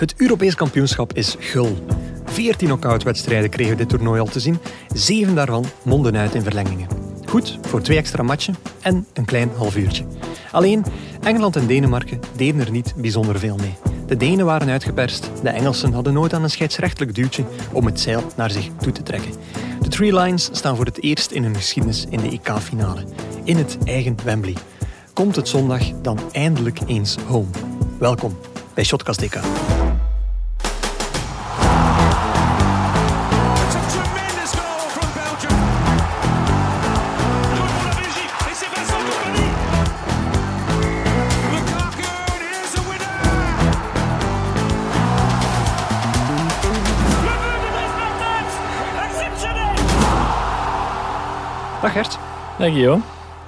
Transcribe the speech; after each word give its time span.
Het 0.00 0.14
Europees 0.16 0.54
kampioenschap 0.54 1.12
is 1.12 1.36
gul. 1.38 1.84
14 2.24 2.66
knock-out-wedstrijden 2.66 3.50
kregen 3.50 3.72
we 3.72 3.78
dit 3.78 3.88
toernooi 3.88 4.20
al 4.20 4.26
te 4.26 4.40
zien. 4.40 4.58
Zeven 4.94 5.34
daarvan 5.34 5.64
monden 5.82 6.16
uit 6.16 6.34
in 6.34 6.42
verlengingen. 6.42 6.88
Goed 7.24 7.58
voor 7.62 7.80
twee 7.80 7.96
extra 7.96 8.22
matchen 8.22 8.56
en 8.80 9.06
een 9.12 9.24
klein 9.24 9.50
half 9.56 9.76
uurtje. 9.76 10.04
Alleen, 10.52 10.84
Engeland 11.22 11.56
en 11.56 11.66
Denemarken 11.66 12.20
deden 12.36 12.60
er 12.60 12.70
niet 12.70 12.94
bijzonder 12.96 13.38
veel 13.38 13.56
mee. 13.56 13.74
De 14.06 14.16
Denen 14.16 14.44
waren 14.46 14.68
uitgeperst, 14.68 15.30
de 15.42 15.48
Engelsen 15.48 15.92
hadden 15.92 16.12
nooit 16.12 16.32
aan 16.32 16.42
een 16.42 16.50
scheidsrechtelijk 16.50 17.14
duwtje 17.14 17.44
om 17.72 17.86
het 17.86 18.00
zeil 18.00 18.22
naar 18.36 18.50
zich 18.50 18.68
toe 18.80 18.92
te 18.92 19.02
trekken. 19.02 19.32
De 19.80 19.88
Three 19.88 20.14
Lions 20.14 20.48
staan 20.52 20.76
voor 20.76 20.84
het 20.84 21.02
eerst 21.02 21.30
in 21.30 21.42
hun 21.42 21.56
geschiedenis 21.56 22.06
in 22.10 22.20
de 22.20 22.30
EK-finale. 22.30 23.04
In 23.44 23.56
het 23.56 23.78
eigen 23.84 24.16
Wembley. 24.24 24.56
Komt 25.12 25.36
het 25.36 25.48
zondag 25.48 25.82
dan 26.02 26.18
eindelijk 26.32 26.78
eens 26.86 27.16
home? 27.26 27.50
Welkom 27.98 28.36
bij 28.74 28.84
Shotcast 28.84 29.20
DK. 29.20 29.38
Dag 52.60 52.68
Guillaume. 52.72 53.02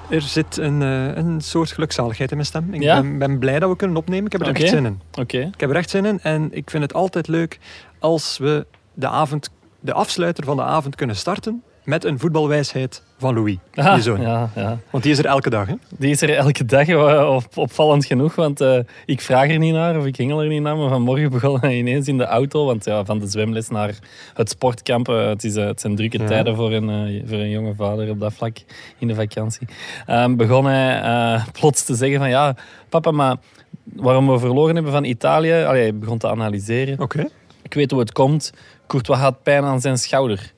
Er 0.09 0.21
zit 0.21 0.57
een, 0.57 0.81
eh, 0.81 1.15
een 1.15 1.41
soort 1.41 1.71
gelukzaligheid 1.71 2.29
in 2.29 2.35
mijn 2.35 2.47
stem. 2.47 2.73
Ik 2.73 2.81
Ja? 2.81 3.01
ben, 3.01 3.17
ben 3.17 3.39
blij 3.39 3.59
dat 3.59 3.69
we 3.69 3.75
kunnen 3.75 3.97
opnemen. 3.97 4.25
Ik 4.25 4.31
heb 4.31 4.41
er 4.41 4.47
echt 4.47 4.69
zin 4.69 4.85
in. 4.85 5.01
Oké. 5.19 5.37
Ik 5.39 5.59
heb 5.59 5.69
er 5.69 5.75
echt 5.75 5.89
zin 5.89 6.05
in 6.05 6.19
en 6.21 6.49
ik 6.51 6.69
vind 6.69 6.83
het 6.83 6.93
altijd 6.93 7.27
leuk 7.27 7.59
als 7.99 8.37
we 8.37 8.65
de, 8.93 9.07
avond, 9.07 9.49
de 9.79 9.93
afsluiter 9.93 10.43
van 10.43 10.55
de 10.55 10.63
avond 10.63 10.95
kunnen 10.95 11.15
starten 11.15 11.63
met 11.83 12.03
een 12.05 12.19
voetbalwijsheid 12.19 13.01
van 13.17 13.33
Louis, 13.33 13.57
Ah, 13.75 13.95
je 13.95 14.01
zoon. 14.01 14.21
ja, 14.21 14.49
ja. 14.55 14.77
Want 14.89 15.03
die 15.03 15.11
is 15.11 15.17
er 15.19 15.25
elke 15.25 15.49
dag. 15.49 15.67
Hè? 15.67 15.73
Die 15.97 16.09
is 16.11 16.21
er 16.21 16.35
elke 16.35 16.65
dag 16.65 16.87
eh, 16.87 17.29
op, 17.35 17.57
opvallend 17.57 18.05
genoeg, 18.05 18.35
want 18.35 18.61
eh, 18.61 18.79
ik 19.05 19.21
vraag 19.21 19.49
er 19.49 19.57
niet 19.57 19.73
naar 19.73 19.97
of 19.97 20.05
ik 20.05 20.15
hengel 20.15 20.41
er 20.41 20.47
niet 20.47 20.61
naar. 20.61 20.77
Maar 20.77 20.89
vanmorgen 20.89 21.29
begon 21.39 21.59
hij 21.59 21.77
ineens 21.77 22.07
in 22.07 22.17
de 22.17 22.25
auto, 22.25 22.65
want 22.65 22.85
ja, 22.85 23.05
van 23.05 23.19
de 23.19 23.27
zwemles 23.27 23.69
naar 23.69 23.95
het 24.33 24.49
sportkamp. 24.49 25.09
eh, 25.09 25.25
het, 25.27 25.43
is, 25.43 25.55
het 25.55 25.81
zijn 25.81 25.95
drukke 25.95 26.17
Ja. 26.17 26.25
tijden 26.25 26.55
voor 26.55 26.71
een, 26.71 27.23
voor 27.27 27.37
een 27.37 27.49
jonge 27.49 27.75
vader 27.75 28.09
op 28.09 28.19
dat 28.19 28.33
vlak 28.33 28.57
in 28.97 29.07
de 29.07 29.15
vakantie. 29.15 29.67
Ehm, 30.05 30.35
begon 30.35 30.65
hij 30.65 31.41
plots 31.51 31.83
te 31.83 31.95
zeggen 31.95 32.19
van 32.19 32.29
ja, 32.29 32.55
papa, 32.89 33.11
maar 33.11 33.35
waarom 33.83 34.27
we 34.31 34.39
verloren 34.39 34.73
hebben 34.75 34.91
van 34.93 35.03
Italië. 35.03 35.63
Allee, 35.63 35.81
hij 35.81 35.95
begon 35.97 36.17
te 36.17 36.29
analyseren. 36.29 36.99
Oké. 36.99 37.27
Ik 37.61 37.73
weet 37.73 37.91
hoe 37.91 37.99
het 37.99 38.11
komt. 38.11 38.51
Courtois 38.87 39.19
had 39.19 39.43
pijn 39.43 39.63
aan 39.63 39.81
zijn 39.81 39.97
schouder. 39.97 40.51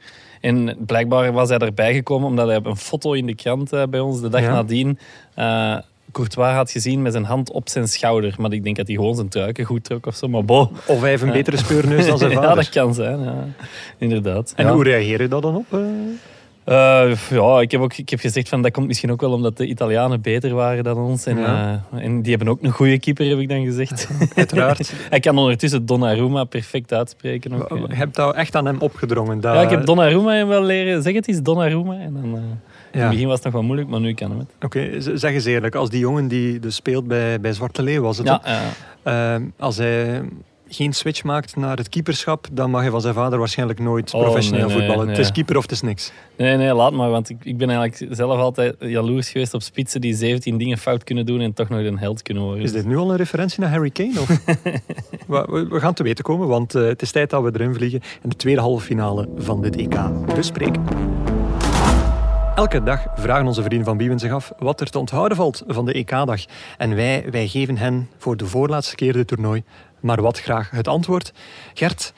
En 0.45 0.75
blijkbaar 0.79 1.31
was 1.31 1.49
hij 1.49 1.57
erbij 1.57 1.93
gekomen 1.93 2.27
omdat 2.27 2.47
hij 2.47 2.55
op 2.55 2.65
een 2.65 2.77
foto 2.77 3.13
in 3.13 3.25
de 3.25 3.35
krant 3.35 3.73
eh, 3.73 3.83
bij 3.89 3.99
ons 3.99 4.21
de 4.21 4.29
dag 4.29 4.41
Ja. 4.41 4.51
nadien 4.51 4.99
eh, 5.33 5.77
Courtois 6.11 6.53
had 6.53 6.71
gezien 6.71 7.01
met 7.01 7.11
zijn 7.11 7.23
hand 7.23 7.51
op 7.51 7.69
zijn 7.69 7.87
schouder. 7.87 8.35
Maar 8.37 8.51
ik 8.51 8.63
denk 8.63 8.75
dat 8.75 8.87
hij 8.87 8.95
gewoon 8.95 9.15
zijn 9.15 9.27
truiken 9.27 9.65
goed 9.65 9.83
trok 9.83 10.05
of 10.05 10.15
zo. 10.15 10.27
Maar 10.27 10.45
bo. 10.45 10.71
Of 10.85 10.99
hij 10.99 11.09
heeft 11.09 11.21
een 11.23 11.31
betere 11.31 11.57
speurneus 11.65 12.07
dan 12.07 12.17
zijn 12.17 12.31
vader. 12.31 12.49
ja, 12.49 12.55
dat 12.55 12.69
kan 12.69 12.93
zijn. 12.93 13.23
Ja. 13.23 13.47
Inderdaad. 13.97 14.53
En 14.55 14.65
ja. 14.65 14.73
hoe 14.73 14.83
reageer 14.83 15.21
je 15.21 15.27
daar 15.27 15.41
dan 15.41 15.55
op? 15.55 15.79
Eh? 16.65 17.11
Ja, 17.29 17.59
ik 17.61 17.71
heb, 17.71 17.81
ook, 17.81 17.93
ik 17.97 18.09
heb 18.09 18.19
gezegd 18.19 18.49
van 18.49 18.61
dat 18.61 18.71
komt 18.71 18.87
misschien 18.87 19.11
ook 19.11 19.21
wel 19.21 19.31
omdat 19.31 19.57
de 19.57 19.65
Italianen 19.67 20.21
beter 20.21 20.53
waren 20.53 20.83
dan 20.83 20.97
ons. 20.97 21.25
En, 21.25 21.37
Ja. 21.37 21.83
eh, 21.93 22.03
en 22.03 22.21
die 22.21 22.29
hebben 22.35 22.53
ook 22.53 22.63
een 22.63 22.71
goede 22.71 22.99
keeper, 22.99 23.25
heb 23.29 23.39
ik 23.39 23.49
dan 23.49 23.63
gezegd. 23.65 24.07
Uiteraard. 24.35 24.93
Hij 25.09 25.19
kan 25.19 25.37
ondertussen 25.37 25.85
Donnarumma 25.85 26.43
perfect 26.43 26.93
uitspreken. 26.93 27.53
Ook, 27.53 27.69
Je 27.77 27.87
eh. 27.87 27.97
hebt 27.97 28.15
dat 28.15 28.35
echt 28.35 28.55
aan 28.55 28.65
hem 28.65 28.79
opgedrongen. 28.79 29.39
Dat, 29.41 29.55
Ja, 29.55 29.61
ik 29.61 29.69
heb 29.69 29.85
Donnarumma 29.85 30.47
wel 30.47 30.63
leren. 30.63 31.01
Zeg 31.03 31.13
het 31.13 31.27
eens, 31.27 31.41
Donnarumma. 31.41 31.93
En 31.99 32.13
dan, 32.13 32.23
eh, 32.35 32.41
In 32.91 32.99
het 33.01 33.09
begin 33.09 33.25
was 33.27 33.35
het 33.35 33.43
nog 33.43 33.53
wel 33.53 33.63
moeilijk, 33.63 33.89
maar 33.89 33.99
nu 33.99 34.13
kan 34.13 34.29
hem 34.29 34.39
het. 34.39 34.49
Oké, 34.61 35.01
zeg 35.17 35.33
eens 35.33 35.45
eerlijk. 35.45 35.75
Als 35.75 35.89
die 35.89 35.99
jongen 35.99 36.27
die 36.27 36.59
dus 36.59 36.75
speelt 36.75 37.07
bij, 37.07 37.39
bij 37.39 37.53
Zwarte 37.53 37.83
Leeuw 37.83 38.01
was 38.01 38.17
het, 38.17 38.27
Ja, 38.27 38.39
hè? 38.43 38.53
ja. 38.53 39.35
Eh, 39.35 39.41
als 39.59 39.77
hij 39.77 40.21
geen 40.67 40.93
switch 40.93 41.23
maakt 41.23 41.55
naar 41.55 41.77
het 41.77 41.89
keeperschap, 41.89 42.47
dan 42.51 42.69
mag 42.69 42.81
hij 42.81 42.89
van 42.89 43.01
zijn 43.01 43.13
vader 43.13 43.39
waarschijnlijk 43.39 43.79
nooit 43.79 44.13
Oh, 44.13 44.21
professioneel 44.21 44.67
nee, 44.67 44.75
nee, 44.75 44.85
voetballen. 44.85 45.07
nee. 45.07 45.15
Het 45.15 45.25
is 45.25 45.31
keeper 45.31 45.55
of 45.57 45.61
het 45.61 45.71
is 45.71 45.81
niks. 45.81 46.11
Nee, 46.37 46.57
nee, 46.57 46.73
laat 46.73 46.93
maar. 46.93 47.09
Want 47.09 47.29
ik, 47.29 47.37
ik 47.43 47.57
ben 47.57 47.69
eigenlijk 47.69 48.15
zelf 48.15 48.39
altijd 48.39 48.75
jaloers 48.79 49.29
geweest 49.29 49.53
op 49.53 49.61
spitsen 49.61 50.01
die 50.01 50.15
17 50.15 50.57
dingen 50.57 50.77
fout 50.77 51.03
kunnen 51.03 51.25
doen 51.25 51.39
en 51.41 51.53
toch 51.53 51.69
nog 51.69 51.79
een 51.79 51.99
held 51.99 52.21
kunnen 52.21 52.43
worden. 52.43 52.63
Is 52.63 52.71
dit 52.71 52.85
nu 52.85 52.97
al 52.97 53.11
een 53.11 53.17
referentie 53.17 53.59
naar 53.59 53.69
Harry 53.69 53.89
Kane? 53.89 54.19
Of? 54.19 54.27
we, 55.27 55.79
gaan 55.79 55.93
te 55.93 56.03
weten 56.03 56.23
komen, 56.23 56.47
want 56.47 56.75
eh, 56.75 56.85
het 56.85 57.01
is 57.01 57.11
tijd 57.11 57.29
dat 57.29 57.43
we 57.43 57.51
erin 57.53 57.73
vliegen 57.73 58.01
in 58.23 58.29
de 58.29 58.35
tweede 58.35 58.61
halve 58.61 58.85
finale 58.85 59.29
van 59.37 59.61
dit 59.61 59.75
EK 59.75 59.99
bespreken. 60.35 60.83
Elke 62.55 62.83
dag 62.83 63.05
vragen 63.15 63.47
onze 63.47 63.63
vrienden 63.63 63.85
van 63.85 63.97
Biewen 63.97 64.19
zich 64.19 64.31
af 64.31 64.51
wat 64.59 64.81
er 64.81 64.89
te 64.89 64.99
onthouden 64.99 65.37
valt 65.37 65.63
van 65.67 65.85
de 65.85 65.93
EK-dag. 65.93 66.41
En 66.77 66.95
wij, 66.95 67.25
wij 67.31 67.47
geven 67.47 67.77
hen 67.77 68.09
voor 68.17 68.37
de 68.37 68.45
voorlaatste 68.45 68.95
keer 68.95 69.13
dit 69.13 69.27
toernooi 69.27 69.63
maar 70.05 70.21
wat 70.21 70.39
graag 70.39 70.69
het 70.69 70.87
antwoord. 70.87 71.33
Gert, 71.73 72.13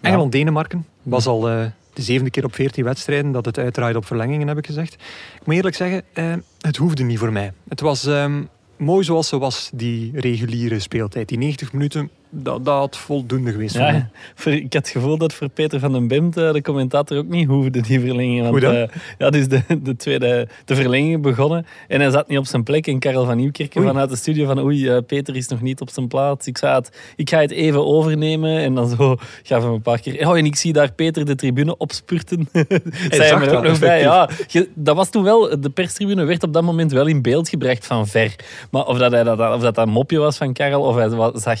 Engeland-Denemarken 0.00 0.86
was 1.02 1.26
al 1.26 1.48
eh, 1.48 1.64
de 1.92 2.02
zevende 2.02 2.30
keer 2.30 2.44
op 2.44 2.54
14 2.54 2.84
wedstrijden 2.84 3.32
dat 3.32 3.44
het 3.44 3.58
uitdraaide 3.58 3.98
op 3.98 4.06
verlengingen, 4.06 4.48
heb 4.48 4.58
ik 4.58 4.66
gezegd. 4.66 4.94
Ik 5.40 5.46
moet 5.46 5.54
eerlijk 5.54 5.76
zeggen, 5.76 6.02
eh, 6.12 6.32
het 6.60 6.76
hoefde 6.76 7.02
niet 7.02 7.18
voor 7.18 7.32
mij. 7.32 7.52
Het 7.68 7.80
was 7.80 8.06
ehm, 8.06 8.42
mooi 8.76 9.04
zoals 9.04 9.28
ze 9.28 9.38
was, 9.38 9.70
die 9.74 10.20
reguliere 10.20 10.78
speeltijd. 10.78 11.28
Die 11.28 11.38
90 11.38 11.72
minuten, 11.72 12.10
dat, 12.30 12.64
dat 12.64 12.74
had 12.78 12.96
voldoende 12.96 13.50
geweest 13.52 13.76
voor 13.76 13.84
mij. 13.84 13.94
Ja, 13.94 14.08
voor, 14.34 14.52
ik 14.52 14.62
had 14.62 14.72
het 14.72 14.88
gevoel 14.88 15.18
dat 15.18 15.32
voor 15.32 15.48
Peter 15.48 15.80
van 15.80 15.92
den 15.92 16.08
Bemt, 16.08 16.36
eh, 16.36 16.52
de 16.52 16.62
commentator, 16.62 17.18
ook 17.18 17.26
niet 17.28 17.48
hoefde, 17.48 17.80
die 17.80 18.00
verlenging. 18.00 18.50
Want, 18.50 18.62
eh, 18.62 18.82
ja, 19.18 19.30
dus 19.30 19.48
de, 19.48 19.62
de 19.82 19.96
tweede 19.96 20.48
de 20.64 20.74
verlenging 20.74 21.22
begonnen 21.22 21.66
en 21.88 22.00
hij 22.00 22.10
zat 22.10 22.28
niet 22.28 22.38
op 22.38 22.46
zijn 22.46 22.62
plek. 22.62 22.86
En 22.86 22.98
Karel 22.98 23.24
van 23.24 23.36
Nieuwkerken 23.36 23.80
Oei. 23.80 23.90
vanuit 23.90 24.10
de 24.10 24.16
studio 24.16 24.46
van 24.46 24.58
oei, 24.60 24.88
eh, 24.88 24.98
Peter 25.06 25.36
is 25.36 25.48
nog 25.48 25.60
niet 25.60 25.80
op 25.80 25.90
zijn 25.90 26.08
plaats. 26.08 26.46
Ik, 26.46 26.58
zei 26.58 26.74
het, 26.74 26.98
ik 27.16 27.30
ga 27.30 27.38
het 27.40 27.50
even 27.50 27.86
overnemen. 27.86 28.58
En 28.58 28.74
dan 28.74 28.88
zo 28.88 29.16
gaf 29.42 29.62
hem 29.62 29.72
een 29.72 29.82
paar 29.82 30.00
keer... 30.00 30.28
Oh, 30.28 30.38
en 30.38 30.44
ik 30.44 30.56
zie 30.56 30.72
daar 30.72 30.92
Peter 30.92 31.24
de 31.24 31.34
tribune 31.34 31.76
opspurten. 31.76 32.48
Zei 32.52 32.68
hij 33.08 33.28
zag 33.28 33.46
er 33.46 33.56
ook 33.56 33.64
nog 33.64 33.78
bij. 33.78 34.00
Ja, 34.00 34.28
je- 34.48 34.68
dat 34.74 34.96
was 34.96 35.10
toen 35.10 35.22
wel... 35.22 35.60
De 35.60 35.70
perstribune 35.70 36.24
werd 36.24 36.42
op 36.42 36.52
dat 36.52 36.62
moment 36.62 36.92
wel 36.92 37.06
in 37.06 37.22
beeld 37.22 37.48
gebracht 37.48 37.86
van 37.86 38.06
ver. 38.06 38.34
Maar 38.70 38.86
of 38.86 38.98
dat, 38.98 39.12
hij 39.12 39.22
dat, 39.22 39.38
of 39.38 39.60
dat, 39.60 39.74
dat 39.74 39.86
een 39.86 39.92
mopje 39.92 40.18
was 40.18 40.36
van 40.36 40.52
Karel, 40.52 40.82
of 40.82 40.94
hij 40.96 41.08
zag 41.40 41.60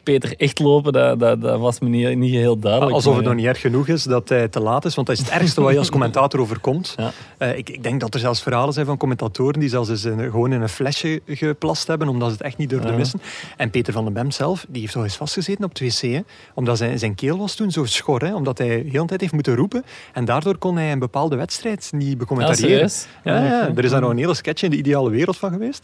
Peter 0.11 0.33
echt 0.37 0.59
lopen, 0.59 0.93
dat, 0.93 1.19
dat, 1.19 1.41
dat 1.41 1.59
was 1.59 1.79
me 1.79 1.89
niet, 1.89 2.17
niet 2.17 2.33
heel 2.33 2.59
duidelijk. 2.59 2.93
Alsof 2.93 3.15
het 3.15 3.25
nog 3.25 3.33
niet 3.35 3.45
erg 3.45 3.59
genoeg 3.61 3.87
is 3.87 4.03
dat 4.03 4.29
hij 4.29 4.47
te 4.47 4.59
laat 4.59 4.85
is. 4.85 4.95
Want 4.95 5.07
dat 5.07 5.15
is 5.17 5.23
het 5.23 5.31
ergste 5.33 5.61
wat 5.61 5.71
je 5.71 5.77
als 5.77 5.89
commentator 5.89 6.39
overkomt. 6.39 6.93
Ja. 6.97 7.11
Eh, 7.37 7.57
ik, 7.57 7.69
ik 7.69 7.83
denk 7.83 7.99
dat 8.01 8.13
er 8.13 8.19
zelfs 8.19 8.41
verhalen 8.41 8.73
zijn 8.73 8.85
van 8.85 8.97
commentatoren 8.97 9.59
die 9.59 9.69
zelfs 9.69 9.89
eens 9.89 10.03
in- 10.05 10.19
gewoon 10.19 10.53
in 10.53 10.61
een 10.61 10.69
flesje 10.69 11.21
geplast 11.27 11.87
hebben, 11.87 12.07
omdat 12.07 12.27
ze 12.27 12.33
het 12.33 12.43
echt 12.43 12.57
niet 12.57 12.69
durfden 12.69 12.91
Ja. 12.91 12.97
missen. 12.97 13.21
En 13.57 13.69
Peter 13.69 13.93
van 13.93 14.03
den 14.03 14.13
Bem 14.13 14.31
zelf, 14.31 14.65
die 14.69 14.81
heeft 14.81 14.95
al 14.95 15.03
eens 15.03 15.15
vastgezeten 15.15 15.63
op 15.63 15.69
het 15.69 15.79
wc. 15.79 16.01
hè, 16.11 16.19
omdat 16.53 16.77
zijn, 16.77 16.99
zijn 16.99 17.15
keel 17.15 17.37
was 17.37 17.55
toen 17.55 17.71
zo 17.71 17.85
schor. 17.85 18.21
Hè, 18.25 18.35
omdat 18.35 18.57
hij 18.57 18.67
de 18.67 18.89
hele 18.91 19.05
tijd 19.05 19.21
heeft 19.21 19.33
moeten 19.33 19.55
roepen. 19.55 19.83
En 20.13 20.25
daardoor 20.25 20.57
kon 20.57 20.75
hij 20.77 20.91
een 20.91 20.99
bepaalde 20.99 21.35
wedstrijd 21.35 21.89
niet 21.91 22.17
becommentariëren. 22.17 22.89
Ja, 23.23 23.43
ja, 23.45 23.71
er 23.75 23.83
is 23.83 23.89
daar 23.91 24.01
nog 24.01 24.09
een 24.09 24.17
hele 24.17 24.33
sketch 24.33 24.63
in 24.63 24.69
de 24.69 24.77
ideale 24.77 25.09
wereld 25.09 25.37
van 25.37 25.51
geweest. 25.51 25.83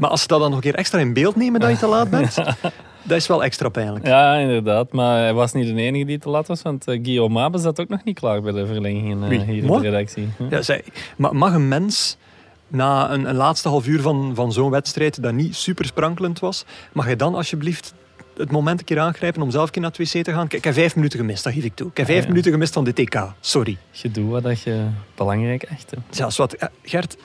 Maar 0.00 0.10
als 0.10 0.20
ze 0.20 0.26
dat 0.26 0.40
dan 0.40 0.48
nog 0.48 0.56
een 0.58 0.64
keer 0.64 0.74
extra 0.74 0.98
in 0.98 1.12
beeld 1.12 1.36
nemen 1.36 1.60
dat 1.60 1.70
je 1.70 1.76
te 1.76 1.86
laat 1.86 2.10
bent, 2.10 2.34
dat 3.02 3.16
is 3.16 3.26
wel 3.26 3.44
extra 3.44 3.68
pijnlijk. 3.68 4.06
Ja, 4.06 4.34
inderdaad. 4.34 4.92
Maar 4.92 5.18
hij 5.18 5.34
was 5.34 5.52
niet 5.52 5.74
de 5.74 5.82
enige 5.82 6.04
die 6.04 6.18
te 6.18 6.28
laat 6.28 6.46
was, 6.46 6.62
want 6.62 6.88
eh, 6.88 7.00
Guillaume 7.02 7.34
Mabe 7.34 7.58
zat 7.58 7.80
ook 7.80 7.88
nog 7.88 8.04
niet 8.04 8.18
klaar 8.18 8.42
bij 8.42 8.52
de 8.52 8.66
verlengingen 8.66 9.22
eh, 9.22 9.40
hier 9.40 9.64
Moi? 9.64 9.76
in 9.76 9.82
de 9.82 9.90
redactie. 9.90 10.28
Hm. 10.36 10.44
Ja, 10.50 10.62
zij, 10.62 10.84
maar 11.16 11.36
mag 11.36 11.54
een 11.54 11.68
mens 11.68 12.16
na 12.68 13.10
een, 13.10 13.28
een 13.28 13.34
laatste 13.34 13.68
half 13.68 13.86
uur 13.86 14.00
van, 14.00 14.32
van 14.34 14.52
zo'n 14.52 14.70
wedstrijd 14.70 15.22
dat 15.22 15.32
niet 15.32 15.56
super 15.56 15.84
sprankelend 15.84 16.38
was, 16.38 16.64
mag 16.92 17.08
je 17.08 17.16
dan 17.16 17.34
alsjeblieft 17.34 17.94
het 18.36 18.50
moment 18.50 18.78
een 18.78 18.84
keer 18.84 18.98
aangrijpen 18.98 19.42
om 19.42 19.50
zelf 19.50 19.64
een 19.64 19.70
keer 19.70 19.82
naar 19.82 19.92
het 19.96 20.12
wc 20.12 20.24
te 20.24 20.32
gaan? 20.32 20.48
Kijk, 20.48 20.52
ik 20.52 20.64
heb 20.64 20.74
vijf 20.74 20.94
minuten 20.94 21.18
gemist, 21.18 21.44
dat 21.44 21.52
geef 21.52 21.64
ik 21.64 21.74
toe. 21.74 21.88
Ik 21.90 21.96
heb 21.96 22.06
vijf 22.06 22.22
ja. 22.22 22.28
minuten 22.28 22.52
gemist 22.52 22.72
van 22.72 22.84
de 22.84 22.92
TK. 22.92 23.32
Sorry. 23.40 23.76
Je 23.90 24.10
doet 24.10 24.30
wat 24.30 24.42
dat 24.42 24.60
je 24.60 24.86
belangrijk 25.14 25.62
echt. 25.62 25.92
Zelfs 26.10 26.36
wat, 26.36 26.52
eh, 26.52 26.68
Gert, 26.82 27.16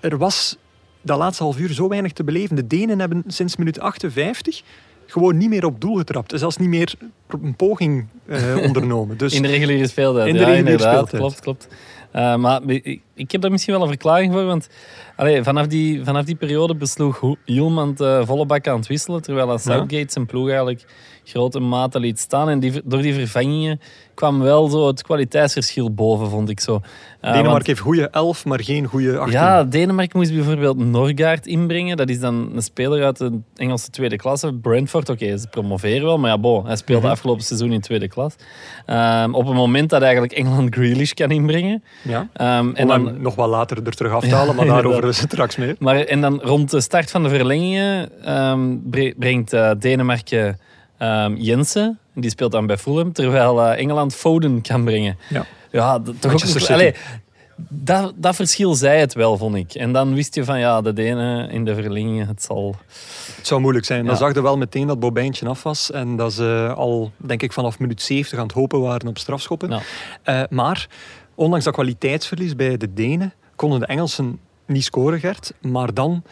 er 0.00 0.18
was 0.18 0.56
dat 1.02 1.18
laatste 1.18 1.42
half 1.42 1.58
uur 1.58 1.72
zo 1.72 1.88
weinig 1.88 2.12
te 2.12 2.24
beleven. 2.24 2.56
De 2.56 2.66
Denen 2.66 2.98
hebben 2.98 3.24
sinds 3.26 3.56
minuut 3.56 3.80
58 3.80 4.62
gewoon 5.06 5.36
niet 5.36 5.48
meer 5.48 5.64
op 5.64 5.80
doel 5.80 5.96
getrapt. 5.96 6.32
Zelfs 6.38 6.56
niet 6.56 6.68
meer 6.68 6.94
een 7.42 7.54
poging 7.56 8.06
eh, 8.26 8.56
ondernomen. 8.66 9.16
Dus 9.18 9.34
In 9.34 9.42
de 9.42 9.48
reguliere 9.48 9.86
speeltijd. 9.86 10.26
In 10.26 10.32
de 10.34 10.38
ja, 10.40 10.46
reguliere 10.46 10.78
speeltijd. 10.82 11.20
Klopt, 11.22 11.40
klopt. 11.40 11.68
Eh, 12.10 12.36
maar 12.36 12.60
ik- 12.66 13.00
ik 13.14 13.30
heb 13.30 13.40
daar 13.40 13.50
misschien 13.50 13.72
wel 13.74 13.82
een 13.82 13.88
verklaring 13.88 14.32
voor. 14.32 14.44
Want 14.44 14.68
allee, 15.16 15.42
vanaf, 15.42 15.66
die, 15.66 16.04
vanaf 16.04 16.24
die 16.24 16.34
periode 16.34 16.74
besloeg 16.74 17.20
Hielman 17.44 17.94
volle 18.24 18.46
bak 18.46 18.66
aan 18.68 18.76
het 18.78 18.86
wisselen. 18.86 19.22
Terwijl 19.22 19.46
dat 19.46 19.62
Southgate 19.62 20.12
zijn 20.12 20.26
ploeg 20.26 20.46
eigenlijk 20.48 20.84
grote 21.28 21.60
mate 21.60 22.00
liet 22.00 22.18
staan. 22.18 22.48
En 22.48 22.60
die, 22.60 22.80
door 22.84 23.02
die 23.02 23.14
vervangingen 23.14 23.80
kwam 24.14 24.40
wel 24.40 24.68
zo 24.68 24.86
het 24.86 25.02
kwaliteitsverschil 25.02 25.94
boven, 25.94 26.30
vond 26.30 26.48
ik 26.48 26.60
zo. 26.60 26.74
Uh, 26.74 26.80
Denemarken 27.20 27.50
want- 27.52 27.66
heeft 27.66 27.80
goede 27.80 28.08
11, 28.10 28.44
maar 28.44 28.60
geen 28.62 28.84
goede 28.86 29.18
18. 29.18 29.32
ja, 29.32 29.64
Denemarken 29.64 30.18
moest 30.18 30.34
bijvoorbeeld 30.34 30.78
Norgaard 30.78 31.46
inbrengen. 31.46 31.96
Dat 31.96 32.08
is 32.08 32.20
dan 32.20 32.50
een 32.54 32.62
speler 32.62 33.04
uit 33.04 33.18
de 33.18 33.38
Engelse 33.56 33.90
tweede 33.90 34.16
klasse. 34.16 34.52
Brentford, 34.54 35.08
oké, 35.08 35.36
ze 35.38 35.46
promoveren 35.48 36.04
wel. 36.04 36.18
Maar 36.18 36.30
ja, 36.30 36.38
bon, 36.38 36.66
hij 36.66 36.76
speelde 36.76 37.02
Mhm. 37.02 37.10
afgelopen 37.12 37.44
seizoen 37.44 37.72
in 37.72 37.80
tweede 37.80 38.08
klas. 38.08 38.34
Ehm, 38.86 39.34
op 39.34 39.46
het 39.46 39.54
moment 39.54 39.90
dat 39.90 40.02
eigenlijk 40.02 40.32
Engeland 40.32 40.74
Grealish 40.74 41.10
kan 41.12 41.30
inbrengen. 41.30 41.82
ja. 42.02 42.28
Ehm, 42.32 42.70
En 42.74 42.86
dan 42.86 43.04
dan, 43.04 43.20
nog 43.22 43.34
wat 43.34 43.48
later 43.48 43.76
er 43.86 43.92
terug 43.96 44.12
af 44.12 44.24
te 44.24 44.34
halen, 44.34 44.48
Ja, 44.48 44.54
maar 44.54 44.66
daarover 44.66 44.94
inderdaad. 44.94 45.14
straks 45.30 45.56
meer. 45.56 45.76
maar, 45.78 45.96
en 45.96 46.20
dan 46.20 46.40
rond 46.42 46.70
de 46.70 46.80
start 46.80 47.10
van 47.10 47.22
de 47.22 47.28
verlengingen 47.28 48.08
ehm, 48.24 48.76
bre- 48.82 49.14
brengt 49.18 49.52
eh, 49.52 49.70
Denemarken 49.78 50.58
ehm, 50.98 51.34
Jensen. 51.34 51.98
Die 52.14 52.30
speelt 52.30 52.52
dan 52.52 52.66
bij 52.66 52.78
Fulham. 52.78 53.12
Terwijl 53.12 53.62
eh, 53.62 53.78
Engeland 53.80 54.14
Foden 54.14 54.60
kan 54.60 54.84
brengen. 54.84 55.18
Ja. 55.28 55.46
Ja, 55.70 56.00
toch 56.20 56.32
ook. 56.32 56.70
Allee, 56.70 56.94
dat, 57.68 58.12
dat 58.16 58.34
verschil 58.36 58.74
zei 58.74 59.00
het 59.00 59.14
wel, 59.14 59.36
vond 59.36 59.54
ik. 59.54 59.74
En 59.74 59.92
dan 59.92 60.14
wist 60.14 60.34
je 60.34 60.44
van 60.44 60.58
ja, 60.58 60.80
de 60.80 60.92
Denen 60.92 61.50
in 61.50 61.64
de 61.64 61.74
verlengingen, 61.74 62.26
het 62.26 62.42
zal. 62.42 62.76
Het 63.36 63.46
zou 63.46 63.60
moeilijk 63.60 63.86
zijn. 63.86 64.04
Dan 64.04 64.12
Ja. 64.12 64.18
zag 64.20 64.34
je 64.34 64.42
wel 64.42 64.56
meteen 64.56 64.86
dat 64.86 65.00
Bobijntje 65.00 65.48
af 65.48 65.62
was. 65.62 65.90
En 65.90 66.16
dat 66.16 66.32
ze 66.32 66.72
al, 66.76 67.12
denk 67.16 67.42
ik, 67.42 67.52
vanaf 67.52 67.78
minuut 67.78 68.02
70 68.02 68.38
aan 68.38 68.44
het 68.46 68.54
hopen 68.54 68.80
waren 68.80 69.08
op 69.08 69.18
strafschoppen. 69.18 69.82
Eh, 70.22 70.42
maar, 70.50 70.88
ondanks 71.34 71.64
dat 71.64 71.74
kwaliteitsverlies 71.74 72.56
bij 72.56 72.76
de 72.76 72.92
Denen, 72.92 73.32
konden 73.56 73.80
de 73.80 73.86
Engelsen 73.86 74.38
niet 74.66 74.84
scoren, 74.84 75.20
Gert. 75.20 75.52
Maar 75.60 75.94
dan 75.94 76.22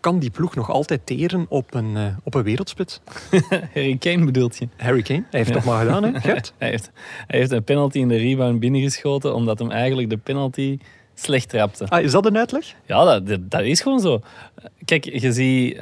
kan 0.00 0.18
die 0.18 0.30
ploeg 0.30 0.54
nog 0.54 0.70
altijd 0.70 1.00
teren 1.04 1.46
op 1.48 1.74
een, 1.74 1.96
eh, 1.96 2.04
op 2.22 2.34
een 2.34 2.42
wereldsplit. 2.42 3.00
Harry 3.74 3.96
Kane 3.98 4.24
bedoelt 4.24 4.56
je? 4.56 4.68
Harry 4.76 5.02
Kane, 5.02 5.24
hij 5.30 5.38
heeft 5.38 5.48
Ja. 5.48 5.54
toch 5.54 5.64
maar 5.64 5.84
gedaan, 5.86 6.02
hè, 6.04 6.20
Gert? 6.30 6.52
Hij 6.58 6.68
heeft, 6.70 6.90
hij 7.26 7.38
heeft 7.38 7.50
een 7.50 7.64
penalty 7.64 7.98
in 7.98 8.08
de 8.08 8.16
rebound 8.16 8.60
binnengeschoten, 8.60 9.34
omdat 9.34 9.58
hem 9.58 9.70
eigenlijk 9.70 10.10
de 10.10 10.16
penalty 10.16 10.78
slecht 11.14 11.48
trapte. 11.48 11.88
Ah, 11.88 12.02
is 12.02 12.12
dat 12.12 12.26
een 12.26 12.38
uitleg? 12.38 12.74
Ja, 12.86 13.04
dat, 13.04 13.26
dat, 13.26 13.50
dat 13.50 13.60
is 13.60 13.80
gewoon 13.80 14.00
zo. 14.00 14.20
Kijk, 14.84 15.04
je 15.04 15.32
ziet 15.32 15.76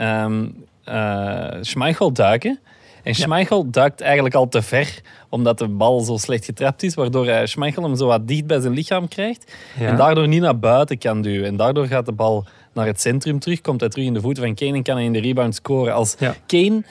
eh, 0.85 1.51
Schmeichel 1.61 2.13
duiken. 2.13 2.59
En 3.03 3.15
Schmeichel 3.15 3.71
duikt 3.71 4.01
eigenlijk 4.01 4.35
al 4.35 4.49
te 4.49 4.63
ver, 4.63 5.01
omdat 5.29 5.59
de 5.59 5.69
bal 5.69 6.01
zo 6.01 6.17
slecht 6.17 6.45
getrapt 6.45 6.83
is, 6.83 6.95
waardoor 6.95 7.27
hij 7.27 7.47
Schmeichel 7.47 7.83
hem 7.83 7.97
zo 7.97 8.07
wat 8.07 8.29
dicht 8.29 8.47
bij 8.47 8.61
zijn 8.61 8.73
lichaam 8.73 9.09
krijgt. 9.09 9.53
Ja. 9.79 9.87
En 9.87 9.97
daardoor 9.97 10.29
niet 10.29 10.41
naar 10.41 10.59
buiten 10.59 10.99
kan 10.99 11.23
duwen. 11.23 11.47
En 11.47 11.57
daardoor 11.57 11.87
gaat 11.87 12.07
de 12.07 12.13
bal 12.13 12.47
naar 12.79 12.87
het 12.87 13.01
centrum 13.01 13.39
terug, 13.39 13.61
komt 13.61 13.81
hij 13.81 13.89
terug 13.89 14.07
in 14.07 14.15
de 14.15 14.21
voeten 14.21 14.43
van 14.43 14.55
Kane 14.55 14.75
en 14.77 14.83
kan 14.83 14.97
hij 14.97 15.05
in 15.05 15.13
de 15.13 15.21
rebound 15.21 15.55
scoren. 15.55 15.95
Als 15.95 16.15
Ja. 16.19 16.35
Kane, 16.47 16.83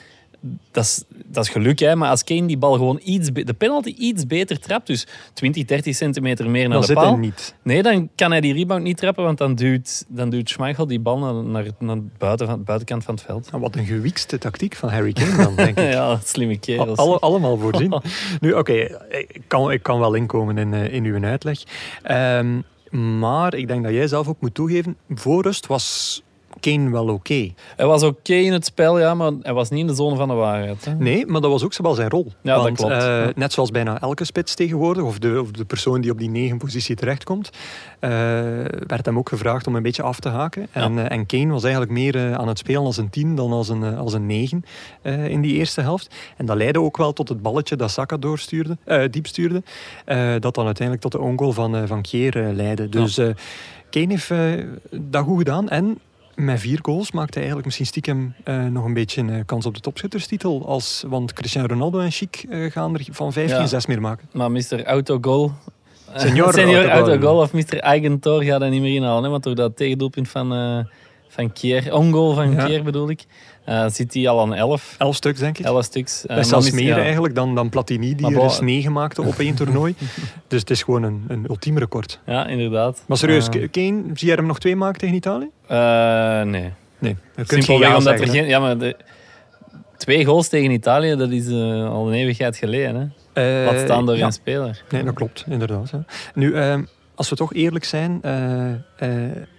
dat 0.70 0.84
is, 0.84 1.04
dat 1.26 1.44
is 1.44 1.50
geluk, 1.50 1.78
hè, 1.78 1.96
maar 1.96 2.10
als 2.10 2.24
Kane 2.24 2.46
die 2.46 2.56
bal 2.56 2.72
gewoon 2.72 3.00
iets, 3.04 3.30
de 3.32 3.54
penalty 3.54 3.94
iets 3.98 4.26
beter 4.26 4.60
trapt, 4.60 4.86
dus 4.86 5.06
20, 5.32 5.64
30 5.64 5.94
centimeter 5.94 6.50
meer 6.50 6.62
naar 6.62 6.70
Dan 6.70 6.80
de 6.80 6.86
zit 6.86 6.96
paal, 6.96 7.12
hij 7.12 7.20
niet. 7.20 7.54
Nee, 7.62 7.82
dan 7.82 8.08
kan 8.14 8.30
hij 8.30 8.40
die 8.40 8.52
rebound 8.52 8.82
niet 8.82 8.96
trappen, 8.96 9.24
want 9.24 9.38
dan 9.38 9.54
duwt, 9.54 10.04
dan 10.08 10.30
duwt 10.30 10.48
Schmeichel 10.48 10.86
die 10.86 11.00
bal 11.00 11.18
naar, 11.44 11.64
naar, 11.78 11.98
buiten 12.18 12.46
van, 12.46 12.64
buitenkant 12.64 13.04
van 13.04 13.14
het 13.14 13.24
veld. 13.24 13.48
Ah, 13.52 13.60
Wat 13.60 13.76
een 13.76 13.86
gewiekste 13.86 14.38
tactiek 14.38 14.76
van 14.76 14.88
Harry 14.88 15.12
Kane 15.12 15.36
dan, 15.36 15.54
denk 15.56 15.78
ik. 15.78 15.92
ja, 15.92 16.20
slimme 16.24 16.58
kerels. 16.58 16.98
Alle, 16.98 17.18
allemaal 17.18 17.56
voorzien. 17.58 18.00
Nu, 18.40 18.52
oké, 18.52 18.72
ik, 19.08 19.42
kan, 19.46 19.72
ik 19.72 19.82
kan 19.82 20.00
wel 20.00 20.14
inkomen 20.14 20.58
in, 20.58 20.74
eh, 20.74 20.92
in 20.92 21.04
uw 21.04 21.24
uitleg. 21.24 21.62
Ehm, 22.02 22.60
maar 22.90 23.54
ik 23.54 23.68
denk 23.68 23.82
dat 23.82 23.92
jij 23.92 24.08
zelf 24.08 24.28
ook 24.28 24.40
moet 24.40 24.54
toegeven, 24.54 24.96
voor 25.08 25.42
rust 25.42 25.66
was 25.66 26.22
Kane 26.60 26.90
wel 26.90 27.08
oké. 27.08 27.52
Hij 27.76 27.86
was 27.86 28.02
oké 28.02 28.34
in 28.34 28.52
het 28.52 28.64
spel, 28.64 28.98
ja, 28.98 29.14
maar 29.14 29.32
hij 29.42 29.52
was 29.52 29.70
niet 29.70 29.80
in 29.80 29.86
de 29.86 29.94
zone 29.94 30.16
van 30.16 30.28
de 30.28 30.34
waarheid. 30.34 30.84
Hè. 30.84 30.94
Nee, 30.94 31.26
maar 31.26 31.40
dat 31.40 31.50
was 31.50 31.64
ook 31.64 31.76
wel 31.76 31.94
zijn 31.94 32.08
rol. 32.10 32.32
Ja, 32.42 32.54
dat 32.62 32.72
klopt. 32.72 32.92
eh, 32.92 32.98
Ja. 32.98 33.30
net 33.34 33.52
zoals 33.52 33.70
bijna 33.70 34.00
elke 34.00 34.24
spits 34.24 34.54
tegenwoordig, 34.54 35.02
of 35.04 35.18
de, 35.18 35.40
of 35.40 35.50
de 35.50 35.64
persoon 35.64 36.00
die 36.00 36.10
op 36.10 36.18
die 36.18 36.30
negen 36.30 36.58
positie 36.58 36.96
terechtkomt, 36.96 37.50
eh, 38.00 38.10
werd 38.86 39.04
hem 39.06 39.18
ook 39.18 39.28
gevraagd 39.28 39.66
om 39.66 39.76
een 39.76 39.82
beetje 39.82 40.02
af 40.02 40.20
te 40.20 40.28
haken. 40.28 40.66
En, 40.70 40.98
eh, 40.98 41.16
en 41.16 41.26
Kane 41.26 41.52
was 41.52 41.62
eigenlijk 41.62 41.92
meer 41.92 42.36
aan 42.36 42.48
het 42.48 42.58
spelen 42.58 42.82
als 42.84 42.96
een 42.96 43.10
tien 43.10 43.34
dan 43.34 43.52
als 43.52 43.68
een, 43.68 43.96
als 43.96 44.12
een 44.12 44.26
negen 44.26 44.64
in 45.02 45.40
die 45.40 45.54
eerste 45.54 45.80
helft. 45.80 46.14
En 46.36 46.46
dat 46.46 46.56
leidde 46.56 46.80
ook 46.80 46.96
wel 46.96 47.12
tot 47.12 47.28
het 47.28 47.42
balletje 47.42 47.76
dat 47.76 47.90
Saka 47.90 48.16
doorstuurde, 48.16 48.76
diep 49.10 49.26
stuurde, 49.26 49.62
dat 50.40 50.54
dan 50.54 50.64
uiteindelijk 50.64 51.00
tot 51.00 51.12
de 51.12 51.20
ongoal 51.20 51.52
van, 51.52 51.86
van 51.86 52.02
Keer 52.02 52.46
eh, 52.46 52.54
leidde. 52.54 52.88
Dus 52.88 53.14
Kane 53.90 54.06
heeft 54.08 54.32
dat 54.90 55.24
goed 55.24 55.38
gedaan 55.38 55.68
en 55.68 55.98
met 56.38 56.60
vier 56.60 56.78
goals 56.82 57.12
maakte 57.12 57.32
hij 57.32 57.38
eigenlijk 57.42 57.64
misschien 57.64 57.86
stiekem 57.86 58.34
eh, 58.44 58.64
nog 58.64 58.84
een 58.84 58.94
beetje 58.94 59.22
een 59.22 59.44
kans 59.44 59.66
op 59.66 59.74
de 59.74 59.80
topschutterstitel. 59.80 60.66
Als, 60.66 61.04
want 61.06 61.32
Cristiano 61.32 61.66
Ronaldo 61.66 61.98
en 62.00 62.10
Chic 62.10 62.44
eh, 62.48 62.70
gaan 62.70 62.94
er 62.94 63.06
van 63.10 63.32
vijf 63.32 63.50
Ja. 63.50 63.56
geen 63.58 63.68
zes 63.68 63.86
meer 63.86 64.00
maken. 64.00 64.28
Maar 64.32 64.50
Mr. 64.50 64.84
Autogol... 64.84 65.50
Senior 66.14 66.52
Senior 66.58 66.88
Autogol. 66.88 67.08
Autogol 67.08 67.40
of 67.40 67.52
Mr. 67.52 67.78
Eigentor 67.78 68.42
gaat 68.42 68.60
hij 68.60 68.70
niet 68.70 68.80
meer 68.80 68.94
inhalen. 68.94 69.22
Hè, 69.22 69.28
want 69.28 69.42
door 69.42 69.54
dat 69.54 69.76
tegendoelpunt 69.76 70.28
van, 70.28 70.52
eh 70.54 70.78
van 71.28 71.52
Kier, 71.52 71.94
ongoal 71.94 72.34
van 72.34 72.50
Ja. 72.52 72.64
Kier 72.64 72.82
bedoel 72.82 73.10
ik, 73.10 73.24
eh, 73.68 73.88
zit 73.88 74.14
hij 74.14 74.28
al 74.28 74.40
aan 74.40 74.54
11. 74.54 74.94
Elf 74.98 75.16
stuks, 75.16 75.38
denk 75.40 75.58
ik. 75.58 75.64
11 75.64 75.84
stuks. 75.84 76.26
Eh, 76.26 76.48
Dat 76.48 76.64
is 76.64 76.70
meer 76.70 76.96
ja. 76.96 76.98
eigenlijk 76.98 77.34
dan, 77.34 77.54
dan 77.54 77.68
Platini, 77.68 78.14
die 78.14 78.26
Maar 78.26 78.32
er 78.32 78.42
eens 78.42 78.60
negen 78.60 78.92
maakte 78.92 79.22
op 79.22 79.38
één 79.38 79.54
toernooi. 79.54 79.94
dus 80.48 80.60
het 80.60 80.70
is 80.70 80.82
gewoon 80.82 81.02
een, 81.02 81.24
een 81.28 81.44
ultiem 81.48 81.78
record. 81.78 82.20
Ja, 82.26 82.46
inderdaad. 82.46 83.04
Maar 83.06 83.16
serieus, 83.16 83.48
Eh, 83.48 83.68
Kane, 83.70 84.02
zie 84.14 84.26
jij 84.26 84.36
hem 84.36 84.46
nog 84.46 84.58
twee 84.58 84.76
maken 84.76 84.98
tegen 84.98 85.14
Italië? 85.14 85.50
nee. 86.50 86.72
Nee, 86.98 87.16
je 87.36 87.44
Simpelweg 87.46 87.88
ja 87.88 87.96
omdat 87.96 88.12
er 88.12 88.18
zeggen, 88.18 88.36
geen... 88.36 88.48
Ja, 88.48 88.58
maar 88.60 88.78
de, 88.78 88.96
twee 89.96 90.24
goals 90.24 90.48
tegen 90.48 90.70
Italië, 90.70 91.16
dat 91.16 91.30
is 91.30 91.48
al 91.48 92.06
een 92.08 92.12
eeuwigheid 92.12 92.56
geleden. 92.56 93.14
Hè? 93.32 93.64
Laat 93.64 93.78
staan 93.78 94.06
door 94.06 94.16
ja. 94.16 94.26
een 94.26 94.32
speler. 94.32 94.82
Nee, 94.90 95.04
dat 95.04 95.14
klopt, 95.14 95.44
inderdaad. 95.48 95.90
hè. 95.90 95.98
Nu, 96.34 96.54
ehm, 96.54 96.84
als 97.14 97.28
we 97.28 97.36
toch 97.36 97.54
eerlijk 97.54 97.84
zijn, 97.84 98.20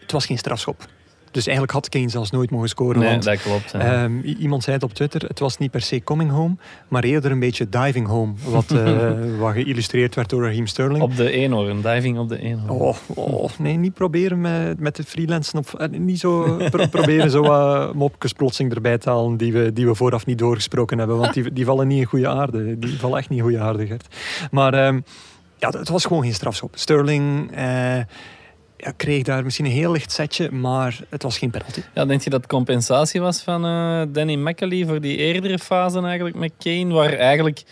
het 0.02 0.12
was 0.12 0.26
geen 0.26 0.38
strafschop. 0.38 0.88
Dus 1.32 1.44
eigenlijk 1.46 1.72
had 1.72 1.90
Kane 1.90 2.10
zelfs 2.10 2.32
nooit 2.32 2.50
mogen 2.52 2.70
scoren. 2.70 3.00
Nee, 3.00 3.10
want 3.10 3.24
dat 3.24 3.42
klopt. 3.42 3.72
ja. 3.72 4.04
Ehm, 4.04 4.20
iemand 4.20 4.64
zei 4.64 4.76
het 4.76 4.86
op 4.86 4.94
Twitter, 4.94 5.22
het 5.28 5.40
was 5.40 5.58
niet 5.58 5.72
per 5.72 5.82
se 5.82 6.04
coming 6.04 6.32
home, 6.32 6.56
maar 6.88 7.04
eerder 7.04 7.32
een 7.32 7.40
beetje 7.40 7.70
diving 7.70 8.08
home. 8.08 8.34
Wat, 8.50 8.72
eh, 8.72 9.12
wat 9.40 9.54
geïllustreerd 9.54 10.16
werd 10.16 10.30
door 10.30 10.44
Raheem 10.44 10.68
Sterling. 10.68 11.02
op 11.04 11.16
de 11.16 11.32
eenhoorn, 11.32 11.82
diving 11.82 12.18
op 12.18 12.30
de 12.30 12.40
eenhoorn. 12.40 12.80
Oh, 12.82 12.96
oh, 13.08 13.50
nee, 13.58 13.76
niet 13.78 13.94
proberen 13.94 14.42
met, 14.42 14.80
met 14.80 14.98
het 14.98 15.08
freelancen. 15.08 15.60
Op, 15.60 15.74
eh, 15.74 15.90
niet 16.00 16.20
zo 16.20 16.58
pro- 16.70 16.88
proberen 16.88 17.32
zo 17.32 17.42
wat 17.42 17.94
mopjes 17.94 18.34
plotseling 18.34 18.74
erbij 18.74 18.98
te 18.98 19.10
halen 19.10 19.38
die 19.38 19.54
we, 19.54 19.74
die 19.74 19.86
we 19.88 19.96
vooraf 19.96 20.26
niet 20.26 20.38
doorgesproken 20.38 20.98
hebben. 20.98 21.18
Want 21.18 21.34
die, 21.34 21.54
die 21.54 21.66
vallen 21.66 21.88
niet 21.88 22.00
in 22.00 22.06
goede 22.06 22.28
aarde. 22.28 22.80
Die 22.80 23.00
vallen 23.00 23.18
echt 23.18 23.30
niet 23.30 23.38
in 23.40 23.44
goede 23.46 23.60
aarde, 23.60 23.86
Gert. 23.86 24.08
Maar 24.52 24.74
ehm, 24.74 25.00
ja, 25.58 25.70
het 25.70 25.90
was 25.90 26.06
gewoon 26.06 26.24
geen 26.24 26.34
strafschop. 26.34 26.72
Sterling 26.78 27.52
eh, 27.56 27.98
ja, 28.82 28.92
kreeg 28.98 29.24
daar 29.24 29.44
misschien 29.44 29.66
een 29.66 29.72
heel 29.72 29.92
licht 29.92 30.12
setje, 30.12 30.52
maar 30.52 31.00
het 31.10 31.24
was 31.24 31.38
geen 31.38 31.50
penalty. 31.50 31.82
Ja, 31.94 32.06
denk 32.06 32.22
je 32.22 32.30
dat 32.30 32.48
compensatie 32.48 33.22
was 33.22 33.42
van 33.42 33.66
eh, 33.66 34.02
Danny 34.10 34.36
McAlee 34.36 34.86
voor 34.86 35.02
die 35.02 35.18
eerdere 35.18 35.60
fase 35.60 36.02
eigenlijk 36.02 36.36
met 36.36 36.52
Kane, 36.60 36.94
waar 36.94 37.14
eigenlijk 37.14 37.64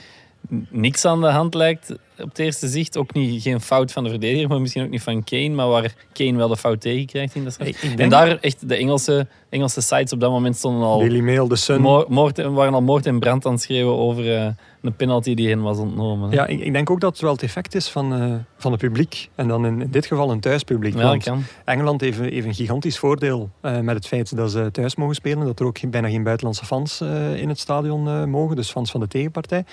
niks 0.69 1.05
aan 1.05 1.21
de 1.21 1.27
hand 1.27 1.53
lijkt 1.53 1.91
op 2.19 2.29
het 2.29 2.39
eerste 2.39 2.67
zicht. 2.67 2.97
Ook 2.97 3.13
niet, 3.13 3.41
geen 3.41 3.61
fout 3.61 3.91
van 3.91 4.03
de 4.03 4.09
verdediger, 4.09 4.47
maar 4.47 4.61
misschien 4.61 4.83
ook 4.83 4.89
niet 4.89 5.03
van 5.03 5.23
Kane, 5.23 5.49
maar 5.49 5.67
waar 5.67 5.93
Kane 6.13 6.37
wel 6.37 6.47
de 6.47 6.57
fout 6.57 6.81
tegenkrijgt 6.81 7.35
in 7.35 7.43
de 7.43 7.49
straf. 7.49 7.83
En 7.97 8.09
daar 8.09 8.37
echt 8.41 8.69
de 8.69 8.75
Engelse, 8.75 9.27
Engelse 9.49 9.81
sites 9.81 10.11
op 10.13 10.19
dat 10.19 10.31
moment 10.31 10.55
stonden 10.55 10.87
al 10.87 10.99
Daily 10.99 11.19
Mail, 11.19 11.47
The 11.47 11.55
Sun. 11.55 11.81
moor- 11.81 12.05
moord, 12.07 12.37
waren 12.37 12.73
al 12.73 12.81
moord 12.81 13.05
en 13.05 13.19
brand 13.19 13.45
aan 13.45 13.51
het 13.51 13.61
schreeuwen 13.61 13.97
over 13.97 14.35
eh, 14.35 14.47
een 14.81 14.95
penalty 14.95 15.33
die 15.33 15.49
hen 15.49 15.61
was 15.61 15.77
ontnomen. 15.77 16.31
Ja, 16.31 16.45
ik, 16.45 16.59
ik 16.59 16.73
denk 16.73 16.89
ook 16.89 16.99
dat 16.99 17.11
het 17.11 17.21
wel 17.21 17.31
het 17.31 17.43
effect 17.43 17.75
is 17.75 17.89
van, 17.89 18.13
eh, 18.13 18.33
van 18.57 18.71
het 18.71 18.81
publiek. 18.81 19.29
En 19.35 19.47
dan 19.47 19.65
in, 19.65 19.81
in 19.81 19.91
dit 19.91 20.05
geval 20.05 20.31
een 20.31 20.39
thuispubliek. 20.39 20.93
Ja, 20.93 20.99
dat 20.99 21.09
Want 21.09 21.23
kan. 21.23 21.43
Engeland 21.65 22.01
heeft, 22.01 22.19
een 22.19 22.53
gigantisch 22.53 22.99
voordeel 22.99 23.49
eh, 23.61 23.79
met 23.79 23.95
het 23.95 24.07
feit 24.07 24.35
dat 24.35 24.51
ze 24.51 24.69
thuis 24.71 24.95
mogen 24.95 25.15
spelen. 25.15 25.45
Dat 25.45 25.59
er 25.59 25.65
ook 25.65 25.77
geen- 25.77 25.89
bijna 25.89 26.09
geen 26.09 26.23
buitenlandse 26.23 26.65
fans 26.65 27.01
eh, 27.01 27.41
in 27.41 27.49
het 27.49 27.59
stadion 27.59 28.29
mogen. 28.29 28.55
Dus 28.55 28.71
fans 28.71 28.91
van 28.91 28.99
de 28.99 29.07
tegenpartij. 29.07 29.65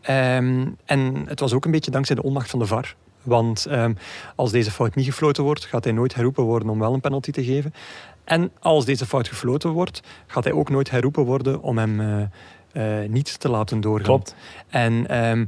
Ehm, 0.00 0.66
en 0.84 1.22
het 1.26 1.40
was 1.40 1.52
ook 1.52 1.64
een 1.64 1.70
beetje 1.70 1.90
dankzij 1.90 2.14
de 2.16 2.22
onmacht 2.22 2.50
van 2.50 2.58
de 2.58 2.66
VAR. 2.66 2.94
Want 3.22 3.66
ehm, 3.66 3.94
als 4.36 4.50
deze 4.50 4.70
fout 4.70 4.94
niet 4.94 5.04
gefloten 5.06 5.44
wordt, 5.44 5.64
gaat 5.64 5.84
hij 5.84 5.92
nooit 5.92 6.14
herroepen 6.14 6.44
worden 6.44 6.68
om 6.68 6.78
wel 6.78 6.94
een 6.94 7.00
penalty 7.00 7.30
te 7.30 7.44
geven. 7.44 7.74
En 8.24 8.50
als 8.60 8.84
deze 8.84 9.06
fout 9.06 9.28
gefloten 9.28 9.70
wordt, 9.70 10.00
gaat 10.26 10.44
hij 10.44 10.52
ook 10.52 10.70
nooit 10.70 10.90
herroepen 10.90 11.24
worden 11.24 11.62
om 11.62 11.78
hem 11.78 12.28
niet 13.08 13.40
te 13.40 13.48
laten 13.48 13.80
doorgaan. 13.80 14.04
Klopt. 14.04 14.34
En 14.68 15.08
ehm, 15.08 15.44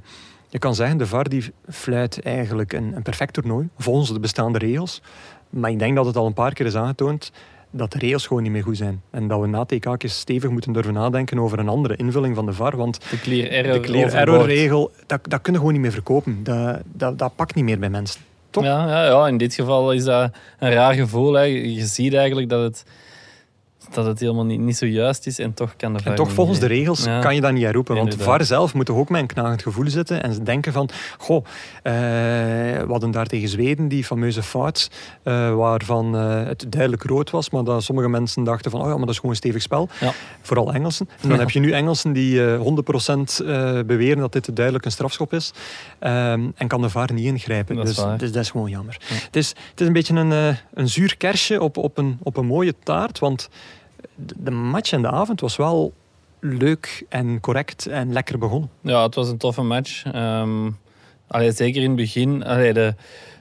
je 0.48 0.58
kan 0.58 0.74
zeggen, 0.74 0.98
de 0.98 1.06
VAR 1.06 1.28
die 1.28 1.52
fluit 1.68 2.22
eigenlijk 2.22 2.72
een, 2.72 2.96
een 2.96 3.02
perfect 3.02 3.32
toernooi, 3.32 3.68
volgens 3.78 4.12
de 4.12 4.20
bestaande 4.20 4.58
regels. 4.58 5.02
Maar 5.50 5.70
ik 5.70 5.78
denk 5.78 5.96
dat 5.96 6.06
het 6.06 6.16
al 6.16 6.26
een 6.26 6.32
paar 6.32 6.52
keer 6.52 6.66
is 6.66 6.76
aangetoond 6.76 7.32
dat 7.72 7.92
de 7.92 7.98
regels 7.98 8.26
gewoon 8.26 8.42
niet 8.42 8.52
meer 8.52 8.62
goed 8.62 8.76
zijn. 8.76 9.02
En 9.10 9.28
dat 9.28 9.40
we 9.40 9.46
na 9.46 9.64
TK 9.64 9.96
stevig 9.98 10.50
moeten 10.50 10.72
durven 10.72 10.92
nadenken 10.92 11.38
over 11.38 11.58
een 11.58 11.68
andere 11.68 11.96
invulling 11.96 12.34
van 12.34 12.46
de 12.46 12.52
VAR. 12.52 12.76
Want 12.76 13.10
De 13.10 13.20
clear 13.20 13.50
error. 13.50 13.72
de 13.72 13.80
clear 13.80 14.12
error 14.12 14.46
regel, 14.46 14.90
dat, 15.06 15.20
dat 15.22 15.40
kunnen 15.40 15.60
we 15.60 15.66
gewoon 15.66 15.72
niet 15.72 15.82
meer 15.82 15.92
verkopen. 15.92 16.44
Dat, 16.44 16.80
dat, 16.92 17.18
dat 17.18 17.36
pakt 17.36 17.54
niet 17.54 17.64
meer 17.64 17.78
bij 17.78 17.90
mensen. 17.90 18.20
Toch? 18.50 18.64
Ja, 18.64 18.88
ja, 18.88 19.04
ja, 19.04 19.28
in 19.28 19.36
dit 19.36 19.54
geval 19.54 19.92
is 19.92 20.04
dat 20.04 20.32
een 20.58 20.72
raar 20.72 20.94
gevoel. 20.94 21.32
Hè. 21.32 21.42
Je 21.42 21.86
ziet 21.86 22.14
eigenlijk 22.14 22.48
dat 22.48 22.62
het, 22.62 22.84
dat 23.94 24.06
het 24.06 24.20
helemaal 24.20 24.44
niet, 24.44 24.60
niet 24.60 24.76
zo 24.76 24.86
juist 24.86 25.26
is 25.26 25.38
en 25.38 25.54
toch 25.54 25.76
kan 25.76 25.92
de 25.92 25.98
En 25.98 26.04
VAR 26.04 26.14
toch 26.14 26.26
niet 26.26 26.34
volgens 26.34 26.58
de 26.58 26.66
regels 26.66 27.04
Ja. 27.04 27.20
kan 27.20 27.34
je 27.34 27.40
dat 27.40 27.52
niet 27.52 27.62
herroepen. 27.62 27.94
Want 27.94 28.06
de 28.06 28.12
Inderdaad. 28.12 28.36
VAR 28.38 28.46
zelf 28.46 28.74
moet 28.74 28.86
toch 28.86 28.96
ook 28.96 29.08
met 29.08 29.20
een 29.20 29.26
knagend 29.26 29.62
gevoel 29.62 29.88
zitten 29.88 30.22
en 30.22 30.44
denken 30.44 30.72
van, 30.72 30.88
goh, 31.18 31.44
eh, 31.82 31.92
we 31.92 32.86
hadden 32.88 33.10
daar 33.10 33.26
tegen 33.26 33.48
Zweden 33.48 33.88
die 33.88 34.04
fameuze 34.04 34.42
fout, 34.42 34.90
eh, 35.22 35.54
waarvan 35.54 36.16
eh, 36.16 36.44
het 36.44 36.64
duidelijk 36.68 37.02
rood 37.02 37.30
was, 37.30 37.50
maar 37.50 37.64
dat 37.64 37.82
sommige 37.82 38.08
mensen 38.08 38.44
dachten 38.44 38.70
van, 38.70 38.80
oh 38.80 38.86
ja, 38.86 38.92
maar 38.92 39.00
dat 39.00 39.08
is 39.10 39.16
gewoon 39.16 39.30
een 39.30 39.36
stevig 39.36 39.62
spel. 39.62 39.88
Ja. 40.00 40.12
Vooral 40.42 40.72
Engelsen. 40.72 41.08
En 41.10 41.16
dan 41.28 41.30
Ja. 41.32 41.38
heb 41.38 41.50
je 41.50 41.60
nu 41.60 41.72
Engelsen 41.72 42.12
die 42.12 42.44
eh 42.52 42.60
100% 42.60 43.40
eh, 43.40 43.78
beweren 43.86 44.18
dat 44.18 44.32
dit 44.32 44.56
duidelijk 44.56 44.84
een 44.84 44.90
strafschop 44.92 45.32
is. 45.32 45.52
Ehm, 45.98 46.48
en 46.54 46.68
kan 46.68 46.80
de 46.80 46.88
VAR 46.88 47.12
niet 47.12 47.24
ingrijpen. 47.24 47.76
Dat 47.76 47.86
dus, 47.86 47.96
dus 48.16 48.32
dat 48.32 48.42
is 48.42 48.50
gewoon 48.50 48.70
jammer. 48.70 48.96
Ja. 49.08 49.14
Het, 49.14 49.36
is, 49.36 49.48
het 49.48 49.80
is 49.80 49.86
een 49.86 49.92
beetje 49.92 50.14
een, 50.14 50.56
een 50.74 50.88
zuur 50.88 51.16
kersje 51.16 51.60
op, 51.60 51.76
op, 51.76 51.98
een, 51.98 52.18
op 52.22 52.36
een 52.36 52.46
mooie 52.46 52.74
taart, 52.82 53.18
want 53.18 53.48
de, 54.14 54.50
match 54.50 54.92
en 54.92 55.02
de 55.02 55.10
avond 55.10 55.40
was 55.40 55.56
wel 55.56 55.92
leuk 56.40 57.04
en 57.08 57.40
correct 57.40 57.86
en 57.86 58.12
lekker 58.12 58.38
begonnen. 58.38 58.70
Ja, 58.80 59.02
het 59.02 59.14
was 59.14 59.28
een 59.28 59.38
toffe 59.38 59.62
match. 59.62 60.04
Allee, 61.26 61.52
zeker 61.52 61.82
in 61.82 61.88
het 61.88 61.96
begin. 61.96 62.44
Allee, 62.44 62.72
de, 62.72 62.94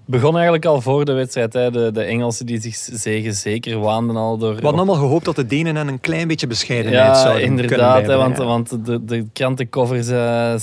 begon 0.06 0.34
eigenlijk 0.34 0.66
al 0.66 0.82
voor 0.82 1.06
de 1.06 1.14
wedstrijd. 1.14 1.54
Hè. 1.54 1.72
De, 1.72 1.92
de 1.94 2.04
Engelsen 2.04 2.46
die 2.46 2.62
zich 2.62 2.76
zegen 2.76 3.34
zeker 3.34 3.80
waanden 3.80 4.16
al 4.16 4.38
door... 4.38 4.50
We 4.56 4.62
hadden 4.62 4.80
allemaal 4.80 4.96
gehoopt 5.06 5.26
dat 5.26 5.36
de 5.36 5.46
Denen 5.46 5.76
hen 5.76 5.88
een 5.88 6.00
klein 6.00 6.28
beetje 6.28 6.48
bescheidenheid 6.48 7.06
Ja, 7.06 7.14
zouden 7.22 7.42
kunnen 7.42 7.60
inderdaad. 7.64 8.02
Hè, 8.02 8.08
bijbrengen. 8.08 8.46
want, 8.46 8.70
want 8.70 8.86
de, 8.86 9.06
de 9.06 9.26
krantencovers, 9.34 10.08
eh, 10.08 10.54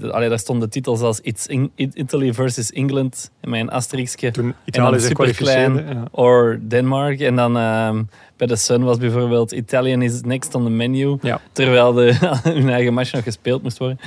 de- 0.00 0.12
allee, 0.12 0.28
daar 0.28 0.38
stonden 0.38 0.70
titels 0.70 1.00
als 1.00 1.20
It's 1.20 1.46
In- 1.46 1.70
It- 1.74 1.94
Italy 1.94 2.34
versus 2.34 2.72
England, 2.72 3.30
een 3.40 3.70
asterixje. 3.70 4.30
Toen 4.30 4.44
En 4.46 4.54
Italië 4.64 4.98
zich 5.00 5.08
superklein, 5.08 5.72
kwalificeerde. 5.72 6.00
Ja. 6.00 6.08
or 6.10 6.58
Denmark. 6.68 7.20
En 7.20 7.36
dan 7.36 7.56
ehm, 7.58 8.02
bij 8.36 8.46
de 8.46 8.56
Sun 8.56 8.84
was 8.84 8.98
bijvoorbeeld 8.98 9.52
Italian 9.52 10.02
is 10.02 10.20
next 10.20 10.54
on 10.54 10.64
the 10.64 10.70
menu. 10.70 11.16
Ja. 11.22 11.40
Terwijl 11.52 11.92
de, 11.92 12.14
hun 12.42 12.68
eigen 12.68 12.94
match 12.94 13.12
nog 13.12 13.22
gespeeld 13.22 13.62
moest 13.62 13.78
worden. 13.78 13.98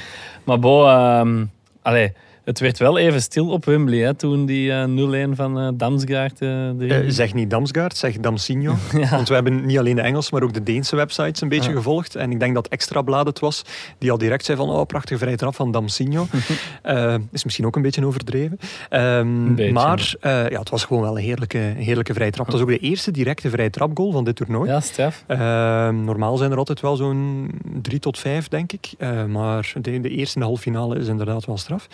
Maar 0.43 0.59
bo, 0.59 0.85
ehm, 0.87 1.45
allee, 1.81 2.13
het 2.47 2.59
werd 2.59 2.77
wel 2.79 2.97
even 2.97 3.21
stil 3.21 3.49
op 3.49 3.65
Wembley 3.65 3.99
hè, 3.99 4.13
toen 4.13 4.45
die 4.45 4.71
eh 4.71 5.27
0-1 5.27 5.35
van 5.35 5.59
eh 5.59 5.67
Damsgaard 5.73 6.41
Eh, 6.41 6.69
zeg 7.07 7.33
niet 7.33 7.49
Damsgaard, 7.49 7.97
zeg 7.97 8.17
Damsigno. 8.17 8.75
Want 9.11 9.27
we 9.27 9.33
hebben 9.33 9.65
niet 9.65 9.77
alleen 9.77 9.95
de 9.95 10.01
Engelse, 10.01 10.29
maar 10.33 10.43
ook 10.43 10.53
de 10.53 10.63
Deense 10.63 10.95
websites 10.95 11.41
een 11.41 11.49
beetje 11.49 11.69
Ja. 11.69 11.75
gevolgd. 11.75 12.15
En 12.15 12.31
ik 12.31 12.39
denk 12.39 12.53
dat 12.55 12.67
Extra 12.67 13.01
Blad 13.01 13.25
het 13.25 13.39
was, 13.39 13.61
die 13.97 14.11
al 14.11 14.17
direct 14.17 14.45
zei 14.45 14.57
van 14.57 14.69
oh, 14.69 14.85
prachtige 14.85 15.19
vrije 15.19 15.35
trap 15.35 15.55
van 15.55 15.71
Damsigno. 15.71 16.27
Eh, 16.81 17.15
is 17.31 17.43
misschien 17.43 17.65
ook 17.65 17.75
een 17.75 17.81
beetje 17.81 18.05
overdreven. 18.05 18.59
Ehm, 18.89 19.55
beetje. 19.55 19.71
maar 19.71 20.15
ja, 20.21 20.59
het 20.59 20.69
was 20.69 20.83
gewoon 20.83 21.03
wel 21.03 21.17
een 21.17 21.23
heerlijke, 21.23 21.57
een 21.59 21.75
heerlijke 21.75 22.13
vrije 22.13 22.31
trap. 22.31 22.45
Het 22.45 22.53
was 22.55 22.63
ook 22.63 22.69
de 22.69 22.77
eerste 22.77 23.11
directe 23.11 23.49
vrije 23.49 23.69
trapgoal 23.69 24.11
van 24.11 24.23
dit 24.23 24.35
toernooi. 24.35 24.69
Ja, 24.69 24.79
straf. 24.79 25.23
Ehm, 25.27 26.03
normaal 26.03 26.37
zijn 26.37 26.51
er 26.51 26.57
altijd 26.57 26.81
wel 26.81 26.95
zo'n 26.95 27.51
drie 27.81 27.99
tot 27.99 28.19
vijf, 28.19 28.47
denk 28.47 28.71
ik. 28.71 28.91
Maar 29.27 29.73
de, 29.81 29.99
de 29.99 30.09
eerste 30.09 30.35
in 30.35 30.41
de 30.41 30.47
halve 30.47 30.61
finale 30.61 30.99
is 30.99 31.07
inderdaad 31.07 31.45
wel 31.45 31.57
straf. 31.57 31.87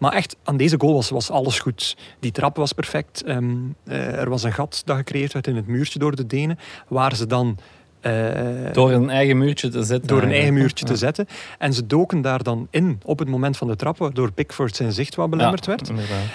Maar 0.00 0.12
echt, 0.12 0.36
aan 0.44 0.56
deze 0.56 0.76
goal 0.78 1.04
was, 1.10 1.30
alles 1.30 1.58
goed. 1.58 1.96
Die 2.20 2.32
trap 2.32 2.56
was 2.56 2.72
perfect. 2.72 3.22
Ehm, 3.22 3.56
eh, 3.84 4.20
er 4.20 4.30
was 4.30 4.42
een 4.42 4.52
gat 4.52 4.82
dat 4.84 4.96
gecreëerd 4.96 5.32
werd 5.32 5.46
in 5.46 5.56
het 5.56 5.66
muurtje 5.66 5.98
door 5.98 6.16
de 6.16 6.26
Denen. 6.26 6.58
Waar 6.88 7.16
ze 7.16 7.26
dan... 7.26 7.58
eh, 8.00 8.72
Door 8.72 8.90
een 8.90 9.10
eigen 9.10 9.38
muurtje 9.38 9.68
te 9.68 9.82
zetten. 9.82 10.08
door 10.08 10.22
een 10.22 10.30
eigen 10.32 10.54
muurtje 10.54 10.84
te 10.84 10.96
zetten. 10.96 11.26
En 11.58 11.72
ze 11.72 11.86
doken 11.86 12.20
daar 12.20 12.42
dan 12.42 12.66
in 12.70 13.00
op 13.04 13.18
het 13.18 13.28
moment 13.28 13.56
van 13.56 13.68
de 13.68 13.76
trap, 13.76 13.98
waardoor 13.98 14.32
Pickford 14.32 14.76
zijn 14.76 14.92
zicht 14.92 15.14
wat 15.14 15.30
belemmerd 15.30 15.64
Ja, 15.64 15.70
werd. 15.76 15.92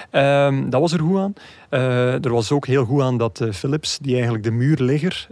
Ehm, 0.09 0.69
dat 0.69 0.81
was 0.81 0.93
er 0.93 0.99
goed 0.99 1.17
aan. 1.19 1.33
Eh, 1.69 2.25
er 2.25 2.31
was 2.31 2.51
ook 2.51 2.67
heel 2.67 2.85
goed 2.85 3.01
aan 3.01 3.17
dat 3.17 3.41
eh, 3.41 3.51
Phillips, 3.51 3.97
die 4.01 4.13
eigenlijk 4.13 4.43
de 4.43 4.51
muurligger 4.51 5.27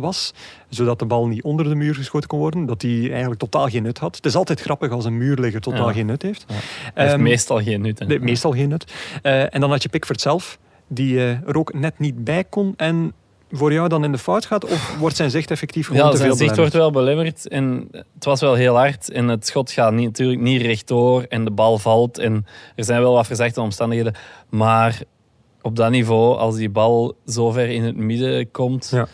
was, 0.00 0.34
zodat 0.68 0.98
de 0.98 1.04
bal 1.06 1.26
niet 1.26 1.42
onder 1.42 1.68
de 1.68 1.74
muur 1.74 1.94
geschoten 1.94 2.28
kon 2.28 2.38
worden, 2.38 2.66
dat 2.66 2.80
die 2.80 3.10
eigenlijk 3.10 3.40
totaal 3.40 3.68
geen 3.68 3.82
nut 3.82 3.98
had. 3.98 4.16
Het 4.16 4.26
is 4.26 4.34
altijd 4.36 4.60
grappig 4.60 4.90
als 4.90 5.04
een 5.04 5.18
muurligger 5.18 5.60
totaal 5.60 5.86
Ja. 5.88 5.92
geen 5.94 6.06
nut 6.06 6.22
heeft. 6.22 6.44
Ja. 6.48 6.54
Heeft 6.94 7.12
Ehm, 7.12 7.22
meestal 7.22 7.62
geen 7.62 7.80
nut. 7.80 7.98
hè. 7.98 8.18
meestal 8.18 8.52
geen 8.52 8.68
nut. 8.68 8.92
En 9.22 9.60
dan 9.60 9.70
had 9.70 9.82
je 9.82 9.88
Pickford 9.88 10.20
zelf, 10.20 10.58
die 10.88 11.20
er 11.20 11.56
ook 11.56 11.72
net 11.74 11.98
niet 11.98 12.24
bij 12.24 12.44
kon 12.44 12.74
en 12.76 13.12
voor 13.56 13.72
jou 13.72 13.88
dan 13.88 14.04
in 14.04 14.12
de 14.12 14.18
fout 14.18 14.46
gaat, 14.46 14.64
of 14.64 14.96
wordt 14.98 15.16
zijn 15.16 15.30
zicht 15.30 15.50
effectief 15.50 15.86
gewoon 15.86 16.02
Ja, 16.02 16.10
te 16.10 16.16
zijn 16.16 16.28
veel 16.28 16.38
zicht 16.38 16.56
wordt 16.56 16.72
wel 16.72 16.90
belemmerd. 16.90 17.48
En 17.48 17.88
het 18.14 18.24
was 18.24 18.40
wel 18.40 18.54
heel 18.54 18.76
hard. 18.76 19.10
En 19.10 19.28
het 19.28 19.46
schot 19.46 19.70
gaat 19.70 19.92
niet, 19.92 20.04
natuurlijk 20.04 20.40
niet 20.40 20.62
rechtdoor. 20.62 21.22
En 21.22 21.44
de 21.44 21.50
bal 21.50 21.78
valt. 21.78 22.18
En 22.18 22.46
er 22.76 22.84
zijn 22.84 23.00
wel 23.00 23.12
wat 23.12 23.26
verzachte 23.26 23.60
omstandigheden. 23.60 24.14
Maar 24.48 25.02
op 25.62 25.76
dat 25.76 25.90
niveau, 25.90 26.36
als 26.36 26.56
die 26.56 26.70
bal 26.70 27.16
zo 27.26 27.50
ver 27.50 27.68
in 27.68 27.82
het 27.82 27.96
midden 27.96 28.50
komt... 28.50 28.88
Ja. 28.92 29.06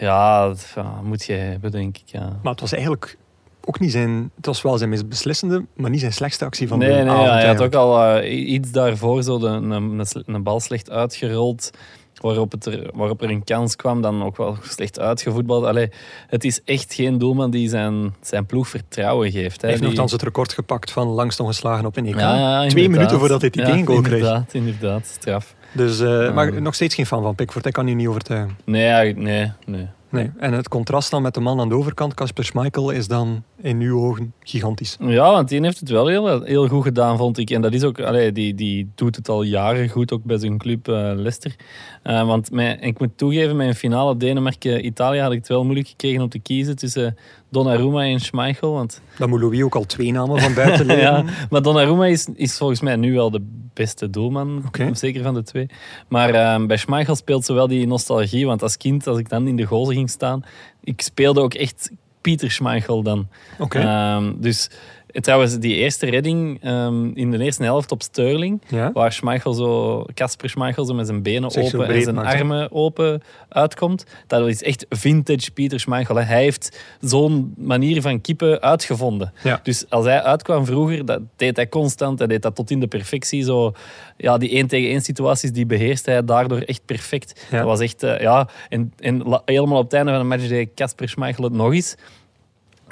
Ja, 0.00 0.48
dat 0.48 0.74
moet 1.02 1.24
je 1.24 1.32
hebben, 1.32 1.70
denk 1.70 1.96
ik. 1.96 2.02
Ja. 2.06 2.38
Maar 2.42 2.52
het 2.52 2.60
was 2.60 2.72
eigenlijk 2.72 3.16
ook 3.64 3.80
niet 3.80 3.92
zijn... 3.92 4.30
Het 4.36 4.46
was 4.46 4.62
wel 4.62 4.78
zijn 4.78 4.90
meest 4.90 5.08
beslissende, 5.08 5.64
maar 5.76 5.90
niet 5.90 6.00
zijn 6.00 6.12
slechtste 6.12 6.44
actie 6.44 6.68
van 6.68 6.78
nee, 6.78 6.88
de 6.88 6.94
nee, 6.94 7.08
avond 7.08 7.26
ja, 7.26 7.32
hij 7.32 7.46
had 7.46 7.62
ook 7.62 7.74
al 7.74 8.02
eh, 8.02 8.48
iets 8.52 8.70
daarvoor 8.70 9.22
zo 9.22 9.38
de, 9.38 9.46
een, 9.46 10.06
een 10.26 10.42
bal 10.42 10.60
slecht 10.60 10.90
uitgerold. 10.90 11.70
Waarop, 12.20 12.52
het 12.52 12.66
er, 12.66 12.90
waarop 12.94 13.22
er 13.22 13.30
een 13.30 13.44
kans 13.44 13.76
kwam, 13.76 14.02
dan 14.02 14.22
ook 14.24 14.36
wel 14.36 14.56
slecht 14.62 15.00
uitgevoetbald. 15.00 15.64
Allee, 15.64 15.90
het 16.26 16.44
is 16.44 16.60
echt 16.64 16.94
geen 16.94 17.18
doelman 17.18 17.50
die 17.50 17.68
zijn, 17.68 18.14
zijn 18.20 18.46
ploeg 18.46 18.68
vertrouwen 18.68 19.30
geeft. 19.30 19.60
Hij 19.60 19.70
heeft 19.70 19.80
Die- 19.82 19.88
nogthans 19.90 20.12
het 20.12 20.22
record 20.22 20.52
gepakt 20.52 20.90
van 20.90 21.06
langst 21.08 21.40
ongeslagen 21.40 21.86
op 21.86 21.96
een 21.96 22.06
EK. 22.06 22.18
Ja, 22.18 22.62
ja, 22.62 22.68
Twee 22.68 22.88
minuten 22.88 23.18
voordat 23.18 23.40
hij 23.40 23.50
die 23.50 23.60
ja, 23.62 23.68
tegengoal 23.70 24.00
kreeg. 24.00 24.12
Inderdaad, 24.18 24.54
inderdaad. 24.54 25.06
Straf. 25.06 25.54
Dus, 25.72 26.00
eh, 26.00 26.34
maar 26.34 26.54
Ja. 26.54 26.60
nog 26.60 26.74
steeds 26.74 26.94
geen 26.94 27.06
fan 27.06 27.22
van 27.22 27.34
Pickford. 27.34 27.64
Hij 27.64 27.72
kan 27.72 27.88
u 27.88 27.94
niet 27.94 28.06
overtuigen. 28.08 28.56
Nee, 28.64 29.14
nee, 29.16 29.52
nee. 29.66 29.86
En 30.16 30.52
het 30.52 30.68
contrast 30.68 31.10
dan 31.10 31.22
met 31.22 31.34
de 31.34 31.40
man 31.40 31.60
aan 31.60 31.68
de 31.68 31.74
overkant, 31.74 32.14
Casper 32.14 32.44
Schmeichel, 32.44 32.90
is 32.90 33.08
dan 33.08 33.42
in 33.60 33.80
uw 33.80 34.00
ogen 34.00 34.32
gigantisch. 34.42 34.96
Ja, 35.00 35.30
want 35.30 35.48
die 35.48 35.60
heeft 35.60 35.80
het 35.80 35.88
wel 35.88 36.06
heel, 36.06 36.42
heel 36.42 36.68
goed 36.68 36.82
gedaan, 36.82 37.16
vond 37.16 37.38
ik. 37.38 37.50
En 37.50 37.60
dat 37.60 37.72
is 37.72 37.84
ook, 37.84 38.32
die, 38.34 38.54
die 38.54 38.90
doet 38.94 39.16
het 39.16 39.28
al 39.28 39.42
jaren 39.42 39.88
goed, 39.88 40.12
ook 40.12 40.24
bij 40.24 40.38
zijn 40.38 40.58
club 40.58 40.88
eh, 40.88 40.94
Leicester. 40.94 41.56
Eh, 42.02 42.26
want 42.26 42.50
ik 42.80 42.98
moet 42.98 43.18
toegeven, 43.18 43.56
mijn 43.56 43.74
finale 43.74 44.16
Denemarken-Italië 44.16 45.20
had 45.20 45.32
ik 45.32 45.38
het 45.38 45.48
wel 45.48 45.64
moeilijk 45.64 45.88
gekregen 45.88 46.22
om 46.22 46.28
te 46.28 46.38
kiezen 46.38 46.76
tussen 46.76 47.16
Donnarumma 47.48 48.02
en 48.04 48.20
Schmeichel. 48.20 48.72
Want, 48.72 49.00
Dan 49.18 49.28
moet 49.28 49.40
Louis 49.40 49.62
ook 49.62 49.74
al 49.74 49.84
twee 49.84 50.12
namen 50.12 50.40
van 50.40 50.54
buiten 50.54 50.86
leren. 50.96 51.02
ja, 51.02 51.24
maar 51.50 51.62
Donnarumma 51.62 52.06
is, 52.06 52.28
is 52.34 52.56
volgens 52.56 52.80
mij 52.80 52.96
nu 52.96 53.14
wel 53.14 53.30
de 53.30 53.42
beste 53.74 54.10
doelman, 54.10 54.70
zeker 54.92 55.22
van 55.22 55.34
de 55.34 55.42
twee. 55.42 55.66
Maar 56.08 56.30
eh, 56.30 56.66
bij 56.66 56.76
Schmeichel 56.76 57.14
speelt 57.14 57.44
ze 57.44 57.52
wel 57.52 57.68
die 57.68 57.86
nostalgie, 57.86 58.46
want 58.46 58.62
als 58.62 58.76
kind, 58.76 59.06
als 59.06 59.18
ik 59.18 59.28
dan 59.28 59.46
in 59.46 59.56
de 59.56 59.64
goal 59.64 59.84
ging 59.84 60.10
staan, 60.10 60.44
ik 60.82 61.00
speelde 61.00 61.40
ook 61.40 61.54
echt 61.54 61.90
Pieter 62.20 62.50
Schmeichel 62.50 63.02
dan. 63.02 63.28
Oké. 63.58 63.78
Ehm, 63.78 64.32
dus 64.36 64.70
trouwens, 65.20 65.58
die 65.58 65.74
eerste 65.74 66.06
redding 66.06 66.62
ehm, 66.62 67.10
in 67.14 67.30
de 67.30 67.38
eerste 67.38 67.62
helft 67.62 67.92
op 67.92 68.02
Sterling, 68.02 68.62
Ja? 68.68 68.92
waar 68.92 69.12
Schmeichel 69.12 69.52
zo, 69.52 70.04
Casper 70.14 70.48
Schmeichel 70.50 70.84
zo 70.84 70.94
met 70.94 71.06
zijn 71.06 71.22
benen 71.22 71.56
open 71.56 71.88
en 71.88 72.02
zijn 72.02 72.18
armen 72.18 72.72
open 72.72 73.22
uitkomt, 73.48 74.04
dat 74.26 74.48
is 74.48 74.62
echt 74.62 74.86
vintage 74.88 75.50
Pieter 75.50 75.80
Schmeichel. 75.80 76.14
hè. 76.16 76.22
Hij 76.22 76.42
heeft 76.42 76.80
zo'n 77.00 77.54
manier 77.56 78.00
van 78.02 78.20
kippen 78.20 78.60
uitgevonden. 78.60 79.32
Ja. 79.42 79.60
Dus 79.62 79.90
als 79.90 80.04
hij 80.04 80.22
uitkwam 80.22 80.66
vroeger, 80.66 81.04
dat 81.04 81.20
deed 81.36 81.56
hij 81.56 81.68
constant. 81.68 82.18
Hij 82.18 82.28
deed 82.28 82.42
dat 82.42 82.54
tot 82.54 82.70
in 82.70 82.80
de 82.80 82.86
perfectie. 82.86 83.42
Zo, 83.42 83.72
ja, 84.16 84.38
die 84.38 84.50
één 84.50 84.66
tegen 84.66 84.90
één 84.90 85.00
situaties, 85.00 85.52
die 85.52 85.66
beheerste 85.66 86.10
hij 86.10 86.24
daardoor 86.24 86.58
echt 86.58 86.80
perfect. 86.84 87.46
Dat 87.50 87.64
was 87.64 87.80
echt, 87.80 88.02
eh, 88.02 88.20
ja. 88.20 88.48
En, 88.68 88.92
en 88.98 89.40
helemaal 89.44 89.78
op 89.78 89.84
het 89.84 89.92
einde 89.92 90.10
van 90.10 90.20
de 90.20 90.26
match 90.26 90.48
deed 90.48 90.68
Casper 90.74 91.08
Schmeichel 91.08 91.44
het 91.44 91.52
nog 91.52 91.72
eens. 91.72 91.94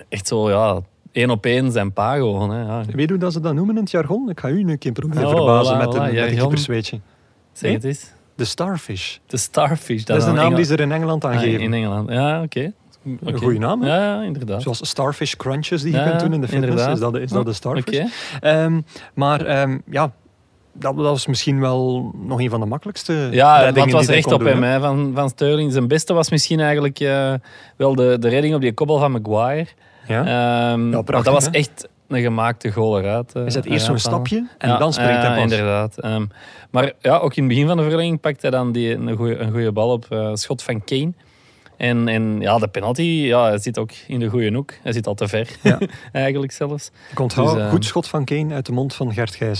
Echt 0.08 0.26
zo, 0.26 0.50
ja, 0.50 0.80
één 1.14 1.30
op 1.30 1.46
één 1.46 1.72
zijn 1.72 1.92
pa 1.92 2.14
gewoon. 2.14 2.50
Hè. 2.50 2.60
Ja. 2.60 2.78
Weet 2.84 3.00
je 3.00 3.06
hoe 3.08 3.16
dat 3.18 3.32
ze 3.32 3.40
dat 3.40 3.54
noemen 3.54 3.74
in 3.76 3.80
het 3.82 3.90
jargon? 3.90 4.30
Ik 4.30 4.40
ga 4.40 4.48
u 4.48 4.62
nu 4.62 4.72
een 4.72 4.78
keer 4.78 4.92
proberen 4.92 5.26
Oh, 5.28 5.34
verbazen 5.34 5.74
voilà, 5.74 5.78
met, 5.78 5.86
voilà, 5.86 5.96
een, 5.96 6.02
met 6.02 6.08
een 6.10 6.14
jargon. 6.18 6.38
keepersweetje. 6.38 7.00
Zeg 7.52 7.62
Nee? 7.62 7.72
het 7.72 7.84
eens. 7.84 8.12
De 8.36 8.44
starfish. 8.44 9.16
De 9.26 9.36
Starfish. 9.36 10.02
Dat 10.04 10.16
is 10.16 10.24
de 10.24 10.30
naam 10.30 10.44
Engel- 10.44 10.56
die 10.56 10.64
ze 10.64 10.72
er 10.72 10.80
in 10.80 10.92
Engeland 10.92 11.24
aan 11.24 11.32
Ah, 11.32 11.38
geven. 11.40 11.60
in 11.60 11.72
Engeland. 11.72 12.10
Ja, 12.10 12.42
oké. 12.42 12.72
Een 13.24 13.38
goede 13.38 13.58
naam? 13.58 13.84
Ja, 13.84 13.96
ja, 13.96 14.22
inderdaad. 14.22 14.62
Zoals 14.62 14.88
starfish 14.88 15.34
crunches 15.34 15.82
die 15.82 15.92
je 15.92 15.98
Ja, 15.98 16.08
kunt 16.08 16.20
doen 16.20 16.32
in 16.32 16.40
de 16.40 16.48
fitness. 16.48 16.70
inderdaad. 16.70 16.94
Is 16.94 17.00
dat, 17.00 17.16
is 17.16 17.30
dat 17.30 17.44
de 17.46 17.52
starfish? 17.52 17.98
Oké. 17.98 18.08
Ehm, 18.40 18.80
maar 19.14 19.40
ehm, 19.46 19.78
ja, 19.90 20.12
dat, 20.74 20.96
dat 20.96 21.04
was 21.04 21.26
misschien 21.26 21.60
wel 21.60 22.10
nog 22.14 22.40
een 22.40 22.50
van 22.50 22.60
de 22.60 22.66
makkelijkste 22.66 23.28
Ja, 23.30 23.72
dat 23.72 23.90
was 23.90 24.06
kon 24.20 24.32
op 24.32 24.38
doen, 24.38 24.48
hem 24.48 24.62
hè. 24.62 24.80
van, 24.80 25.12
van 25.14 25.28
Sterling. 25.28 25.72
Zijn 25.72 25.88
beste 25.88 26.12
was 26.14 26.30
misschien 26.30 26.60
eigenlijk 26.60 27.00
eh, 27.00 27.34
wel 27.76 27.94
de, 27.94 28.16
de 28.20 28.28
redding 28.28 28.54
op 28.54 28.60
die 28.60 28.72
koppel 28.72 28.98
van 28.98 29.12
Maguire. 29.12 29.66
Ja. 30.08 30.72
Ehm, 30.72 30.90
prachtig, 30.90 31.24
dat 31.24 31.32
was 31.34 31.44
hè? 31.44 31.50
echt 31.50 31.88
een 32.08 32.22
gemaakte 32.22 32.72
goal 32.72 32.98
eruit. 32.98 33.32
eh, 33.34 33.46
Is 33.46 33.54
het 33.54 33.64
eerst 33.66 33.86
zo'n 33.86 33.98
stapje 33.98 34.46
en 34.58 34.68
Ja, 34.68 34.78
dan 34.78 34.92
springt 34.92 35.22
hij 35.22 35.34
pas. 35.34 35.42
inderdaad. 35.42 35.98
Ehm, 36.00 36.24
maar 36.70 36.92
ja, 37.00 37.16
ook 37.18 37.34
in 37.34 37.42
het 37.42 37.52
begin 37.52 37.66
van 37.66 37.76
de 37.76 37.82
verlenging 37.82 38.20
pakte 38.20 38.40
hij 38.40 38.50
dan 38.50 38.72
die, 38.72 38.94
een 38.94 39.50
goede 39.50 39.72
bal 39.72 39.90
op 39.92 40.06
eh, 40.10 40.30
schot 40.34 40.62
van 40.62 40.84
Kane. 40.84 41.12
En, 41.76 42.08
en 42.08 42.40
ja, 42.40 42.58
de 42.58 42.68
penalty 42.68 43.02
ja, 43.02 43.48
hij 43.48 43.58
zit 43.58 43.78
ook 43.78 43.90
in 44.06 44.20
de 44.20 44.28
goede 44.28 44.52
hoek. 44.52 44.72
Hij 44.82 44.92
zit 44.92 45.06
al 45.06 45.14
te 45.14 45.28
ver, 45.28 45.48
Ja. 45.62 45.78
eigenlijk 46.12 46.52
zelfs. 46.52 46.90
Ik 47.10 47.18
onthoud, 47.18 47.54
Dus, 47.54 47.62
eh, 47.62 47.70
goed 47.70 47.84
schot 47.84 48.08
van 48.08 48.24
Kane 48.24 48.54
uit 48.54 48.66
de 48.66 48.72
mond 48.72 48.94
van 48.94 49.12
Gert 49.12 49.38
Nee, 49.40 49.52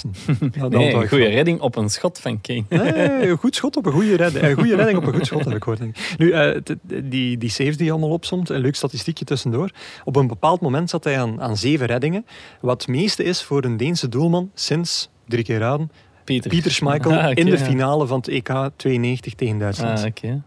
onthoud 0.50 0.74
een 0.74 1.08
goede 1.08 1.26
redding 1.26 1.60
op 1.60 1.76
een 1.76 1.90
schot 1.90 2.18
van 2.20 2.40
Kane. 2.40 2.64
Nee, 2.68 3.28
een 3.28 3.36
goed 3.36 3.54
schot 3.54 3.76
op 3.76 3.86
een 3.86 3.92
goede 3.92 4.16
redding. 4.16 4.44
Een 4.44 4.54
goede 4.54 4.76
redding 4.76 4.98
op 4.98 5.06
een 5.06 5.14
goed 5.14 5.26
schot, 5.26 5.44
heb 5.44 5.54
ik 5.54 5.62
gehoord. 5.62 6.16
Nu, 6.18 6.30
eh, 6.30 6.60
die, 7.04 7.38
die 7.38 7.50
saves 7.50 7.76
die 7.76 7.86
je 7.86 7.90
allemaal 7.92 8.10
opzomt, 8.10 8.48
een 8.48 8.60
leuk 8.60 8.76
statistiekje 8.76 9.24
tussendoor. 9.24 9.70
Op 10.04 10.16
een 10.16 10.26
bepaald 10.26 10.60
moment 10.60 10.90
zat 10.90 11.04
hij 11.04 11.18
aan, 11.18 11.40
aan 11.40 11.56
zeven 11.56 11.86
reddingen. 11.86 12.26
Wat 12.60 12.82
het 12.82 12.90
meeste 12.90 13.24
is 13.24 13.42
voor 13.42 13.64
een 13.64 13.76
Deense 13.76 14.08
doelman 14.08 14.50
sinds, 14.54 15.10
drie 15.26 15.44
keer 15.44 15.58
raden, 15.58 15.90
Pieter. 16.24 16.50
Pieter 16.50 16.70
Schmeichel 16.70 17.12
Ah, 17.24 17.30
in 17.34 17.44
de 17.46 17.58
ja. 17.58 17.64
finale 17.64 18.06
van 18.06 18.16
het 18.16 18.28
EK 18.28 18.70
92 18.76 19.34
tegen 19.34 19.58
Duitsland. 19.58 19.98
Ah, 19.98 20.06
oké. 20.06 20.42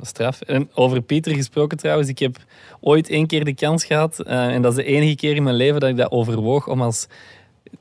Straf. 0.00 0.40
En 0.40 0.68
over 0.74 1.00
Pieter 1.02 1.34
gesproken 1.34 1.78
trouwens, 1.78 2.08
ik 2.08 2.18
heb 2.18 2.36
ooit 2.80 3.08
één 3.08 3.26
keer 3.26 3.44
de 3.44 3.54
kans 3.54 3.84
gehad, 3.84 4.20
eh, 4.20 4.46
en 4.46 4.62
dat 4.62 4.70
is 4.78 4.84
de 4.84 4.90
enige 4.90 5.14
keer 5.14 5.36
in 5.36 5.42
mijn 5.42 5.56
leven 5.56 5.80
dat 5.80 5.88
ik 5.90 5.96
dat 5.96 6.10
overwoog, 6.10 6.68
om 6.68 6.82
als 6.82 7.06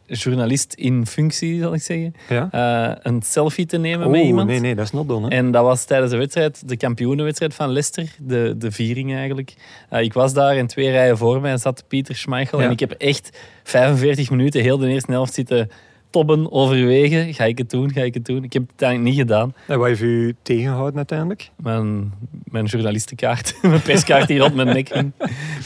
journalist 0.08 0.74
in 0.74 1.06
functie, 1.08 1.60
zal 1.62 1.74
ik 1.74 1.82
zeggen, 1.82 2.16
Ja? 2.30 2.48
eh, 2.52 2.96
een 3.04 3.22
selfie 3.22 3.66
te 3.66 3.78
nemen 3.78 4.10
met 4.12 4.22
Oh, 4.22 4.28
iemand. 4.28 4.48
nee, 4.48 4.60
nee, 4.60 4.76
dat 4.76 4.86
is 4.86 4.92
not 4.92 5.08
done. 5.08 5.28
Hè? 5.28 5.36
En 5.36 5.52
dat 5.52 5.64
was 5.64 5.86
tijdens 5.86 6.12
de 6.12 6.18
wedstrijd, 6.18 6.70
de 6.70 6.78
kampioenenwedstrijd 6.78 7.54
van 7.54 7.70
Leicester, 7.70 8.16
de, 8.20 8.56
de 8.58 8.72
viering 8.72 9.16
eigenlijk. 9.16 9.54
Eh, 9.90 10.02
ik 10.02 10.14
was 10.14 10.34
daar 10.34 10.56
en 10.58 10.68
twee 10.68 10.90
rijen 10.92 11.18
voor 11.18 11.42
mij 11.42 11.58
zat 11.58 11.84
Pieter 11.88 12.16
Schmeichel. 12.16 12.60
Ja. 12.60 12.66
En 12.66 12.72
ik 12.72 12.80
heb 12.80 12.92
echt 12.92 13.38
45 13.64 14.30
minuten 14.30 14.62
heel 14.62 14.78
de 14.78 14.88
eerste 14.88 15.12
helft 15.12 15.34
zitten 15.34 15.70
tobben, 16.16 16.52
overwegen. 16.52 17.34
Ga 17.34 17.44
ik 17.44 17.58
het 17.58 17.70
doen, 17.70 17.92
ga 17.92 18.02
ik 18.02 18.14
het 18.14 18.26
doen? 18.26 18.44
Ik 18.44 18.54
heb 18.54 18.64
het 18.72 18.82
eigenlijk 18.82 19.16
niet 19.16 19.28
gedaan. 19.28 19.54
En 19.68 19.80
wat 19.80 19.88
heeft 19.88 20.02
u 20.02 20.36
tegengehouden 20.42 20.96
uiteindelijk? 20.96 21.50
Mijn, 21.56 22.14
mijn 22.44 22.66
journalistenkaart, 22.66 23.56
mijn 23.62 23.82
perskaart 23.82 24.28
die 24.28 24.40
rond 24.40 24.56
mijn 24.56 24.68
nek. 24.68 25.04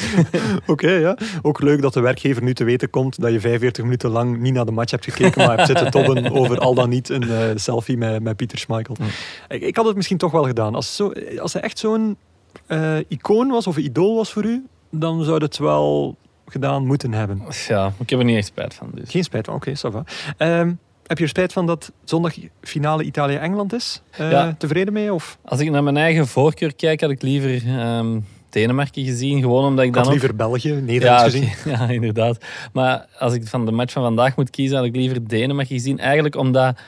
Oké, 0.66 0.92
ja. 0.92 1.18
Ook 1.42 1.62
leuk 1.62 1.82
dat 1.82 1.94
de 1.94 2.00
werkgever 2.00 2.44
nu 2.44 2.54
te 2.54 2.64
weten 2.64 2.90
komt 2.90 3.22
dat 3.22 3.32
je 3.32 3.40
45 3.40 3.84
minuten 3.84 4.10
lang 4.10 4.40
niet 4.40 4.54
naar 4.54 4.66
de 4.66 4.72
match 4.72 4.92
hebt 4.92 5.04
gekeken, 5.04 5.46
maar 5.46 5.56
hebt 5.56 5.68
zitten 5.68 5.92
tobben 6.02 6.32
over 6.32 6.60
al 6.60 6.74
dan 6.74 6.90
niet 6.90 7.10
een 7.10 7.30
eh, 7.30 7.42
selfie 7.56 7.98
met, 7.98 8.24
met 8.24 8.36
Pieter 8.36 8.58
Schmeichel. 8.58 8.96
Ik, 9.48 9.62
ik 9.62 9.76
had 9.76 9.86
het 9.86 9.96
misschien 9.96 10.18
toch 10.18 10.32
wel 10.32 10.44
gedaan. 10.44 10.76
Als, 10.76 10.96
zo, 10.96 11.12
als 11.40 11.54
hij 11.54 11.62
echt 11.62 11.80
zo'n 11.80 12.18
eh, 12.66 12.98
icoon 13.08 13.50
was 13.50 13.68
of 13.68 13.78
idool 13.78 14.16
was 14.16 14.32
voor 14.32 14.46
u, 14.46 14.66
dan 14.90 15.24
zou 15.24 15.44
het 15.44 15.58
wel 15.58 16.18
gedaan 16.52 16.86
moeten 16.86 17.14
hebben. 17.14 17.42
Ja, 17.68 17.94
ik 18.00 18.10
heb 18.10 18.20
er 18.20 18.26
niet 18.26 18.38
echt 18.38 18.46
spijt 18.48 18.74
van. 18.74 18.90
Dus. 18.94 19.10
Geen 19.10 19.24
spijt 19.24 19.46
van, 19.46 19.56
oké, 19.56 19.72
ça 19.78 19.92
va. 19.92 20.04
Ehm, 20.38 20.74
heb 21.08 21.18
je 21.18 21.24
er 21.24 21.30
spijt 21.30 21.54
van 21.54 21.66
dat 21.66 21.92
zondag 22.04 22.34
finale 22.62 23.04
Italië-Engeland 23.04 23.74
is? 23.74 24.02
Eh, 24.12 24.32
Ja. 24.32 24.56
Tevreden 24.58 24.94
mee? 24.94 25.14
Of 25.14 25.38
Als 25.46 25.60
ik 25.60 25.70
naar 25.72 25.84
mijn 25.84 25.98
eigen 25.98 26.28
voorkeur 26.28 26.76
kijk, 26.76 27.02
had 27.02 27.10
ik 27.10 27.22
liever 27.22 27.68
ehm, 27.68 28.20
Denemarken 28.50 29.06
gezien. 29.06 29.42
Gewoon 29.42 29.66
omdat 29.66 29.80
ik 29.80 29.88
ik 29.88 29.94
dan 29.94 30.04
had 30.04 30.14
ook... 30.14 30.20
liever 30.20 30.36
België, 30.38 30.72
Nederland 30.74 31.22
gezien? 31.22 31.50
ja, 31.74 31.90
inderdaad. 31.90 32.46
Maar 32.74 33.06
als 33.20 33.34
ik 33.34 33.48
van 33.48 33.66
de 33.66 33.72
match 33.72 33.94
van 33.94 34.04
vandaag 34.04 34.36
moet 34.36 34.50
kiezen, 34.50 34.78
had 34.78 34.86
ik 34.86 34.96
liever 34.96 35.28
Denemarken 35.28 35.76
gezien. 35.76 36.00
Eigenlijk 36.00 36.36
omdat 36.36 36.80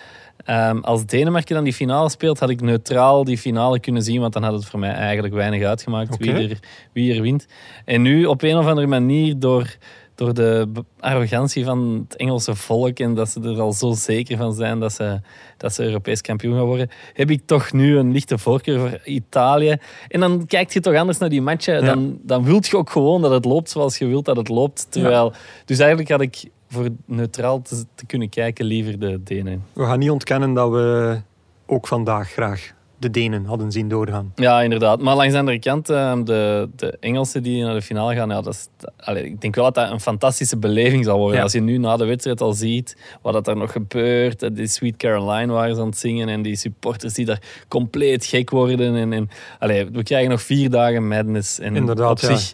ehm, 0.46 0.78
als 0.78 1.06
Denemarken 1.06 1.56
dan 1.56 1.64
die 1.64 1.74
finale 1.74 2.10
speelt, 2.10 2.40
had 2.40 2.50
ik 2.50 2.62
neutraal 2.62 3.24
die 3.24 3.38
finale 3.38 3.80
kunnen 3.80 4.04
zien. 4.04 4.22
Want 4.22 4.34
dan 4.34 4.44
had 4.44 4.54
het 4.54 4.66
voor 4.66 4.80
mij 4.80 4.94
eigenlijk 4.94 5.34
weinig 5.34 5.64
uitgemaakt 5.64 6.18
wie, 6.18 6.34
er, 6.34 6.60
wie 6.94 7.16
er 7.16 7.22
wint. 7.22 7.48
En 7.86 8.02
nu 8.02 8.26
op 8.26 8.42
een 8.42 8.58
of 8.58 8.66
andere 8.66 8.88
manier 8.88 9.40
door, 9.40 9.76
door 10.16 10.34
de 10.34 10.72
arrogantie 11.00 11.66
van 11.66 12.06
het 12.08 12.18
Engelse 12.18 12.56
volk 12.56 13.00
en 13.00 13.16
dat 13.16 13.30
ze 13.30 13.42
er 13.42 13.60
al 13.60 13.74
zo 13.74 13.92
zeker 13.92 14.38
van 14.38 14.54
zijn 14.54 14.80
dat 14.80 14.94
ze, 14.94 15.20
dat 15.58 15.74
ze 15.74 15.84
Europees 15.84 16.22
kampioen 16.22 16.56
gaan 16.56 16.66
worden, 16.66 16.90
heb 17.14 17.30
ik 17.30 17.42
toch 17.46 17.72
nu 17.72 17.98
een 17.98 18.12
lichte 18.12 18.38
voorkeur 18.38 18.80
voor 18.80 19.00
Italië. 19.04 19.76
En 20.08 20.20
dan 20.20 20.46
kijk 20.46 20.72
je 20.72 20.80
toch 20.80 20.96
anders 20.96 21.18
naar 21.18 21.30
die 21.30 21.42
matchen. 21.42 21.74
Ja. 21.74 21.82
Dan, 21.82 22.20
dan 22.24 22.44
wilt 22.44 22.68
je 22.68 22.78
ook 22.78 22.90
gewoon 22.90 23.22
dat 23.22 23.32
het 23.32 23.46
loopt 23.46 23.70
zoals 23.70 23.98
je 23.98 24.06
wilt 24.06 24.26
dat 24.26 24.38
het 24.38 24.50
loopt. 24.50 24.88
Terwijl, 24.90 25.34
Dus 25.66 25.80
eigenlijk 25.80 26.10
had 26.10 26.22
ik 26.22 26.50
voor 26.72 26.90
neutraal 27.06 27.62
te, 27.62 27.86
te 27.96 28.06
kunnen 28.06 28.30
kijken 28.30 28.66
liever 28.66 29.00
de 29.00 29.24
Denen. 29.24 29.64
We 29.74 29.86
gaan 29.86 30.00
niet 30.00 30.10
ontkennen 30.10 30.54
dat 30.54 30.72
we 30.72 31.20
ook 31.66 31.88
vandaag 31.88 32.32
graag 32.32 32.74
de 33.02 33.10
Denen 33.10 33.46
hadden 33.46 33.72
zien 33.72 33.88
doorgaan. 33.88 34.32
Ja, 34.36 34.62
inderdaad. 34.62 35.02
Maar 35.02 35.16
langs 35.16 35.34
de 35.34 35.40
andere 35.40 35.60
kant, 35.60 35.90
eh, 35.90 36.18
de, 36.24 36.70
de 36.76 36.98
Engelsen 37.00 37.44
die 37.44 37.64
naar 37.64 37.74
de 37.74 37.82
finale 37.82 38.16
gaan, 38.16 38.30
ja, 38.30 38.42
dat 38.42 38.54
is, 38.54 38.68
allee, 38.98 39.26
ik 39.26 39.42
denk 39.42 39.56
wel 39.56 39.64
dat 39.64 39.76
dat 39.76 39.92
een 39.92 40.00
fantastische 40.00 40.58
beleving 40.58 41.06
zal 41.06 41.18
worden. 41.18 41.38
Ja. 41.38 41.44
Als 41.44 41.52
je 41.52 41.62
nu 41.62 41.78
na 41.78 41.98
de 41.98 42.06
wedstrijd 42.06 42.42
al 42.42 42.54
ziet 42.54 42.98
wat 43.22 43.34
dat 43.34 43.48
er 43.48 43.58
nog 43.58 43.72
gebeurt, 43.72 44.56
die 44.56 44.68
Sweet 44.68 44.98
Caroline 44.98 45.54
waren 45.54 45.76
ze 45.76 45.82
aan 45.82 45.88
het 45.88 45.98
zingen 45.98 46.30
en 46.30 46.42
die 46.42 46.56
supporters 46.56 47.14
die 47.14 47.26
daar 47.26 47.42
compleet 47.68 48.26
gek 48.26 48.50
worden. 48.50 48.96
En, 48.96 49.14
en, 49.14 49.30
allee, 49.60 49.90
we 49.92 50.04
krijgen 50.04 50.30
nog 50.30 50.42
vier 50.42 50.70
dagen 50.70 51.08
madness. 51.08 51.60
En 51.60 51.76
Inderdaad, 51.76 52.24
op 52.24 52.30
ja. 52.30 52.36
zich, 52.36 52.54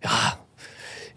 ja, 0.00 0.38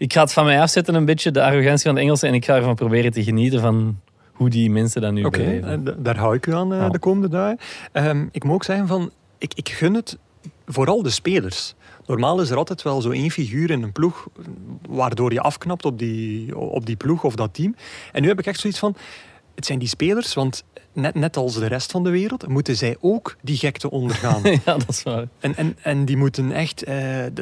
ik 0.00 0.12
ga 0.12 0.20
het 0.22 0.32
van 0.32 0.44
mij 0.44 0.60
afzetten 0.60 0.94
een 0.94 1.04
beetje, 1.04 1.30
de 1.30 1.42
arrogantie 1.42 1.84
van 1.86 1.94
de 1.94 2.00
Engelsen, 2.00 2.28
en 2.28 2.34
ik 2.34 2.44
ga 2.44 2.56
ervan 2.56 2.74
proberen 2.74 3.12
te 3.12 3.22
genieten 3.24 3.60
van 3.60 3.98
hoe 4.32 4.48
die 4.50 4.70
mensen 4.70 5.00
dat 5.00 5.12
nu 5.12 5.24
Oké, 5.24 5.38
beleven. 5.38 5.86
eh, 5.86 5.92
daar 5.98 6.16
hou 6.16 6.34
ik 6.34 6.46
u 6.46 6.54
aan 6.54 6.72
eh, 6.72 6.78
Ja. 6.78 6.88
de 6.88 6.98
komende 6.98 7.28
dagen. 7.28 7.58
Ehm, 7.92 8.26
ik 8.32 8.44
moet 8.44 8.54
ook 8.54 8.64
zeggen 8.64 8.86
van, 8.86 9.10
ik, 9.38 9.52
ik 9.54 9.68
gun 9.68 9.94
het 9.94 10.18
vooral 10.66 11.02
de 11.02 11.10
spelers. 11.10 11.74
Normaal 12.06 12.40
is 12.40 12.50
er 12.50 12.56
altijd 12.56 12.82
wel 12.82 13.00
zo 13.00 13.10
één 13.10 13.30
figuur 13.30 13.70
in 13.70 13.82
een 13.82 13.92
ploeg 13.92 14.26
waardoor 14.88 15.32
je 15.32 15.40
afknapt 15.40 15.84
op 15.84 15.98
die, 15.98 16.58
op 16.58 16.86
die 16.86 16.96
ploeg 16.96 17.24
of 17.24 17.34
dat 17.34 17.54
team. 17.54 17.74
En 18.12 18.22
nu 18.22 18.28
heb 18.28 18.38
ik 18.38 18.46
echt 18.46 18.60
zoiets 18.60 18.78
van, 18.78 18.96
het 19.54 19.66
zijn 19.66 19.78
die 19.78 19.88
spelers, 19.88 20.34
want 20.34 20.64
net, 20.92 21.14
net 21.14 21.36
als 21.36 21.54
de 21.54 21.66
rest 21.66 21.90
van 21.90 22.04
de 22.04 22.10
wereld 22.10 22.48
moeten 22.48 22.76
zij 22.76 22.96
ook 23.00 23.36
die 23.42 23.56
gekte 23.56 23.90
ondergaan. 23.90 24.42
ja, 24.64 24.76
dat 24.76 24.88
is 24.88 25.02
waar. 25.02 25.28
En, 25.40 25.56
en, 25.56 25.76
en 25.82 26.04
die 26.04 26.16
moeten 26.16 26.52
echt 26.52 26.84
eh, 26.84 26.96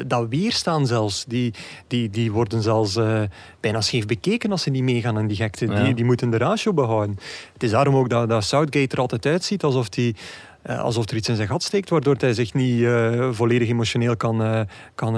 dat 0.07 0.27
weerstaan 0.29 0.87
zelfs. 0.87 1.25
Die, 1.27 1.53
die, 1.87 2.09
die 2.09 2.31
worden 2.31 2.61
zelfs 2.61 2.95
eh, 2.95 3.21
bijna 3.59 3.81
scheef 3.81 4.05
bekeken 4.05 4.51
als 4.51 4.61
ze 4.61 4.69
niet 4.69 4.83
meegaan 4.83 5.17
aan 5.17 5.27
die 5.27 5.37
gekte. 5.37 5.65
Ja. 5.65 5.83
Die, 5.83 5.93
die 5.93 6.05
moeten 6.05 6.29
de 6.29 6.37
ratio 6.37 6.73
behouden. 6.73 7.17
Het 7.53 7.63
is 7.63 7.71
daarom 7.71 7.95
ook 7.95 8.09
dat, 8.09 8.29
dat 8.29 8.43
Southgate 8.43 8.95
er 8.95 9.01
altijd 9.01 9.25
uitziet 9.25 9.63
alsof, 9.63 9.89
die, 9.89 10.15
eh, 10.61 10.79
alsof 10.79 11.09
er 11.09 11.15
iets 11.15 11.29
in 11.29 11.35
zijn 11.35 11.47
gat 11.47 11.63
steekt, 11.63 11.89
waardoor 11.89 12.15
hij 12.17 12.33
zich 12.33 12.53
niet 12.53 12.87
volledig 13.31 13.69
emotioneel 13.69 14.17
kan, 14.17 14.43
eh, 14.43 14.61
kan, 14.95 15.13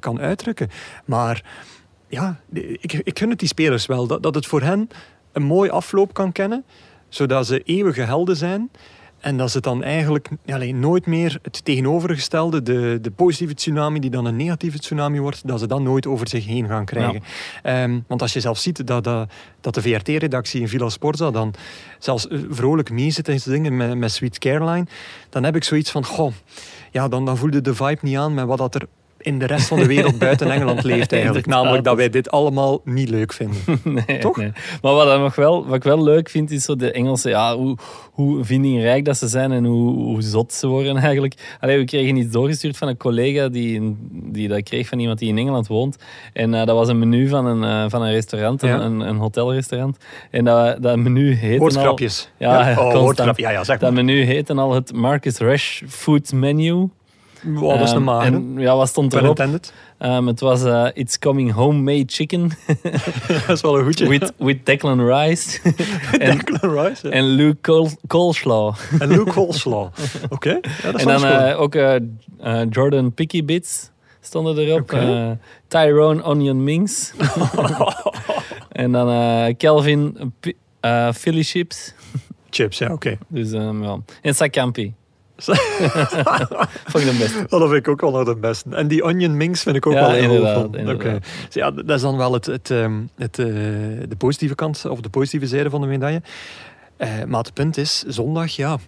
kan 0.00 0.20
uitdrukken. 0.20 0.70
Maar 1.04 1.44
ja, 2.08 2.40
ik, 2.80 2.92
ik 2.92 3.18
gun 3.18 3.30
het 3.30 3.38
die 3.38 3.48
spelers 3.48 3.86
wel. 3.86 4.06
Dat, 4.06 4.22
dat 4.22 4.34
het 4.34 4.46
voor 4.46 4.62
hen 4.62 4.88
een 5.32 5.42
mooi 5.42 5.70
afloop 5.70 6.14
kan 6.14 6.32
kennen, 6.32 6.64
zodat 7.08 7.46
ze 7.46 7.62
eeuwige 7.62 8.02
helden 8.02 8.36
zijn. 8.36 8.70
En 9.20 9.36
dat 9.36 9.50
ze 9.50 9.60
dan 9.60 9.82
eigenlijk 9.82 10.28
alleen, 10.46 10.80
nooit 10.80 11.06
meer 11.06 11.38
het 11.42 11.64
tegenovergestelde, 11.64 12.62
de, 12.62 12.98
de 13.02 13.10
positieve 13.10 13.54
tsunami 13.54 14.00
die 14.00 14.10
dan 14.10 14.24
een 14.24 14.36
negatieve 14.36 14.78
tsunami 14.78 15.20
wordt, 15.20 15.46
dat 15.46 15.60
ze 15.60 15.66
dat 15.66 15.80
nooit 15.80 16.06
over 16.06 16.28
zich 16.28 16.46
heen 16.46 16.68
gaan 16.68 16.84
krijgen. 16.84 17.22
Ehm, 17.62 18.00
want 18.06 18.22
als 18.22 18.32
je 18.32 18.40
zelf 18.40 18.58
ziet 18.58 18.86
dat, 18.86 19.04
dat, 19.04 19.30
dat 19.60 19.74
de 19.74 19.82
VRT-redactie 19.82 20.60
in 20.60 20.68
Villa 20.68 20.88
Sporza 20.88 21.30
dan 21.30 21.54
zelfs 21.98 22.28
eh, 22.28 22.38
vrolijk 22.48 22.90
mee 22.90 23.10
zit 23.10 23.28
en 23.28 23.40
zingen 23.40 23.76
met, 23.76 23.98
met 23.98 24.12
Sweet 24.12 24.38
Caroline, 24.38 24.86
dan 25.28 25.44
heb 25.44 25.56
ik 25.56 25.64
zoiets 25.64 25.90
van, 25.90 26.04
goh, 26.04 26.32
ja, 26.90 27.08
dan, 27.08 27.24
dan 27.24 27.36
voelde 27.36 27.60
de 27.60 27.74
vibe 27.74 27.98
niet 28.00 28.16
aan 28.16 28.34
met 28.34 28.46
wat 28.46 28.58
dat 28.58 28.74
er 28.74 28.86
in 29.26 29.38
de 29.38 29.46
rest 29.46 29.68
van 29.68 29.78
de 29.78 29.86
wereld 29.86 30.18
buiten 30.26 30.50
Engeland 30.50 30.82
leeft 30.82 31.12
eigenlijk. 31.12 31.46
Namelijk 31.46 31.84
dat 31.84 31.96
wij 31.96 32.10
dit 32.10 32.30
allemaal 32.30 32.80
niet 32.84 33.08
leuk 33.08 33.32
vinden. 33.32 33.56
Nee, 34.06 34.18
Toch? 34.18 34.36
nee. 34.36 34.52
Maar 34.82 34.92
wat, 34.94 35.18
nog 35.18 35.34
wel, 35.34 35.66
wat 35.66 35.74
ik 35.76 35.82
wel 35.82 36.02
leuk 36.02 36.28
vind, 36.28 36.50
is 36.50 36.64
zo 36.64 36.76
de 36.76 36.92
Engelsen, 36.92 37.30
ja, 37.30 37.56
hoe, 37.56 37.76
hoe 38.12 38.44
vindingrijk 38.44 39.04
dat 39.04 39.16
ze 39.16 39.28
zijn 39.28 39.52
en 39.52 39.64
hoe, 39.64 39.92
hoe 39.92 40.22
zot 40.22 40.52
ze 40.52 40.66
worden 40.66 40.96
eigenlijk. 40.96 41.56
Allee, 41.60 41.78
we 41.78 41.84
kregen 41.84 42.16
iets 42.16 42.32
doorgestuurd 42.32 42.76
van 42.76 42.88
een 42.88 42.96
collega 42.96 43.48
die, 43.48 43.96
die 44.10 44.48
dat 44.48 44.62
kreeg 44.62 44.88
van 44.88 44.98
iemand 44.98 45.18
die 45.18 45.28
in 45.28 45.38
Engeland 45.38 45.66
woont. 45.66 45.96
En 46.32 46.54
eh, 46.54 46.66
dat 46.66 46.76
was 46.76 46.88
een 46.88 46.98
menu 46.98 47.28
van 47.28 47.46
een, 47.46 47.64
eh, 47.64 47.90
van 47.90 48.02
een 48.02 48.12
restaurant, 48.12 48.62
een, 48.62 48.68
Ja. 48.68 48.80
een, 48.80 49.00
een 49.00 49.16
hotelrestaurant. 49.16 49.96
En 50.30 50.44
dat, 50.44 50.82
dat 50.82 50.96
menu 50.96 51.32
heette 51.34 51.52
al... 51.52 51.58
Woordgrapjes. 51.58 52.30
Ja, 52.38 52.74
Oh. 52.78 53.12
Ja, 53.36 53.50
ja, 53.50 53.64
zeg 53.64 53.78
Dat 53.78 53.92
menu 53.92 54.24
heette 54.24 54.54
al 54.54 54.74
het 54.74 54.92
Marcus 54.92 55.38
Rash 55.38 55.82
Food 55.88 56.32
Menu. 56.32 56.88
Wow, 57.54 57.78
dat 57.78 57.88
is. 57.88 57.92
En 58.26 58.54
ja, 58.56 58.76
wat 58.76 58.88
stond 58.88 59.14
erop? 59.14 59.46
Ehm, 59.98 60.26
het 60.26 60.40
was 60.40 60.64
eh, 60.64 60.86
It's 60.94 61.18
Coming 61.18 61.52
Homemade 61.52 62.04
Chicken 62.06 62.50
dat 63.46 63.48
is 63.48 63.60
wel 63.60 63.78
een 63.78 63.84
goedje. 63.84 64.08
with, 64.08 64.32
with 64.36 64.66
Declan 64.66 65.06
Rice 65.06 65.60
en, 66.18 66.38
Declan 66.38 66.78
Rice. 66.78 67.06
ja. 67.08 67.12
en 67.12 67.24
Luke 67.24 67.60
Col 67.60 67.90
Coleslaw. 68.06 68.74
En 68.98 69.08
Luke 69.08 69.30
Coleslaw. 69.30 69.88
Oké, 70.28 70.60
ja, 70.82 70.92
En 70.92 71.06
dan 71.06 71.24
eh, 71.24 71.60
ook 71.60 71.74
eh, 71.74 72.00
Jordan 72.70 73.12
Picky 73.14 73.44
Bits 73.44 73.90
stonden 74.20 74.58
erop. 74.58 74.92
Eh, 74.92 75.30
Tyrone 75.68 76.24
Onion 76.24 76.64
Mings. 76.64 77.12
en 78.72 78.92
dan 78.92 79.56
Kelvin 79.56 80.32
Philly 81.14 81.42
Chips. 81.42 81.94
Chips, 82.50 82.78
ja, 82.78 82.92
oké. 82.92 83.18
Dus, 83.28 83.52
ehm, 83.52 83.82
ja. 83.82 83.98
En 84.22 84.34
Sakampi. 84.34 84.94
Vond 86.90 87.04
ik 87.04 87.10
de 87.10 87.16
beste. 87.18 87.46
Oh, 87.48 87.60
dat 87.60 87.68
vind 87.68 87.72
ik 87.72 87.88
ook 87.88 88.00
wel 88.00 88.10
nog 88.10 88.24
de 88.24 88.36
beste. 88.36 88.68
En 88.70 88.88
die 88.88 89.02
onion 89.02 89.36
mings 89.36 89.62
vind 89.62 89.76
ik 89.76 89.86
ook 89.86 89.92
Ja, 89.92 90.00
wel 90.00 90.10
heel 90.10 90.52
van. 90.52 90.90
Oké. 90.90 91.18
Dus 91.44 91.54
ja, 91.54 91.70
dat 91.70 91.90
is 91.90 92.00
dan 92.00 92.16
wel 92.16 92.32
het, 92.32 92.46
het, 92.46 92.70
ehm, 92.70 93.00
het, 93.16 93.38
eh, 93.38 93.46
de 94.08 94.16
positieve 94.18 94.54
kant, 94.54 94.84
of 94.88 95.00
de 95.00 95.08
positieve 95.08 95.46
zijde 95.46 95.70
van 95.70 95.80
de 95.80 95.86
medaille. 95.86 96.22
Eh, 96.96 97.08
maar 97.26 97.42
het 97.42 97.54
punt 97.54 97.76
is, 97.76 98.02
zondag, 98.06 98.50
ja... 98.50 98.78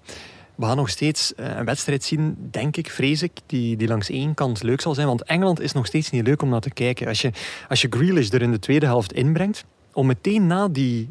we 0.54 0.64
gaan 0.64 0.76
nog 0.76 0.88
steeds 0.88 1.34
eh, 1.34 1.56
een 1.56 1.64
wedstrijd 1.64 2.04
zien, 2.04 2.37
denk 2.50 2.76
ik, 2.76 2.90
vrees 2.90 3.22
ik, 3.22 3.32
die, 3.46 3.76
die 3.76 3.88
langs 3.88 4.11
één 4.11 4.34
kant 4.34 4.62
leuk 4.62 4.80
zal 4.80 4.94
zijn. 4.94 5.06
Want 5.06 5.22
Engeland 5.22 5.61
is 5.61 5.72
nog 5.72 5.87
steeds 5.87 6.11
niet 6.11 6.26
leuk 6.26 6.42
om 6.42 6.48
naar 6.48 6.61
te 6.61 6.70
kijken. 6.72 7.06
Als 7.06 7.20
je, 7.20 7.30
als 7.68 7.82
je 7.82 7.88
Grealish 7.90 8.30
er 8.30 8.42
in 8.42 8.50
de 8.50 8.58
tweede 8.58 8.87
helft 8.87 9.12
inbrengt, 9.12 9.64
om 9.92 10.06
meteen 10.06 10.46
na 10.46 10.68
die 10.68 11.08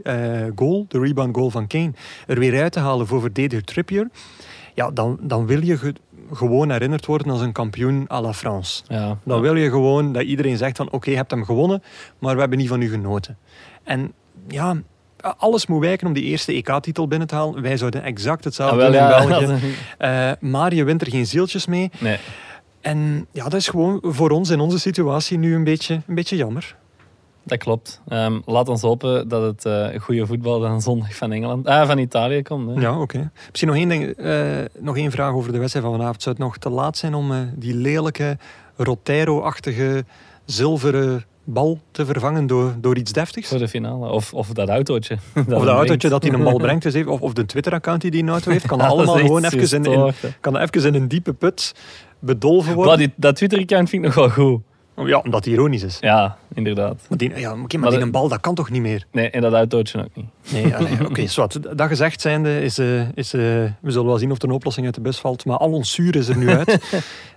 goal, 0.56 0.86
de 0.88 1.00
rebound 1.00 1.36
goal 1.36 1.50
van 1.50 1.68
Kane, 1.68 1.92
er 2.28 2.40
weer 2.40 2.62
uit 2.62 2.72
te 2.72 2.80
halen 2.80 3.08
voor 3.08 3.22
verdediger 3.22 3.64
Trippier, 3.64 4.10
ja, 4.78 4.92
dan, 4.92 5.18
dan 5.22 5.46
wil 5.46 5.64
je 5.64 5.78
ge- 5.78 5.94
gewoon 6.34 6.72
herinnerd 6.72 7.06
worden 7.06 7.30
als 7.32 7.42
een 7.42 7.52
kampioen 7.52 8.06
à 8.12 8.22
la 8.22 8.34
France. 8.34 8.84
Ja. 8.88 9.18
Dan 9.24 9.42
wil 9.42 9.56
je 9.56 9.70
gewoon 9.70 10.12
dat 10.14 10.24
iedereen 10.24 10.58
zegt 10.58 10.78
van 10.78 10.92
oké, 10.92 11.10
je 11.10 11.16
hebt 11.16 11.32
hem 11.32 11.46
gewonnen, 11.46 11.84
maar 12.20 12.34
we 12.34 12.40
hebben 12.40 12.58
niet 12.58 12.68
van 12.68 12.82
u 12.82 12.90
genoten. 12.90 13.38
En 13.84 14.12
ja, 14.48 14.76
alles 15.38 15.68
moet 15.68 15.80
wijken 15.82 16.08
om 16.08 16.14
die 16.14 16.24
eerste 16.24 16.54
EK-titel 16.54 17.08
binnen 17.08 17.28
te 17.28 17.36
halen. 17.36 17.62
Wij 17.62 17.78
zouden 17.78 18.04
exact 18.04 18.44
hetzelfde 18.44 18.86
Ah, 18.86 18.92
wel, 18.92 19.22
doen 19.22 19.32
in 19.32 19.38
België. 19.48 19.64
Eh, 19.98 20.32
maar 20.40 20.74
je 20.74 20.84
wint 20.84 21.02
er 21.02 21.10
geen 21.10 21.28
zieltjes 21.28 21.66
mee. 21.66 21.92
Nee. 22.00 22.18
En 22.82 23.28
ja, 23.32 23.44
dat 23.44 23.54
is 23.54 23.68
gewoon 23.68 24.00
voor 24.04 24.30
ons 24.30 24.50
in 24.50 24.60
onze 24.60 24.80
situatie 24.80 25.38
nu 25.38 25.56
een 25.56 25.64
beetje, 25.64 26.02
een 26.08 26.16
beetje 26.16 26.36
jammer. 26.36 26.76
Dat 27.48 27.58
klopt. 27.58 28.02
Ehm, 28.08 28.40
laat 28.46 28.70
ons 28.70 28.82
hopen 28.82 29.28
dat 29.28 29.44
het 29.44 29.66
eh 29.66 30.00
goede 30.02 30.26
voetbal 30.26 30.60
dan 30.60 30.82
zondag 30.82 31.16
van, 31.16 31.32
Engeland, 31.32 31.68
ah, 31.68 31.88
van 31.88 31.98
Italië 31.98 32.42
komt. 32.42 32.76
Hè. 32.76 32.82
Ja, 32.82 33.02
oké. 33.02 33.32
Misschien 33.50 33.68
nog 33.68 33.78
één, 33.78 33.90
ding, 33.90 34.08
eh, 34.08 34.66
nog 34.80 34.98
één 34.98 35.12
vraag 35.12 35.34
over 35.34 35.52
de 35.52 35.58
wedstrijd 35.58 35.86
van 35.86 35.96
vanavond. 35.96 36.22
Zou 36.22 36.36
het 36.36 36.44
nog 36.44 36.58
te 36.58 36.70
laat 36.70 36.98
zijn 36.98 37.14
om 37.14 37.32
eh, 37.32 37.38
die 37.56 37.76
lelijke, 37.76 38.38
Rotero-achtige, 38.76 40.06
zilveren 40.46 41.26
bal 41.44 41.80
te 41.92 42.06
vervangen 42.06 42.48
door, 42.48 42.76
door 42.82 42.98
iets 42.98 43.12
deftigs? 43.12 43.50
Voor 43.50 43.58
de 43.58 43.68
finale. 43.68 44.10
Of, 44.10 44.34
of 44.34 44.48
dat 44.48 44.70
autootje. 44.70 45.18
Of 45.36 45.46
dat 45.46 45.68
autootje 45.68 46.10
dat 46.10 46.24
hij 46.24 46.34
een 46.34 46.44
bal 46.44 46.58
brengt, 46.68 46.84
dus 46.84 47.06
of, 47.06 47.22
of 47.22 47.34
de 47.34 47.46
Twitter-account 47.46 48.02
die 48.02 48.12
die 48.12 48.24
een 48.24 48.30
auto 48.30 48.52
heeft, 48.52 48.68
kan 48.68 48.78
dat 48.88 48.88
allemaal 48.88 49.18
gewoon 49.18 49.44
even 49.44 49.84
in, 49.84 49.92
in, 49.92 50.14
kan 50.40 50.54
dat 50.54 50.76
even 50.76 50.94
in 50.94 51.02
een 51.02 51.08
diepe 51.08 51.34
put 51.34 51.76
bedolven 52.20 52.74
worden. 52.74 52.98
Die, 52.98 53.14
dat 53.16 53.36
Twitter-account 53.36 53.90
vind 53.90 54.06
ik 54.06 54.16
nog 54.16 54.18
wel 54.18 54.30
goed. 54.46 54.62
Ja, 55.06 55.18
omdat 55.20 55.46
hij 55.46 55.54
ironisch 55.54 55.84
is. 55.84 55.98
Ja, 56.00 56.38
inderdaad. 56.54 57.06
Maar 57.10 57.18
die, 57.18 57.30
ja, 57.30 57.36
oké, 57.36 57.58
maar 57.58 57.80
Maar 57.80 57.90
die 57.90 58.00
de- 58.00 58.06
een 58.06 58.12
bal, 58.12 58.28
dat 58.28 58.40
kan 58.40 58.56
toch 58.56 58.70
niet 58.70 58.82
meer? 58.82 59.06
Nee, 59.12 59.30
en 59.30 59.42
dat 59.42 59.54
autootje 59.54 60.00
ook 60.04 60.16
niet. 60.16 60.26
Nee, 60.52 60.68
ja, 60.68 60.80
nee, 60.82 61.06
oké, 61.10 61.28
zwart. 61.38 61.78
Dat 61.78 61.88
gezegd 61.88 62.22
zijnde, 62.22 62.62
is, 62.62 62.78
eh, 62.78 63.02
is, 63.14 63.34
eh, 63.34 63.42
we 63.82 63.92
zullen 63.92 64.08
wel 64.08 64.18
zien 64.18 64.32
of 64.32 64.38
er 64.42 64.48
een 64.50 64.54
oplossing 64.56 64.86
uit 64.86 64.96
de 64.96 65.02
bus 65.02 65.20
valt. 65.20 65.46
Maar 65.46 65.58
al 65.58 65.72
ons 65.72 65.92
zuur 65.92 66.16
is 66.16 66.28
er 66.28 66.38
nu 66.38 66.50
uit. 66.58 66.68
en 66.70 66.80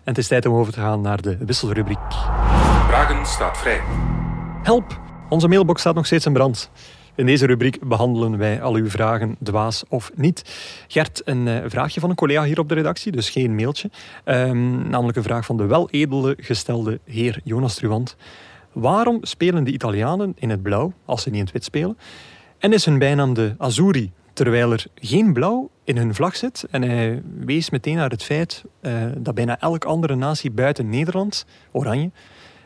het 0.05 0.19
is 0.19 0.29
tijd 0.29 0.47
om 0.47 0.55
over 0.55 0.73
te 0.73 0.81
gaan 0.81 1.01
naar 1.01 1.21
de 1.23 1.37
wisselrubriek. 1.47 1.99
Vragen 2.89 3.27
staat 3.27 3.59
vrij. 3.59 3.81
Help! 4.63 5.01
Onze 5.29 5.49
mailbox 5.49 5.81
staat 5.81 5.95
nog 5.95 6.07
steeds 6.07 6.27
in 6.27 6.33
brand. 6.33 6.71
In 7.15 7.27
deze 7.27 7.47
rubriek 7.47 7.89
behandelen 7.89 8.39
wij 8.39 8.63
al 8.63 8.75
uw 8.75 8.89
vragen, 8.89 9.37
dwaas 9.43 9.85
of 9.89 10.11
niet. 10.15 10.43
Gert, 10.89 11.23
een 11.25 11.49
eh, 11.49 11.65
vraagje 11.67 12.01
van 12.01 12.11
een 12.11 12.17
collega 12.17 12.45
hier 12.45 12.59
op 12.59 12.69
de 12.69 12.75
redactie, 12.75 13.13
dus 13.13 13.31
geen 13.31 13.55
mailtje. 13.55 13.91
Ehm, 14.25 14.89
namelijk 14.89 15.17
een 15.17 15.23
vraag 15.23 15.45
van 15.45 15.57
de 15.57 15.67
weledele 15.67 16.37
gestelde 16.41 17.01
heer 17.05 17.41
Jonas 17.45 17.75
Truwant. 17.75 18.17
Waarom 18.73 19.19
spelen 19.23 19.65
de 19.65 19.73
Italianen 19.73 20.35
in 20.39 20.51
het 20.51 20.63
blauw 20.63 20.93
als 21.05 21.23
ze 21.23 21.29
niet 21.29 21.39
in 21.39 21.45
het 21.45 21.53
wit 21.53 21.65
spelen? 21.65 21.99
En 22.59 22.73
is 22.73 22.85
hun 22.85 22.99
bijnaam 22.99 23.35
de 23.35 23.55
Azzurri, 23.59 24.13
terwijl 24.33 24.73
er 24.73 24.87
geen 24.95 25.33
blauw 25.33 25.71
in 25.85 25.97
hun 25.97 26.15
vlag 26.15 26.37
zit? 26.37 26.67
En 26.71 26.83
hij 26.83 27.23
wees 27.39 27.71
meteen 27.71 27.97
naar 27.97 28.11
het 28.11 28.23
feit 28.23 28.65
eh, 28.81 28.93
dat 29.17 29.35
bijna 29.35 29.61
elke 29.61 29.87
andere 29.87 30.15
natie 30.15 30.51
buiten 30.51 30.89
Nederland, 30.89 31.47
oranje, 31.73 32.11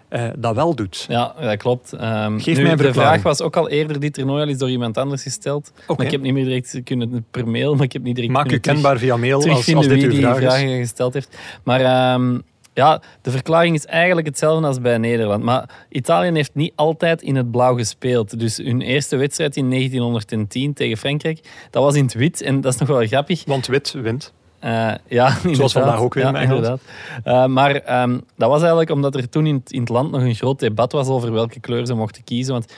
eh, 0.08 0.28
dat 0.38 0.54
wel 0.54 0.74
doet. 0.74 1.06
Ja, 1.08 1.34
dat 1.40 1.56
klopt. 1.56 1.92
Ehm, 1.92 2.38
Geef 2.38 2.56
nu, 2.56 2.62
mij 2.62 2.72
een 2.72 2.78
de 2.78 2.92
vraag 2.92 3.22
was 3.22 3.40
ook 3.40 3.56
al 3.56 3.68
eerder, 3.68 4.00
dit 4.00 4.14
toernooi 4.14 4.42
al 4.42 4.48
is 4.48 4.58
door 4.58 4.70
iemand 4.70 4.98
anders 4.98 5.22
gesteld. 5.22 5.72
Maar 5.86 6.00
ik 6.00 6.10
heb 6.10 6.20
niet 6.20 6.32
meer 6.32 6.44
direct 6.44 6.80
kunnen 6.84 7.26
per 7.30 7.48
mail, 7.48 7.74
maar 7.74 7.84
ik 7.84 7.92
heb 7.92 8.02
niet 8.02 8.14
direct 8.14 8.32
Maak 8.32 8.52
u 8.52 8.58
kenbaar 8.58 8.98
via 8.98 9.16
mail 9.16 9.36
als, 9.36 9.74
als 9.74 9.86
dit 9.86 9.94
wie 9.94 10.04
uw 10.04 10.10
die 10.10 10.20
vraag 10.20 10.36
is. 10.36 10.42
vragen 10.42 10.76
gesteld 10.76 11.14
heeft. 11.14 11.38
Maar 11.62 11.80
ehm, 11.80 12.38
ja, 12.74 13.02
de 13.22 13.30
verklaring 13.30 13.74
is 13.74 13.86
eigenlijk 13.86 14.26
hetzelfde 14.26 14.66
als 14.66 14.80
bij 14.80 14.98
Nederland. 14.98 15.42
Maar 15.42 15.86
Italië 15.88 16.30
heeft 16.32 16.54
niet 16.54 16.72
altijd 16.74 17.22
in 17.22 17.36
het 17.36 17.50
blauw 17.50 17.76
gespeeld. 17.76 18.38
Dus 18.38 18.56
hun 18.56 18.80
eerste 18.80 19.16
wedstrijd 19.16 19.56
in 19.56 19.70
1910 19.70 20.72
tegen 20.72 20.96
Frankrijk, 20.96 21.40
dat 21.70 21.82
was 21.82 21.94
in 21.94 22.04
het 22.04 22.14
wit. 22.14 22.42
En 22.42 22.60
dat 22.60 22.72
is 22.72 22.78
nog 22.78 22.88
wel 22.88 23.06
grappig. 23.06 23.44
Want 23.46 23.66
wit 23.66 23.92
wint. 23.92 24.32
Eh, 24.64 24.94
ja, 25.09 25.37
inderdaad. 25.44 25.72
vandaag 25.72 25.98
ook 25.98 26.14
weer 26.14 26.22
ja, 26.24 26.29
in 26.29 26.37
Engeland. 26.37 26.81
Eh, 27.24 27.46
maar 27.46 27.74
ehm, 27.74 28.18
dat 28.37 28.48
was 28.48 28.59
eigenlijk 28.61 28.90
omdat 28.90 29.14
er 29.14 29.29
toen 29.29 29.46
in, 29.46 29.55
het- 29.55 29.72
in 29.72 29.81
het 29.81 29.88
land 29.88 30.11
nog 30.11 30.20
een 30.22 30.35
groot 30.35 30.59
debat 30.59 30.92
was 30.92 31.09
over 31.09 31.33
welke 31.33 31.61
kleur 31.61 31.87
ze 31.87 31.94
mochten 31.94 32.24
kiezen. 32.24 32.53
Want 32.53 32.72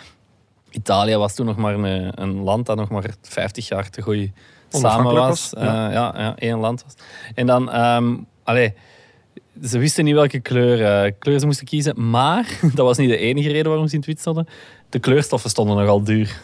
Italië 0.70 1.16
was 1.16 1.34
toen 1.34 1.46
nog 1.46 1.56
maar 1.56 1.74
een, 1.74 2.12
een 2.22 2.42
land 2.42 2.66
dat 2.66 2.76
nog 2.76 2.88
maar 2.88 3.14
50 3.22 3.68
jaar 3.68 3.90
te 3.90 4.02
goed 4.02 4.28
samen 4.68 5.14
was. 5.14 5.24
was, 5.50 5.54
Eh, 5.54 5.62
ja. 5.64 5.90
ja. 5.90 6.12
Ja, 6.16 6.34
één 6.36 6.58
land 6.58 6.82
was. 6.82 6.94
En 7.34 7.46
dan, 7.46 7.70
ehm 7.72 8.14
allee, 8.44 8.74
ze 9.64 9.78
wisten 9.78 10.04
niet 10.04 10.14
welke 10.14 10.40
kleur, 10.40 11.12
kleur 11.12 11.38
ze 11.40 11.46
moesten 11.46 11.66
kiezen. 11.66 12.10
Maar 12.10 12.58
dat 12.74 12.86
was 12.86 12.96
niet 12.96 13.08
de 13.08 13.16
enige 13.18 13.48
reden 13.48 13.68
waarom 13.68 13.86
ze 13.86 13.92
in 13.92 13.98
het 13.98 14.08
wit 14.08 14.20
stonden. 14.20 14.48
De 14.88 14.98
kleurstoffen 14.98 15.50
stonden 15.50 15.76
nogal 15.76 16.02
duur 16.04 16.40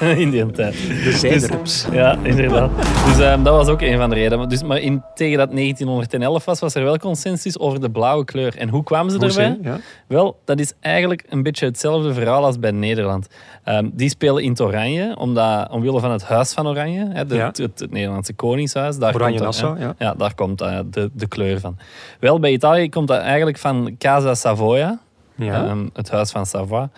in 0.16 0.30
die 0.30 0.50
tijd. 0.50 0.72
De 1.04 1.12
zijderups. 1.12 1.86
Ja, 1.92 2.18
inderdaad. 2.22 2.70
Dus 3.06 3.18
ehm, 3.18 3.42
dat 3.42 3.54
was 3.54 3.68
ook 3.68 3.80
een 3.80 3.96
van 3.98 4.08
de 4.10 4.14
redenen. 4.14 4.48
Dus, 4.48 4.62
maar 4.62 4.78
in, 4.78 5.02
tegen 5.14 5.38
dat 5.38 5.50
1911 5.52 6.44
was, 6.44 6.60
was 6.60 6.74
er 6.74 6.84
wel 6.84 6.98
consensus 6.98 7.58
over 7.58 7.80
de 7.80 7.90
blauwe 7.90 8.24
kleur. 8.24 8.56
En 8.58 8.68
hoe 8.68 8.82
kwamen 8.82 9.12
ze 9.12 9.18
erbij? 9.18 9.58
ja. 9.62 9.78
Wel, 10.06 10.38
dat 10.44 10.58
is 10.58 10.72
eigenlijk 10.80 11.24
een 11.28 11.42
beetje 11.42 11.66
hetzelfde 11.66 12.14
verhaal 12.14 12.44
als 12.44 12.58
bij 12.58 12.70
Nederland. 12.70 13.26
Ehm, 13.64 13.88
die 13.92 14.08
spelen 14.08 14.42
in 14.42 14.50
het 14.50 14.60
oranje, 14.60 15.16
omdat, 15.18 15.70
omwille 15.70 16.00
van 16.00 16.10
het 16.10 16.24
huis 16.24 16.52
van 16.52 16.66
Oranje, 16.66 17.08
hè, 17.12 17.26
de, 17.26 17.34
Ja. 17.34 17.46
het, 17.46 17.56
het, 17.58 17.80
het 17.80 17.90
Nederlandse 17.90 18.32
koningshuis. 18.32 18.98
Daar 18.98 19.14
Oranje 19.14 19.32
komt 19.32 19.44
Nassau, 19.44 19.94
ja. 19.98 20.14
daar 20.14 20.34
komt 20.34 20.60
eh, 20.60 20.78
de, 20.90 21.10
de 21.12 21.28
kleur 21.28 21.60
van. 21.60 21.76
Wel, 22.20 22.38
bij 22.40 22.52
Italië 22.52 22.88
komt 22.88 23.08
dat 23.08 23.20
eigenlijk 23.20 23.58
van 23.58 23.94
Casa 23.98 24.34
Savoia, 24.34 24.98
Ja. 25.34 25.64
Ehm, 25.64 25.86
het 25.92 26.10
huis 26.10 26.30
van 26.30 26.46
Savoie. 26.46 26.88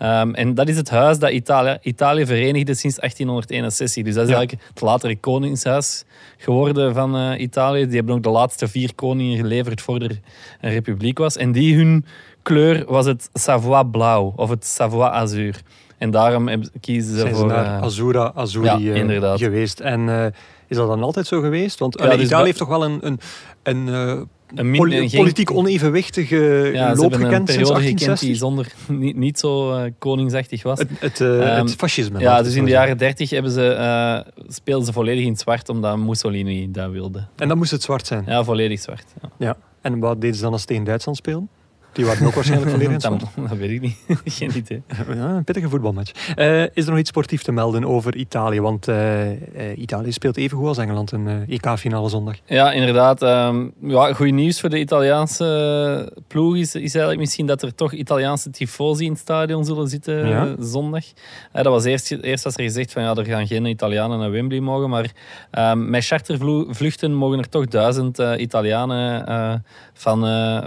Ehm, 0.00 0.30
en 0.34 0.54
dat 0.54 0.68
is 0.68 0.76
het 0.76 0.90
huis 0.90 1.18
dat 1.18 1.30
Italië, 1.30 1.78
Italië 1.82 2.26
verenigde 2.26 2.74
sinds 2.74 2.98
1861. 3.00 4.04
Dus 4.04 4.14
dat 4.14 4.24
is 4.24 4.30
Ja. 4.30 4.36
eigenlijk 4.36 4.68
het 4.68 4.80
latere 4.80 5.16
koningshuis 5.16 6.04
geworden 6.36 6.94
van 6.94 7.16
eh, 7.16 7.40
Italië. 7.40 7.86
Die 7.86 7.96
hebben 7.96 8.14
ook 8.14 8.22
de 8.22 8.30
laatste 8.30 8.68
vier 8.68 8.94
koningen 8.94 9.36
geleverd 9.36 9.80
voor 9.80 9.98
er 10.00 10.20
een 10.60 10.70
republiek 10.70 11.18
was. 11.18 11.36
En 11.36 11.52
die 11.52 11.76
hun 11.76 12.04
kleur 12.42 12.84
was 12.86 13.06
het 13.06 13.30
Savoie 13.32 13.86
blauw 13.86 14.32
of 14.36 14.50
het 14.50 14.64
Savoie 14.66 15.10
azuur. 15.10 15.60
En 15.98 16.10
daarom 16.10 16.48
kiezen 16.80 17.12
ze 17.12 17.18
Zijn 17.18 17.34
ze 17.34 17.40
voor... 17.40 17.48
naar 17.48 17.76
eh, 17.76 17.82
Azura 17.82 18.32
Azuri 18.34 18.84
ja, 18.84 18.94
eh, 18.94 19.32
geweest. 19.34 19.80
En 19.80 20.32
is 20.68 20.76
dat 20.76 20.88
dan 20.88 21.02
altijd 21.02 21.26
zo 21.26 21.40
geweest? 21.40 21.78
Want 21.78 21.98
Ja, 22.00 22.16
dus 22.16 22.26
Italië 22.26 22.44
heeft 22.44 22.58
toch 22.58 22.68
wel 22.68 22.84
een, 22.84 22.98
een, 23.02 23.20
een, 23.62 24.28
een 24.54 24.70
min- 24.70 24.92
een 24.92 25.10
politiek 25.10 25.50
onevenwichtige 25.54 26.70
ja, 26.72 26.94
ze 26.94 27.00
loop 27.00 27.12
een 27.12 27.18
gekend 27.20 27.48
sinds 27.50 27.70
periode 27.70 27.86
gekend 27.86 27.98
1860. 28.00 28.28
die 28.28 28.36
zonder, 28.36 28.66
niet, 29.06 29.16
niet 29.16 29.38
zo 29.38 29.72
eh, 29.76 29.90
koningsachtig 29.98 30.62
was. 30.62 30.78
Het, 30.78 30.88
het, 31.00 31.20
eh, 31.20 31.56
Ehm, 31.56 31.64
het 31.66 31.74
fascisme. 31.74 32.18
Ja, 32.20 32.42
dus 32.42 32.54
in 32.54 32.64
de 32.64 32.70
jaren 32.70 32.98
30 32.98 33.30
hebben 33.30 33.52
ze, 33.52 33.68
eh, 33.72 34.32
speelden 34.48 34.86
ze 34.86 34.92
volledig 34.92 35.24
in 35.24 35.30
het 35.30 35.40
zwart 35.40 35.68
omdat 35.68 35.98
Mussolini 35.98 36.70
dat 36.70 36.90
wilde. 36.90 37.26
En 37.36 37.48
dan 37.48 37.58
moest 37.58 37.70
het 37.70 37.82
zwart 37.82 38.06
zijn. 38.06 38.24
Ja, 38.26 38.44
volledig 38.44 38.80
zwart. 38.80 39.04
Ja. 39.22 39.28
Ja. 39.38 39.56
En 39.80 39.98
wat 39.98 40.20
deden 40.20 40.36
ze 40.36 40.42
dan 40.42 40.52
als 40.52 40.60
ze 40.60 40.66
tegen 40.66 40.84
Duitsland 40.84 41.16
spelen? 41.18 41.48
Die 41.92 42.06
waren 42.06 42.26
ook 42.26 42.34
waarschijnlijk 42.34 42.92
het 42.92 43.02
dat, 43.48 43.58
weet 43.58 43.70
ik 43.70 43.80
niet. 43.80 43.96
Geen 44.38 44.56
idee. 44.56 44.82
Ja, 45.14 45.28
een 45.28 45.44
pittige 45.44 45.68
voetbalmatch. 45.68 46.34
Eh, 46.34 46.62
is 46.62 46.84
er 46.84 46.90
nog 46.90 46.98
iets 46.98 47.08
sportief 47.08 47.42
te 47.42 47.52
melden 47.52 47.84
over 47.84 48.16
Italië? 48.16 48.60
Want 48.60 48.88
eh, 48.88 49.30
eh, 49.30 49.36
Italië 49.76 50.12
speelt 50.12 50.36
even 50.36 50.58
goed 50.58 50.66
als 50.66 50.78
Engeland 50.78 51.12
een 51.12 51.44
EK-finale 51.48 52.08
zondag. 52.08 52.36
Ja, 52.44 52.72
inderdaad. 52.72 53.22
ehm 53.22 53.66
ja, 53.82 54.12
goed 54.12 54.30
nieuws 54.30 54.60
voor 54.60 54.70
de 54.70 54.78
Italiaanse 54.78 56.12
ploeg 56.26 56.56
is, 56.56 56.74
is 56.74 56.92
eigenlijk 56.94 57.18
misschien 57.18 57.46
dat 57.46 57.62
er 57.62 57.74
toch 57.74 57.92
Italiaanse 57.92 58.50
tifosi 58.50 59.04
in 59.04 59.10
het 59.10 59.20
stadion 59.20 59.64
zullen 59.64 59.88
zitten 59.88 60.28
Ja. 60.28 60.54
zondag. 60.60 61.04
Dat 61.52 61.64
was 61.64 61.84
eerst, 61.84 62.10
eerst 62.10 62.44
was 62.44 62.56
er 62.56 62.62
gezegd 62.62 62.92
van 62.92 63.02
ja, 63.02 63.14
er 63.14 63.24
gaan 63.24 63.46
geen 63.46 63.64
Italianen 63.66 64.18
naar 64.18 64.30
Wembley 64.30 64.60
mogen, 64.60 64.90
maar 64.90 65.10
ehm, 65.50 65.90
met 65.90 66.06
chartervluchten 66.06 67.14
mogen 67.14 67.38
er 67.38 67.48
toch 67.48 67.66
duizend 67.66 68.18
Italianen 68.36 69.64
van, 69.94 70.20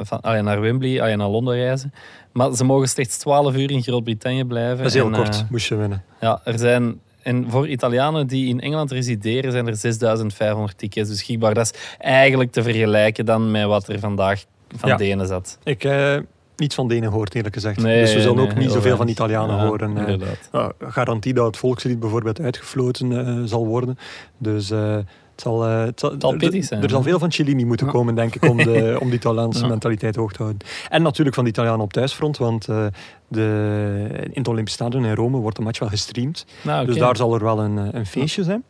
van, 0.06 0.22
allee, 0.22 0.42
naar 0.42 0.62
Wembley, 0.62 1.02
allee, 1.14 1.26
naar 1.26 1.36
Londen 1.36 1.56
reizen. 1.56 1.94
Maar 2.32 2.54
ze 2.56 2.64
mogen 2.64 2.88
slechts 2.90 3.18
12 3.18 3.56
uur 3.56 3.72
in 3.72 3.84
Groot-Brittannië 3.84 4.44
blijven. 4.44 4.78
Dat 4.78 4.86
is 4.86 4.94
heel 4.94 5.06
En, 5.06 5.12
kort, 5.12 5.36
eh, 5.36 5.50
moest 5.50 5.68
je 5.68 5.76
winnen. 5.76 6.04
ja, 6.20 6.42
er 6.44 6.60
zijn... 6.60 7.00
En 7.22 7.46
voor 7.50 7.68
Italianen 7.68 8.28
die 8.28 8.48
in 8.48 8.60
Engeland 8.62 8.92
resideren, 8.92 9.52
zijn 9.52 9.68
er 9.68 9.76
6500 9.76 10.78
tickets 10.78 11.10
beschikbaar. 11.10 11.54
Dat 11.54 11.66
is 11.74 11.80
eigenlijk 12.00 12.52
te 12.52 12.64
vergelijken 12.64 13.26
dan 13.26 13.52
met 13.52 13.66
wat 13.66 13.88
er 13.88 14.00
vandaag 14.00 14.44
van 14.78 14.90
Ja. 14.90 14.96
Denen 14.96 15.28
zat. 15.28 15.58
Ik 15.64 15.84
eh 15.84 16.18
niets 16.56 16.76
van 16.76 16.88
Denen 16.88 17.10
hoort, 17.12 17.36
eerlijk 17.36 17.54
gezegd. 17.54 17.78
Nee, 17.82 18.00
dus 18.02 18.14
we 18.14 18.22
zullen 18.22 18.36
nee, 18.36 18.46
ook 18.46 18.56
niet 18.56 18.72
zoveel 18.72 18.82
van 18.82 19.06
weinig. 19.06 19.10
Italianen 19.16 19.56
Ja, 19.56 19.66
horen. 19.66 19.98
eh. 19.98 20.08
inderdaad. 20.08 20.74
Garantie 20.80 21.34
dat 21.34 21.46
het 21.46 21.58
volkslied 21.58 22.00
bijvoorbeeld 22.00 22.40
uitgefloten 22.42 23.28
eh, 23.28 23.42
zal 23.46 23.66
worden. 23.66 23.98
Dus 24.38 24.72
eh, 24.72 24.98
het 25.34 25.42
zal, 25.42 25.62
het 25.62 26.00
zal, 26.00 26.16
zal 26.18 26.38
pittig 26.38 26.64
zijn, 26.64 26.84
Er 26.84 26.90
zal 26.90 27.04
veel 27.04 27.20
van 27.20 27.32
Cellini 27.32 27.66
moeten 27.66 27.88
komen, 27.88 28.16
denk 28.16 28.36
ik, 28.36 28.50
om 28.50 28.58
de, 28.58 28.98
om 29.02 29.10
de 29.10 29.16
Italiaanse 29.16 29.68
mentaliteit 29.68 30.16
hoog 30.16 30.32
te 30.32 30.42
houden. 30.42 30.68
En 30.90 31.02
natuurlijk 31.02 31.36
van 31.36 31.44
de 31.44 31.50
Italianen 31.50 31.82
op 31.82 31.94
thuisfront, 31.94 32.38
want 32.38 32.68
eh, 32.68 32.86
de, 33.28 34.08
in 34.24 34.32
het 34.34 34.48
Olympisch 34.48 34.74
Stadion 34.74 35.06
in 35.06 35.16
Rome 35.16 35.38
wordt 35.38 35.58
de 35.58 35.64
match 35.64 35.80
wel 35.80 35.90
gestreamd. 35.90 36.46
Nou, 36.62 36.82
oké. 36.82 36.92
Dus 36.92 37.02
daar 37.02 37.16
zal 37.16 37.34
er 37.34 37.44
wel 37.44 37.60
een, 37.60 37.78
eh, 37.78 37.88
een 37.92 38.06
feestje 38.06 38.44
zijn. 38.44 38.64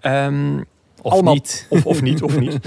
Ehm, 0.00 0.58
Of 1.02 1.12
allemaal, 1.12 1.34
niet. 1.34 1.66
Of, 1.70 1.86
of 1.86 2.02
niet, 2.02 2.22
of 2.22 2.38
niet. 2.38 2.58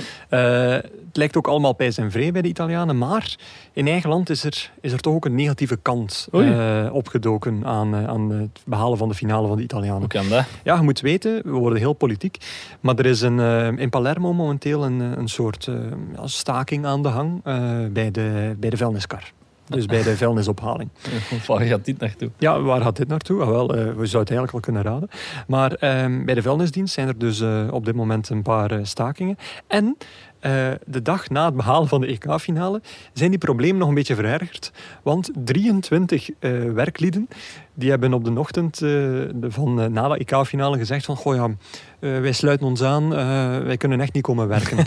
het 1.11 1.19
lijkt 1.19 1.37
ook 1.37 1.47
allemaal 1.47 1.73
pijs 1.73 1.97
en 1.97 2.11
vrij 2.11 2.31
bij 2.31 2.41
de 2.41 2.47
Italianen. 2.47 2.97
Maar 2.97 3.35
in 3.73 3.87
eigen 3.87 4.09
land 4.09 4.29
is 4.29 4.43
er, 4.43 4.71
is 4.81 4.91
er 4.91 4.99
toch 4.99 5.13
ook 5.13 5.25
een 5.25 5.35
negatieve 5.35 5.77
kant 5.81 6.27
eh, 6.31 6.89
opgedoken 6.91 7.65
aan, 7.65 7.95
eh, 7.95 8.07
aan 8.07 8.31
het 8.31 8.61
behalen 8.65 8.97
van 8.97 9.09
de 9.09 9.15
finale 9.15 9.47
van 9.47 9.57
de 9.57 9.63
Italianen. 9.63 9.99
Hoe 9.99 10.07
kan 10.07 10.29
dat? 10.29 10.45
Ja, 10.63 10.75
je 10.75 10.81
moet 10.81 10.99
weten, 10.99 11.41
we 11.43 11.51
worden 11.51 11.79
heel 11.79 11.93
politiek. 11.93 12.37
Maar 12.79 12.95
er 12.95 13.05
is 13.05 13.21
een, 13.21 13.39
eh, 13.39 13.67
in 13.77 13.89
Palermo 13.89 14.33
momenteel 14.33 14.85
een, 14.85 14.99
een 14.99 15.27
soort 15.27 15.67
eh, 15.67 15.75
ja, 16.15 16.27
staking 16.27 16.85
aan 16.85 17.03
de 17.03 17.09
hang 17.09 17.41
eh, 17.43 17.85
bij, 17.91 18.11
de, 18.11 18.55
bij 18.59 18.69
de 18.69 18.77
vuilniskar. 18.77 19.31
Dus 19.67 19.85
bij 19.85 20.03
de 20.03 20.17
vuilnisophaling. 20.23 20.89
Waar 21.47 21.61
gaat 21.61 21.85
dit 21.85 21.99
naartoe? 21.99 22.29
Ja, 22.37 22.61
waar 22.61 22.81
gaat 22.81 22.95
dit 22.95 23.07
naartoe? 23.07 23.41
Ah, 23.41 23.47
wel, 23.47 23.67
we 23.67 23.75
zouden 23.75 23.95
het 23.95 24.13
eigenlijk 24.13 24.51
wel 24.51 24.61
kunnen 24.61 24.81
raden. 24.81 25.09
Maar 25.47 25.73
ehm, 25.73 26.25
bij 26.25 26.33
de 26.33 26.41
vuilnisdienst 26.41 26.93
zijn 26.93 27.07
er 27.07 27.17
dus 27.17 27.41
eh, 27.41 27.67
op 27.71 27.85
dit 27.85 27.95
moment 27.95 28.29
een 28.29 28.41
paar 28.41 28.79
stakingen. 28.83 29.37
En 29.67 29.97
eh, 30.41 30.71
de 30.85 31.01
dag 31.01 31.29
na 31.29 31.45
het 31.45 31.55
behalen 31.55 31.87
van 31.87 32.01
de 32.01 32.07
EK-finale 32.07 32.81
zijn 33.13 33.29
die 33.29 33.39
problemen 33.39 33.79
nog 33.79 33.87
een 33.87 33.95
beetje 33.95 34.15
verergerd. 34.15 34.71
Want 35.03 35.31
23 35.33 36.29
eh, 36.39 36.51
werklieden 36.73 37.27
die 37.73 37.89
hebben 37.89 38.13
op 38.13 38.25
de 38.25 38.39
ochtend 38.39 38.81
eh, 38.81 38.91
van, 39.41 39.91
na 39.93 40.07
de 40.07 40.17
EK-finale 40.17 40.77
gezegd 40.77 41.05
van 41.05 41.15
goh 41.15 41.35
ja, 41.35 41.49
wij 41.99 42.31
sluiten 42.31 42.67
ons 42.67 42.83
aan, 42.83 43.09
wij 43.65 43.77
kunnen 43.77 44.01
echt 44.01 44.13
niet 44.13 44.23
komen 44.23 44.47
werken. 44.47 44.77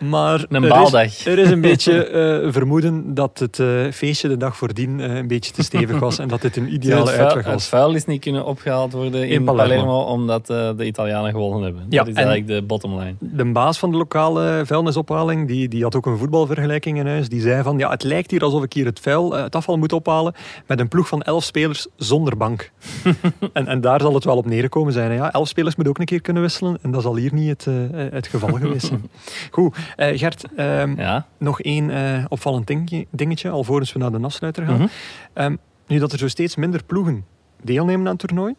maar 0.00 0.44
Een 0.48 0.62
er 0.62 0.68
baaldag. 0.68 1.04
Is, 1.04 1.26
er 1.26 1.38
is 1.38 1.50
een 1.50 1.60
beetje 1.70 2.06
eh, 2.06 2.52
vermoeden 2.52 3.14
dat 3.14 3.38
het 3.38 3.58
eh, 3.58 3.66
feestje 3.92 4.28
de 4.28 4.36
dag 4.36 4.56
voordien 4.56 5.00
eh, 5.00 5.14
een 5.16 5.26
beetje 5.26 5.52
te 5.52 5.62
stevig 5.62 5.98
was 5.98 6.18
en 6.18 6.28
dat 6.28 6.40
dit 6.42 6.56
een 6.56 6.74
ideale 6.74 7.00
het, 7.00 7.10
vuil, 7.10 7.24
uitweg 7.24 7.44
het 7.44 7.54
was. 7.54 7.68
vuil 7.68 7.94
is 7.94 8.04
niet 8.04 8.20
kunnen 8.20 8.44
opgehaald 8.44 8.92
worden 8.92 9.22
in, 9.22 9.28
In 9.28 9.44
Palermo. 9.44 9.74
Palermo. 9.74 9.98
omdat 10.00 10.46
de 10.46 10.74
Italianen 10.84 11.30
gewonnen 11.30 11.62
hebben. 11.62 11.86
Ja, 11.88 11.98
dat 11.98 12.08
is 12.08 12.14
en- 12.14 12.26
eigenlijk 12.26 12.60
de 12.60 12.66
bottom 12.66 12.98
line. 12.98 13.14
De 13.18 13.44
baas 13.44 13.78
van 13.78 13.90
de 13.90 13.96
lokale 13.96 14.62
vuilnisophaling, 14.64 15.48
die, 15.48 15.68
die 15.68 15.82
had 15.82 15.96
ook 15.96 16.06
een 16.06 16.18
voetbalvergelijking 16.18 16.98
in 16.98 17.06
huis. 17.06 17.28
Die 17.28 17.40
zei 17.40 17.62
van, 17.62 17.78
ja, 17.78 17.90
het 17.90 18.02
lijkt 18.02 18.30
hier 18.30 18.42
alsof 18.42 18.62
ik 18.62 18.72
hier 18.72 18.84
het 18.86 19.00
vuil, 19.00 19.32
het 19.32 19.54
afval 19.56 19.76
moet 19.78 19.92
ophalen 19.92 20.34
met 20.66 20.80
een 20.80 20.88
ploeg 20.88 21.08
van 21.08 21.22
elf 21.22 21.44
spelers 21.44 21.86
zonder 21.96 22.36
bank. 22.36 22.70
en, 23.52 23.66
en 23.66 23.80
daar 23.80 24.00
zal 24.00 24.14
het 24.14 24.24
wel 24.24 24.36
op 24.36 24.46
neerkomen 24.46 24.92
zijn. 24.92 25.10
hè. 25.10 25.16
Ja, 25.16 25.32
elf 25.32 25.48
spelers 25.48 25.74
moeten 25.74 25.92
ook 25.94 26.00
een 26.00 26.06
keer 26.06 26.20
kunnen 26.20 26.42
wisselen. 26.42 26.78
En 26.82 26.90
dat 26.90 27.02
zal 27.02 27.16
hier 27.16 27.34
niet 27.34 27.48
het, 27.48 27.66
het 28.12 28.26
geval 28.26 28.52
geweest 28.52 28.86
zijn. 28.86 29.10
Goed, 29.50 29.76
eh, 29.96 30.18
Gert, 30.18 30.44
ehm, 30.56 31.00
Ja. 31.00 31.26
nog 31.38 31.60
één 31.60 31.90
eh, 31.90 32.24
opvallend 32.28 32.66
dingetje, 32.66 33.06
dingetje, 33.10 33.50
alvorens 33.50 33.92
we 33.92 33.98
naar 33.98 34.12
de 34.12 34.18
afsluiter 34.20 34.66
gaan. 34.66 34.76
Mhm. 34.76 34.86
Ehm, 35.32 35.56
nu 35.86 35.98
dat 35.98 36.12
er 36.12 36.18
zo 36.18 36.28
steeds 36.28 36.56
minder 36.56 36.84
ploegen 36.84 37.24
deelnemen 37.62 38.06
aan 38.06 38.16
het 38.16 38.26
toernooi, 38.28 38.54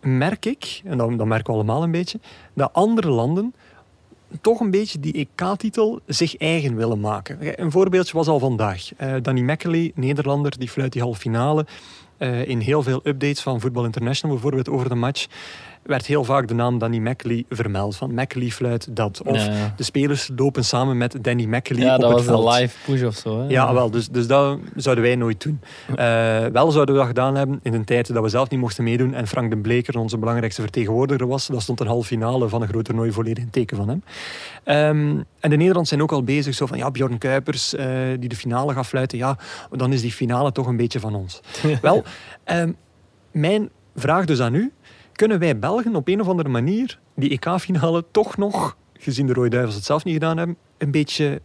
merk 0.00 0.46
ik, 0.46 0.80
en 0.84 0.98
dat, 0.98 1.18
dat 1.18 1.26
merken 1.26 1.46
we 1.46 1.58
allemaal 1.58 1.82
een 1.82 1.90
beetje, 1.90 2.20
dat 2.54 2.72
andere 2.72 3.08
landen 3.08 3.54
toch 4.40 4.60
een 4.60 4.70
beetje 4.70 5.00
die 5.00 5.12
EK-titel 5.12 6.00
zich 6.06 6.36
eigen 6.36 6.76
willen 6.76 7.00
maken. 7.00 7.62
Een 7.62 7.70
voorbeeldje 7.70 8.12
was 8.12 8.28
al 8.28 8.38
vandaag. 8.38 8.94
Eh, 8.96 9.14
Danny 9.22 9.40
Meckley, 9.40 9.92
Nederlander, 9.94 10.58
die 10.58 10.68
fluit 10.68 10.92
die 10.92 11.02
halve 11.02 11.20
finale. 11.20 11.66
In 12.44 12.58
heel 12.60 12.82
veel 12.82 13.00
updates 13.04 13.40
van 13.40 13.60
Football 13.60 13.84
International, 13.84 14.34
bijvoorbeeld 14.34 14.68
over 14.68 14.88
de 14.88 14.94
match, 14.94 15.26
werd 15.82 16.06
heel 16.06 16.24
vaak 16.24 16.48
de 16.48 16.54
naam 16.54 16.78
Danny 16.78 16.98
Meckley 16.98 17.44
vermeld. 17.48 17.96
Van 17.96 18.14
Meckley 18.14 18.48
fluit 18.48 18.96
dat. 18.96 19.22
Of 19.24 19.46
Ja. 19.46 19.74
de 19.76 19.82
spelers 19.82 20.30
lopen 20.36 20.64
samen 20.64 20.96
met 20.96 21.16
Danny 21.20 21.44
Meckley 21.44 21.82
ja, 21.84 21.94
op 21.94 22.00
dat 22.00 22.10
het 22.10 22.18
was 22.18 22.26
veld. 22.36 22.46
een 22.54 22.60
live 22.60 22.76
push 22.86 23.02
of 23.02 23.14
zo. 23.16 23.40
Hè? 23.40 23.48
Ja, 23.48 23.74
wel, 23.74 23.90
dus, 23.90 24.08
dus 24.08 24.26
dat 24.26 24.58
zouden 24.76 25.04
wij 25.04 25.16
nooit 25.16 25.42
doen. 25.42 25.60
Eh, 25.96 25.96
wel 26.46 26.70
zouden 26.70 26.94
we 26.94 27.00
dat 27.00 27.06
gedaan 27.08 27.34
hebben 27.36 27.60
in 27.62 27.74
een 27.74 27.84
tijd 27.84 28.12
dat 28.14 28.22
we 28.22 28.28
zelf 28.28 28.50
niet 28.50 28.60
mochten 28.60 28.84
meedoen 28.84 29.14
en 29.14 29.26
Frank 29.26 29.50
de 29.50 29.56
Bleker 29.56 29.98
onze 29.98 30.18
belangrijkste 30.18 30.62
vertegenwoordiger 30.62 31.26
was. 31.26 31.46
Dat 31.46 31.62
stond 31.62 31.80
een 31.80 31.86
halve 31.86 32.06
finale 32.06 32.48
van 32.48 32.62
een 32.62 32.68
groot 32.68 32.84
toernooi 32.84 33.12
volledig 33.12 33.44
in 33.44 33.50
teken 33.50 33.76
van 33.76 33.88
hem. 33.88 34.02
Ehm, 34.64 34.76
en 35.40 35.50
de 35.50 35.56
Nederlanders 35.56 35.88
zijn 35.88 36.02
ook 36.02 36.12
al 36.12 36.22
bezig 36.22 36.54
zo 36.54 36.66
van, 36.66 36.78
ja, 36.78 36.90
Bjorn 36.90 37.18
Kuipers 37.18 37.74
eh, 37.74 37.86
die 38.18 38.28
de 38.28 38.36
finale 38.36 38.72
gaat 38.72 38.86
fluiten, 38.86 39.18
ja, 39.18 39.36
dan 39.70 39.92
is 39.92 40.00
die 40.00 40.12
finale 40.12 40.52
toch 40.52 40.66
een 40.66 40.76
beetje 40.76 41.00
van 41.00 41.14
ons. 41.14 41.40
wel, 41.82 42.02
ehm, 42.44 42.72
mijn 43.32 43.70
vraag 43.96 44.24
dus 44.24 44.40
aan 44.40 44.54
u, 44.54 44.72
kunnen 45.18 45.38
wij 45.38 45.58
Belgen 45.58 45.96
op 45.96 46.08
een 46.08 46.20
of 46.20 46.28
andere 46.28 46.48
manier 46.48 46.98
die 47.14 47.30
EK-finale 47.30 48.04
toch 48.10 48.36
nog, 48.36 48.76
gezien 48.98 49.26
de 49.26 49.32
Rode 49.32 49.48
Duivels 49.48 49.74
het 49.74 49.84
zelf 49.84 50.04
niet 50.04 50.14
gedaan 50.14 50.36
hebben, 50.36 50.56
een 50.78 50.90
beetje 50.90 51.40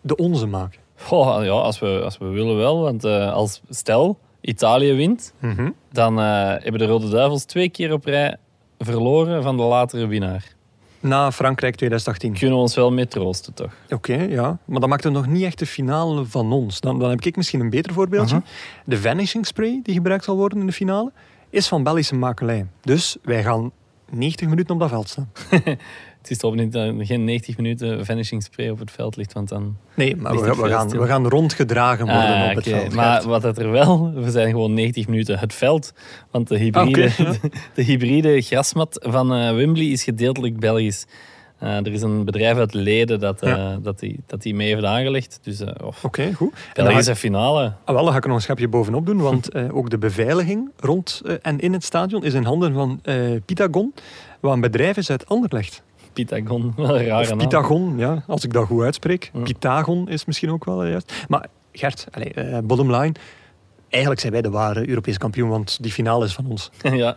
de 0.00 0.16
onze 0.16 0.46
maken? 0.46 0.80
Goh, 0.96 1.44
ja, 1.44 1.50
als 1.50 1.78
we, 1.78 2.00
als 2.04 2.18
we 2.18 2.24
willen 2.26 2.56
wel. 2.56 2.80
Want 2.80 3.04
eh, 3.04 3.32
als 3.32 3.60
stel 3.68 4.18
Italië 4.40 4.92
wint, 4.92 5.32
Mhm. 5.38 5.70
dan 5.92 6.18
eh, 6.18 6.24
hebben 6.48 6.78
de 6.78 6.86
Rode 6.86 7.08
Duivels 7.08 7.44
twee 7.44 7.68
keer 7.68 7.92
op 7.92 8.04
rij 8.04 8.36
verloren 8.78 9.42
van 9.42 9.56
de 9.56 9.62
latere 9.62 10.06
winnaar. 10.06 10.54
Na 11.00 11.32
Frankrijk 11.32 11.74
2018. 11.76 12.32
Kunnen 12.32 12.56
we 12.56 12.62
ons 12.62 12.74
wel 12.74 12.92
mee 12.92 13.06
troosten, 13.08 13.54
toch? 13.54 13.72
Oké, 13.90 14.14
ja. 14.14 14.58
Maar 14.64 14.80
dat 14.80 14.88
maakt 14.88 15.04
het 15.04 15.12
nog 15.12 15.26
niet 15.26 15.42
echt 15.44 15.58
de 15.58 15.66
finale 15.66 16.24
van 16.24 16.52
ons. 16.52 16.80
Dan, 16.80 16.98
dan 16.98 17.10
heb 17.10 17.20
ik 17.24 17.36
misschien 17.36 17.60
een 17.60 17.70
beter 17.70 17.92
voorbeeldje. 17.92 18.36
Mhm. 18.36 18.44
De 18.84 18.98
vanishing 18.98 19.46
spray 19.46 19.80
die 19.82 19.94
gebruikt 19.94 20.24
zal 20.24 20.36
worden 20.36 20.60
in 20.60 20.66
de 20.66 20.72
finale, 20.72 21.12
is 21.52 21.68
van 21.68 21.82
Belgische 21.82 22.14
makelij. 22.14 22.66
Dus 22.80 23.16
wij 23.22 23.42
gaan 23.42 23.72
90 24.10 24.48
minuten 24.48 24.74
op 24.74 24.80
dat 24.80 24.88
veld 24.88 25.08
staan. 25.08 25.30
Het 26.18 26.30
is 26.30 26.38
toch 26.38 26.54
niet 26.54 26.72
dat 26.72 26.94
geen 26.98 27.24
90 27.24 27.56
minuten 27.56 28.06
vanishing 28.06 28.42
spray 28.42 28.68
op 28.68 28.78
het 28.78 28.90
veld 28.90 29.16
ligt, 29.16 29.32
want 29.32 29.48
dan... 29.48 29.76
Nee, 29.94 30.16
maar 30.16 30.40
we, 30.40 30.68
gaan, 30.68 30.88
we 30.88 31.06
gaan 31.06 31.28
rondgedragen 31.28 32.04
worden 32.04 32.42
Ah, 32.42 32.50
op 32.50 32.54
het 32.56 32.68
veld. 32.68 32.94
Maar 32.94 33.22
wat 33.22 33.42
het 33.42 33.58
er 33.58 33.70
wel, 33.70 34.12
we 34.14 34.30
zijn 34.30 34.50
gewoon 34.50 34.74
90 34.74 35.06
minuten 35.08 35.38
het 35.38 35.54
veld. 35.54 35.92
Want 36.30 36.48
de 36.48 36.58
hybride, 36.58 37.10
Oké, 37.18 37.22
ja. 37.22 37.32
de 37.74 37.82
hybride 37.82 38.40
grasmat 38.40 39.06
van 39.10 39.34
eh, 39.34 39.54
Wembley 39.54 39.86
is 39.86 40.04
gedeeltelijk 40.04 40.60
Belgisch. 40.60 41.04
Eh, 41.62 41.76
er 41.76 41.92
is 41.92 42.02
een 42.02 42.24
bedrijf 42.24 42.56
uit 42.56 42.74
Leden 42.74 43.20
dat, 43.20 43.40
Ja. 43.40 43.78
dat, 43.82 43.98
die, 43.98 44.20
dat 44.26 44.42
die 44.42 44.54
mee 44.54 44.68
heeft 44.68 44.84
aangelegd. 44.84 45.38
Dus 45.42 45.60
eh 45.60 45.74
Oké, 46.02 46.32
goed. 46.32 46.52
En 46.52 46.58
dan, 46.74 46.84
Belgische 46.84 47.12
ga, 47.12 47.18
finale. 47.18 47.72
ah, 47.84 47.94
wel, 47.94 48.02
dan 48.02 48.10
ga 48.12 48.16
ik 48.16 48.22
er 48.22 48.28
nog 48.28 48.36
een 48.36 48.42
schepje 48.42 48.68
bovenop 48.68 49.06
doen, 49.06 49.20
want 49.20 49.54
ook 49.78 49.90
de 49.90 49.98
beveiliging 49.98 50.70
rond 50.76 51.22
en 51.42 51.58
in 51.60 51.72
het 51.72 51.84
stadion 51.84 52.24
is 52.24 52.34
in 52.34 52.44
handen 52.44 52.72
van 52.74 53.00
Pitagon, 53.44 53.94
wat 54.40 54.52
een 54.52 54.60
bedrijf 54.60 54.96
is 54.96 55.10
uit 55.10 55.28
Anderlecht. 55.28 55.82
Pitagon, 56.12 56.72
wel 56.76 56.98
een 56.98 57.06
rare 57.06 57.28
naam. 57.28 57.38
Pitagon, 57.38 57.98
ja, 57.98 58.24
als 58.26 58.44
ik 58.44 58.52
dat 58.52 58.66
goed 58.66 58.82
uitspreek. 58.82 59.30
Ja. 59.34 59.40
Pitagon 59.42 60.08
is 60.08 60.24
misschien 60.24 60.50
ook 60.50 60.64
wel 60.64 60.86
juist. 60.86 61.24
Maar 61.28 61.46
Gert, 61.72 62.06
allez, 62.10 62.60
bottom 62.64 62.90
line. 62.94 63.12
Eigenlijk 63.88 64.20
zijn 64.20 64.32
wij 64.32 64.42
de 64.42 64.50
ware 64.50 64.88
Europese 64.88 65.18
kampioen, 65.18 65.48
want 65.48 65.82
die 65.82 65.92
finale 65.92 66.24
is 66.24 66.34
van 66.34 66.46
ons. 66.46 66.70
ja. 66.82 67.16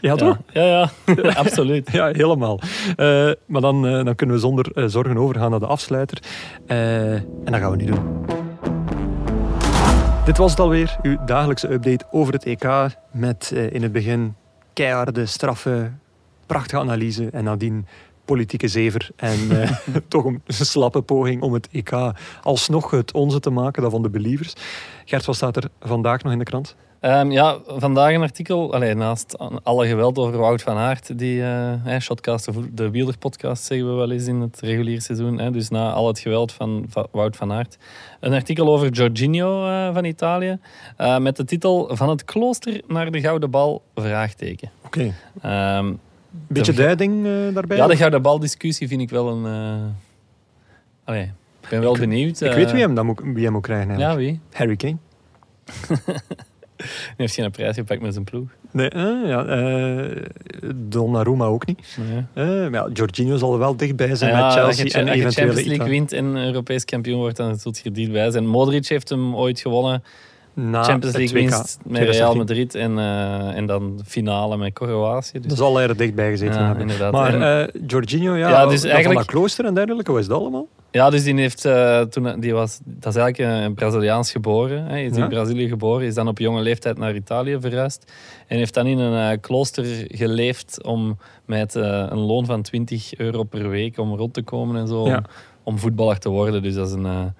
Ja, 0.00 0.14
toch? 0.14 0.38
Ja, 0.52 0.62
ja, 0.62 0.90
ja. 1.06 1.32
absoluut. 1.44 1.92
Ja, 1.92 2.06
helemaal. 2.06 2.60
Eh, 2.96 3.30
maar 3.46 3.60
dan, 3.60 3.86
eh, 3.86 4.04
dan 4.04 4.14
kunnen 4.14 4.34
we 4.34 4.40
zonder 4.40 4.70
eh, 4.74 4.84
zorgen 4.86 5.16
overgaan 5.16 5.50
naar 5.50 5.58
de 5.58 5.66
afsluiter. 5.66 6.22
En 6.66 7.26
dat 7.44 7.60
gaan 7.60 7.70
we 7.70 7.76
nu 7.76 7.84
doen. 7.84 8.24
Dit 10.24 10.36
was 10.36 10.50
het 10.50 10.60
alweer, 10.60 10.96
uw 11.02 11.16
dagelijkse 11.24 11.72
update 11.72 12.04
over 12.10 12.32
het 12.32 12.44
EK. 12.44 12.96
Met 13.12 13.50
in 13.70 13.82
het 13.82 13.92
begin 13.92 14.34
keiharde, 14.72 15.26
straffe, 15.26 15.90
prachtige 16.46 16.80
analyse. 16.80 17.28
En 17.32 17.44
nadien 17.44 17.86
politieke 18.26 18.68
zever. 18.68 19.10
En 19.16 19.62
eh, 19.62 19.70
toch 20.08 20.24
een 20.24 20.42
slappe 20.46 21.02
poging 21.02 21.42
om 21.42 21.52
het 21.52 21.68
EK 21.72 21.92
alsnog 22.42 22.90
het 22.90 23.12
onze 23.12 23.40
te 23.40 23.50
maken, 23.50 23.82
dat 23.82 23.90
van 23.90 24.02
de 24.02 24.10
believers. 24.10 24.52
Gert, 25.04 25.24
wat 25.24 25.36
staat 25.36 25.56
er 25.56 25.68
vandaag 25.80 26.22
nog 26.22 26.32
in 26.32 26.38
de 26.38 26.44
krant? 26.44 26.76
Ehm, 27.00 27.30
ja, 27.30 27.58
vandaag 27.66 28.14
een 28.14 28.22
artikel, 28.22 28.72
allee, 28.74 28.94
naast 28.94 29.38
alle 29.62 29.86
geweld 29.86 30.18
over 30.18 30.38
Wout 30.38 30.62
van 30.62 30.76
Aert, 30.76 31.18
die 31.18 31.42
eh, 31.42 31.72
hè, 31.82 32.00
Shotcast, 32.00 32.48
de 32.72 32.90
wielerpodcast 32.90 33.64
zeggen 33.64 33.88
we 33.88 33.94
wel 33.94 34.10
eens 34.10 34.26
in 34.26 34.40
het 34.40 34.60
reguliere 34.60 35.00
seizoen, 35.00 35.38
hè, 35.38 35.50
dus 35.50 35.68
na 35.68 35.92
al 35.92 36.06
het 36.06 36.18
geweld 36.18 36.52
van 36.52 36.84
Va- 36.88 37.06
Wout 37.10 37.36
van 37.36 37.52
Aert. 37.52 37.78
Een 38.20 38.32
artikel 38.32 38.68
over 38.68 38.90
Jorginho 38.90 39.66
eh, 39.68 39.94
van 39.94 40.04
Italië, 40.04 40.58
met 41.18 41.36
de 41.36 41.44
titel 41.44 41.88
Van 41.92 42.08
het 42.08 42.24
klooster 42.24 42.82
naar 42.86 43.10
de 43.10 43.20
gouden 43.20 43.50
bal, 43.50 43.82
vraagteken. 43.94 44.70
Oké. 44.84 45.14
Ehm, 45.42 45.92
Beetje 46.48 46.72
duiding 46.72 47.26
eh, 47.26 47.54
daarbij? 47.54 47.76
ja, 47.76 47.86
de 47.86 47.96
gouden 47.96 48.22
bal 48.22 48.38
discussie 48.38 48.88
vind 48.88 49.00
ik 49.00 49.10
wel 49.10 49.28
een... 49.28 49.46
eh, 49.46 49.84
allee, 51.04 51.32
ik 51.60 51.68
ben 51.68 51.80
wel 51.80 51.96
benieuwd. 51.98 52.40
Ik 52.40 52.48
eh, 52.48 52.54
weet 52.54 52.72
wie 52.72 52.80
hem, 52.80 52.94
dan 52.94 53.06
moet, 53.06 53.20
wie 53.24 53.44
hem 53.44 53.52
moet 53.52 53.62
krijgen 53.62 53.88
eigenlijk. 53.88 54.20
Ja, 54.20 54.26
wie? 54.26 54.40
Harry 54.52 54.76
Kane. 54.76 54.96
Die 56.76 56.86
heeft 57.16 57.34
geen 57.34 57.50
prijs 57.50 57.74
gepakt 57.76 58.00
met 58.00 58.12
zijn 58.12 58.24
ploeg. 58.24 58.48
Nee, 58.70 58.88
eh, 58.88 59.28
ja, 59.28 59.44
eh, 59.44 60.22
Donnarumma 60.74 61.44
ook 61.44 61.66
niet. 61.66 61.96
Nee. 62.08 62.24
Eh, 62.34 62.70
maar 62.70 62.72
ja, 62.72 62.88
Jorginho 62.92 63.36
zal 63.36 63.52
er 63.52 63.58
wel 63.58 63.76
dichtbij 63.76 64.14
zijn 64.14 64.36
Ja, 64.36 64.44
met 64.44 64.54
Chelsea 64.54 64.84
je, 64.84 64.92
en 64.92 65.08
als 65.08 65.16
je 65.16 65.30
Champions 65.30 65.64
League 65.66 65.88
wint 65.88 66.12
en 66.12 66.36
Europees 66.36 66.84
kampioen 66.84 67.18
wordt, 67.18 67.36
dan 67.36 67.56
zult 67.56 67.78
je 67.78 67.84
er 67.84 67.92
dichtbij 67.94 68.30
zijn. 68.30 68.46
Modric 68.46 68.86
heeft 68.86 69.08
hem 69.08 69.36
ooit 69.36 69.60
gewonnen. 69.60 70.02
Na 70.58 70.82
Champions 70.82 71.16
League 71.16 71.36
2K 71.36 71.40
winst 71.40 71.78
met 71.82 72.02
Real 72.02 72.32
2018. 72.32 72.38
Madrid 72.38 72.74
en, 72.74 72.98
eh, 72.98 73.56
en 73.56 73.66
dan 73.66 74.00
finale 74.06 74.56
met 74.56 74.72
Kroatië. 74.72 75.38
Dus, 75.38 75.46
Dat 75.48 75.58
zal 75.58 75.80
er 75.80 75.96
dichtbij 75.96 76.30
gezeten 76.30 76.54
Ja, 76.60 76.64
hebben. 76.66 76.82
inderdaad. 76.82 77.12
Maar 77.12 77.34
En- 77.34 77.68
eh 77.74 77.82
Jorginho, 77.86 78.34
ja, 78.34 78.48
Ja, 78.48 78.66
dus 78.66 78.80
dat 78.82 78.90
eigenlijk- 78.90 79.24
van 79.30 79.34
klooster 79.40 79.64
en 79.64 79.74
dergelijke, 79.74 80.12
wat 80.12 80.20
is 80.20 80.26
dat 80.26 80.40
allemaal? 80.40 80.66
Ja, 80.90 81.10
dus 81.10 81.24
die 81.24 81.34
heeft 81.34 81.64
eh, 81.64 82.00
toen 82.00 82.40
die 82.40 82.52
was, 82.54 82.80
dat 82.84 83.14
is 83.14 83.20
eigenlijk 83.20 83.64
een 83.64 83.74
Braziliaans 83.74 84.30
geboren. 84.30 84.84
Hij 84.84 85.04
is 85.04 85.16
Ja. 85.16 85.22
in 85.22 85.28
Brazilië 85.28 85.68
geboren, 85.68 86.06
is 86.06 86.14
dan 86.14 86.28
op 86.28 86.38
jonge 86.38 86.62
leeftijd 86.62 86.98
naar 86.98 87.14
Italië 87.14 87.56
verhuisd 87.60 88.12
en 88.46 88.56
heeft 88.58 88.74
dan 88.74 88.86
in 88.86 88.98
een 88.98 89.40
klooster 89.40 89.84
geleefd 90.08 90.84
om 90.84 91.18
met 91.44 91.74
een 91.74 92.18
loon 92.18 92.46
van 92.46 92.62
20 92.62 93.14
euro 93.16 93.42
per 93.42 93.68
week 93.68 93.98
om 93.98 94.14
rond 94.14 94.34
te 94.34 94.42
komen 94.42 94.76
en 94.80 94.88
zo, 94.88 95.00
om, 95.00 95.22
om 95.62 95.78
voetballer 95.78 96.18
te 96.18 96.28
worden. 96.28 96.62
Dus 96.62 96.74
dat 96.74 96.86
is 96.88 96.92
een, 96.92 97.34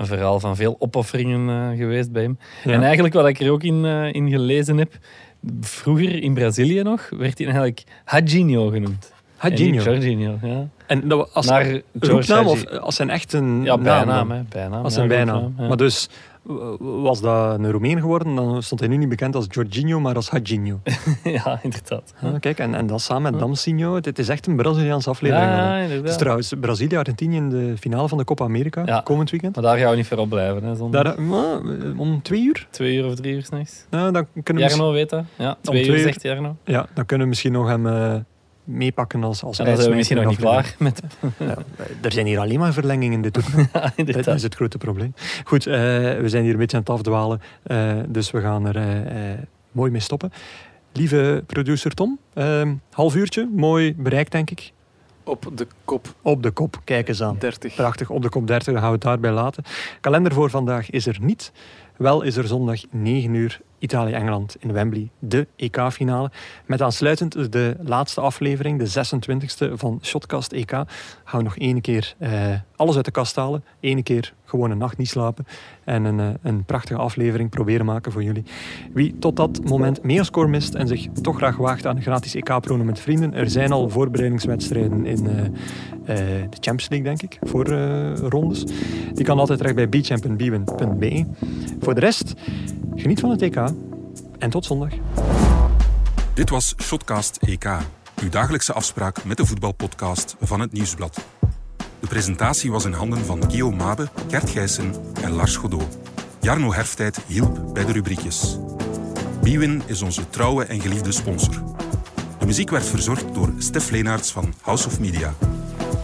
een 0.00 0.06
verhaal 0.06 0.40
van 0.40 0.56
veel 0.56 0.76
opofferingen 0.78 1.70
eh, 1.72 1.78
geweest 1.78 2.12
bij 2.12 2.22
hem. 2.22 2.38
Ja. 2.64 2.72
En 2.72 2.82
eigenlijk 2.82 3.14
wat 3.14 3.28
ik 3.28 3.40
er 3.40 3.50
ook 3.50 3.62
in, 3.62 3.84
eh, 3.84 4.12
in 4.12 4.30
gelezen 4.30 4.76
heb, 4.78 4.98
vroeger 5.60 6.22
in 6.22 6.34
Brazilië 6.34 6.82
nog, 6.82 7.08
werd 7.10 7.38
hij 7.38 7.46
eigenlijk 7.46 7.82
Hadjinho 8.04 8.68
genoemd. 8.68 9.12
Hadjinho. 9.36 9.82
Jorginho, 9.82 10.38
ja. 10.42 10.68
En 10.86 11.08
dat 11.08 11.30
was 11.32 11.46
Naar 11.46 11.80
roepnaam 12.00 12.46
of 12.46 12.66
als 12.66 12.94
zijn 12.96 13.10
echt 13.10 13.32
een 13.32 13.62
Ja, 13.64 13.76
naam 13.76 13.82
bijnaam, 13.82 14.30
hè. 14.30 14.42
Bijnaam, 14.48 14.82
Als 14.84 14.92
ja, 14.92 14.98
zijn 14.98 15.08
bijnaam. 15.08 15.54
ja. 15.58 15.68
Maar 15.68 15.76
dus 15.76 16.08
was 16.78 17.20
dat 17.20 17.58
een 17.58 17.70
Roemeen 17.70 18.00
geworden, 18.00 18.34
dan 18.34 18.62
stond 18.62 18.80
hij 18.80 18.88
nu 18.88 18.96
niet 18.96 19.08
bekend 19.08 19.34
als 19.34 19.46
Jorginho, 19.48 20.00
maar 20.00 20.14
als 20.14 20.30
Hadjinho. 20.30 20.80
ja, 21.24 21.60
inderdaad. 21.62 22.14
Ja, 22.22 22.38
kijk, 22.38 22.58
en, 22.58 22.74
en 22.74 22.86
dat 22.86 23.00
samen 23.00 23.30
met 23.32 23.40
Damsinho. 23.40 23.94
Het, 23.94 24.04
het 24.04 24.18
is 24.18 24.28
echt 24.28 24.46
een 24.46 24.56
Braziliaanse 24.56 25.10
aflevering. 25.10 25.46
Ja, 25.50 25.76
inderdaad. 25.76 26.00
Het 26.02 26.10
is 26.10 26.16
trouwens 26.16 26.52
Brazilië-Argentinië 26.60 27.36
in 27.36 27.48
de 27.48 27.74
finale 27.78 28.08
van 28.08 28.18
de 28.18 28.24
Copa 28.24 28.44
America, 28.44 28.82
Ja. 28.86 29.00
komend 29.04 29.30
weekend. 29.30 29.54
Maar 29.54 29.64
daar 29.64 29.78
gaan 29.78 29.90
we 29.90 29.96
niet 29.96 30.06
voor 30.06 30.18
opblijven. 30.18 30.64
Hè, 30.64 30.74
zonder 30.74 31.04
Daar, 31.04 31.22
maar, 31.22 31.54
eh, 31.60 31.98
om 32.00 32.22
twee 32.22 32.42
uur? 32.42 32.66
twee 32.70 32.96
uur 32.96 33.06
of 33.06 33.14
drie 33.14 33.34
uur 33.34 33.42
s'nachts. 33.44 33.86
Nou, 33.90 34.12
dan 34.12 34.26
kunnen 34.32 34.44
we 34.44 34.52
misschien, 34.52 34.76
Jarno 34.78 34.92
weet 34.92 35.10
dat. 35.10 35.24
Ja, 35.36 35.56
twee, 35.60 35.88
uur. 35.88 35.98
zegt 35.98 36.22
Jarno. 36.22 36.56
ja, 36.64 36.86
dan 36.94 37.06
kunnen 37.06 37.24
we 37.26 37.30
misschien 37.32 37.52
nog 37.52 37.66
hem 37.68 37.86
eh, 37.86 38.14
meepakken 38.70 39.24
als, 39.24 39.42
als 39.42 39.58
En 39.58 39.64
dan 39.64 39.76
zijn 39.76 39.90
we 39.90 39.96
misschien 39.96 40.16
nog 40.16 40.26
niet 40.28 40.38
klaar 40.38 40.74
met... 40.78 41.02
Ja, 41.38 41.56
er 42.02 42.12
zijn 42.12 42.26
hier 42.26 42.38
alleen 42.38 42.58
maar 42.58 42.72
verlengingen 42.72 43.12
in 43.12 43.22
dit. 43.22 43.38
Ja, 43.96 44.22
Dat 44.22 44.26
is 44.26 44.42
het 44.42 44.54
grote 44.54 44.78
probleem. 44.78 45.14
Goed, 45.44 45.66
eh, 45.66 45.74
we 45.74 46.24
zijn 46.26 46.42
hier 46.42 46.52
een 46.52 46.58
beetje 46.58 46.76
aan 46.76 46.82
het 46.82 46.92
afdwalen, 46.92 47.40
eh, 47.62 47.92
dus 48.08 48.30
we 48.30 48.40
gaan 48.40 48.66
er 48.66 48.76
eh, 48.76 49.32
eh, 49.32 49.38
mooi 49.72 49.90
mee 49.90 50.00
stoppen. 50.00 50.32
Lieve 50.92 51.44
producer 51.46 51.94
Tom, 51.94 52.18
half 52.90 53.14
uurtje, 53.14 53.48
mooi 53.54 53.94
bereikt 53.96 54.32
denk 54.32 54.50
ik. 54.50 54.72
Op 55.24 55.50
de 55.54 55.66
kop 55.84 56.14
Op 56.22 56.42
de 56.42 56.50
kop, 56.50 56.80
kijk 56.84 57.08
eens 57.08 57.22
aan. 57.22 57.36
30. 57.38 57.74
Prachtig, 57.74 58.10
op 58.10 58.22
de 58.22 58.28
kop 58.28 58.46
30, 58.46 58.66
dan 58.66 58.82
gaan 58.82 58.86
we 58.86 58.94
het 58.94 59.02
daarbij 59.04 59.32
laten. 59.32 59.64
Kalender 60.00 60.32
voor 60.32 60.50
vandaag 60.50 60.90
is 60.90 61.06
er 61.06 61.18
niet. 61.20 61.52
Wel 61.96 62.22
is 62.22 62.36
er 62.36 62.46
zondag 62.46 62.80
9 62.90 63.34
uur 63.34 63.60
Italië-Engeland 63.80 64.56
in 64.58 64.72
Wembley, 64.72 65.10
de 65.18 65.46
EK-finale. 65.56 66.30
Met 66.66 66.82
aansluitend 66.82 67.52
de 67.52 67.76
laatste 67.80 68.20
aflevering, 68.20 68.78
de 68.78 69.06
26e 69.68 69.72
van 69.72 69.98
Shotcast 70.02 70.52
EK. 70.52 70.70
Gaan 70.70 71.38
we 71.38 71.42
nog 71.42 71.56
één 71.56 71.80
keer 71.80 72.14
eh, 72.18 72.54
alles 72.76 72.96
uit 72.96 73.04
de 73.04 73.10
kast 73.10 73.36
halen. 73.36 73.64
Eén 73.80 74.02
keer 74.02 74.32
gewoon 74.50 74.70
een 74.70 74.78
nacht 74.78 74.96
niet 74.96 75.08
slapen. 75.08 75.46
En 75.84 76.04
een, 76.04 76.20
eh, 76.20 76.26
een 76.42 76.64
prachtige 76.64 77.00
aflevering 77.00 77.50
proberen 77.50 77.86
maken 77.86 78.12
voor 78.12 78.22
jullie. 78.22 78.44
Wie 78.92 79.18
tot 79.18 79.36
dat 79.36 79.60
moment 79.64 80.02
meer 80.02 80.24
score 80.24 80.48
mist 80.48 80.74
en 80.74 80.88
zich 80.88 81.08
toch 81.22 81.36
graag 81.36 81.56
waagt 81.56 81.86
aan 81.86 82.02
gratis 82.02 82.34
EK-prono 82.34 82.84
met 82.84 83.00
vrienden. 83.00 83.34
Er 83.34 83.50
zijn 83.50 83.72
al 83.72 83.88
voorbereidingswedstrijden 83.88 85.06
in 85.06 85.26
eh, 85.26 85.44
eh, 85.44 85.50
de 86.50 86.56
Champions 86.60 86.88
League, 86.88 87.08
denk 87.08 87.22
ik, 87.22 87.38
voor 87.42 87.68
rondes. 88.28 88.64
Die 89.12 89.24
kan 89.24 89.38
altijd 89.38 89.58
terecht 89.58 89.76
bij 89.76 89.88
beachamp.bwin.be. 89.88 91.24
Voor 91.80 91.94
de 91.94 92.00
rest, 92.00 92.34
geniet 92.94 93.20
van 93.20 93.30
het 93.30 93.42
EK 93.42 93.69
en 94.38 94.50
tot 94.50 94.64
zondag. 94.64 94.92
Dit 96.34 96.50
was 96.50 96.74
Shotcast 96.82 97.36
EK, 97.36 97.66
uw 98.22 98.28
dagelijkse 98.28 98.72
afspraak 98.72 99.24
met 99.24 99.36
de 99.36 99.46
voetbalpodcast 99.46 100.36
van 100.40 100.60
het 100.60 100.72
Nieuwsblad. 100.72 101.24
De 102.00 102.06
presentatie 102.06 102.70
was 102.70 102.84
in 102.84 102.92
handen 102.92 103.24
van 103.24 103.42
Guillaume 103.42 103.76
Mabe, 103.76 104.08
Gert 104.28 104.50
Gijssen 104.50 104.94
en 105.22 105.30
Lars 105.30 105.56
Godot. 105.56 105.98
Jarno 106.40 106.72
Herftijd 106.72 107.20
hielp 107.26 107.74
bij 107.74 107.84
de 107.84 107.92
rubriekjes. 107.92 108.58
Bwin 109.40 109.82
is 109.86 110.02
onze 110.02 110.30
trouwe 110.30 110.64
en 110.64 110.80
geliefde 110.80 111.12
sponsor. 111.12 111.62
De 112.38 112.46
muziek 112.46 112.70
werd 112.70 112.86
verzorgd 112.86 113.34
door 113.34 113.52
Stef 113.58 113.90
Leenaerts 113.90 114.32
van 114.32 114.54
House 114.60 114.86
of 114.86 115.00
Media. 115.00 115.34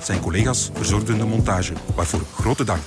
Zijn 0.03 0.21
collega's 0.21 0.71
verzorgden 0.75 1.19
de 1.19 1.25
montage, 1.25 1.73
waarvoor 1.95 2.23
grote 2.35 2.65
dank. 2.65 2.87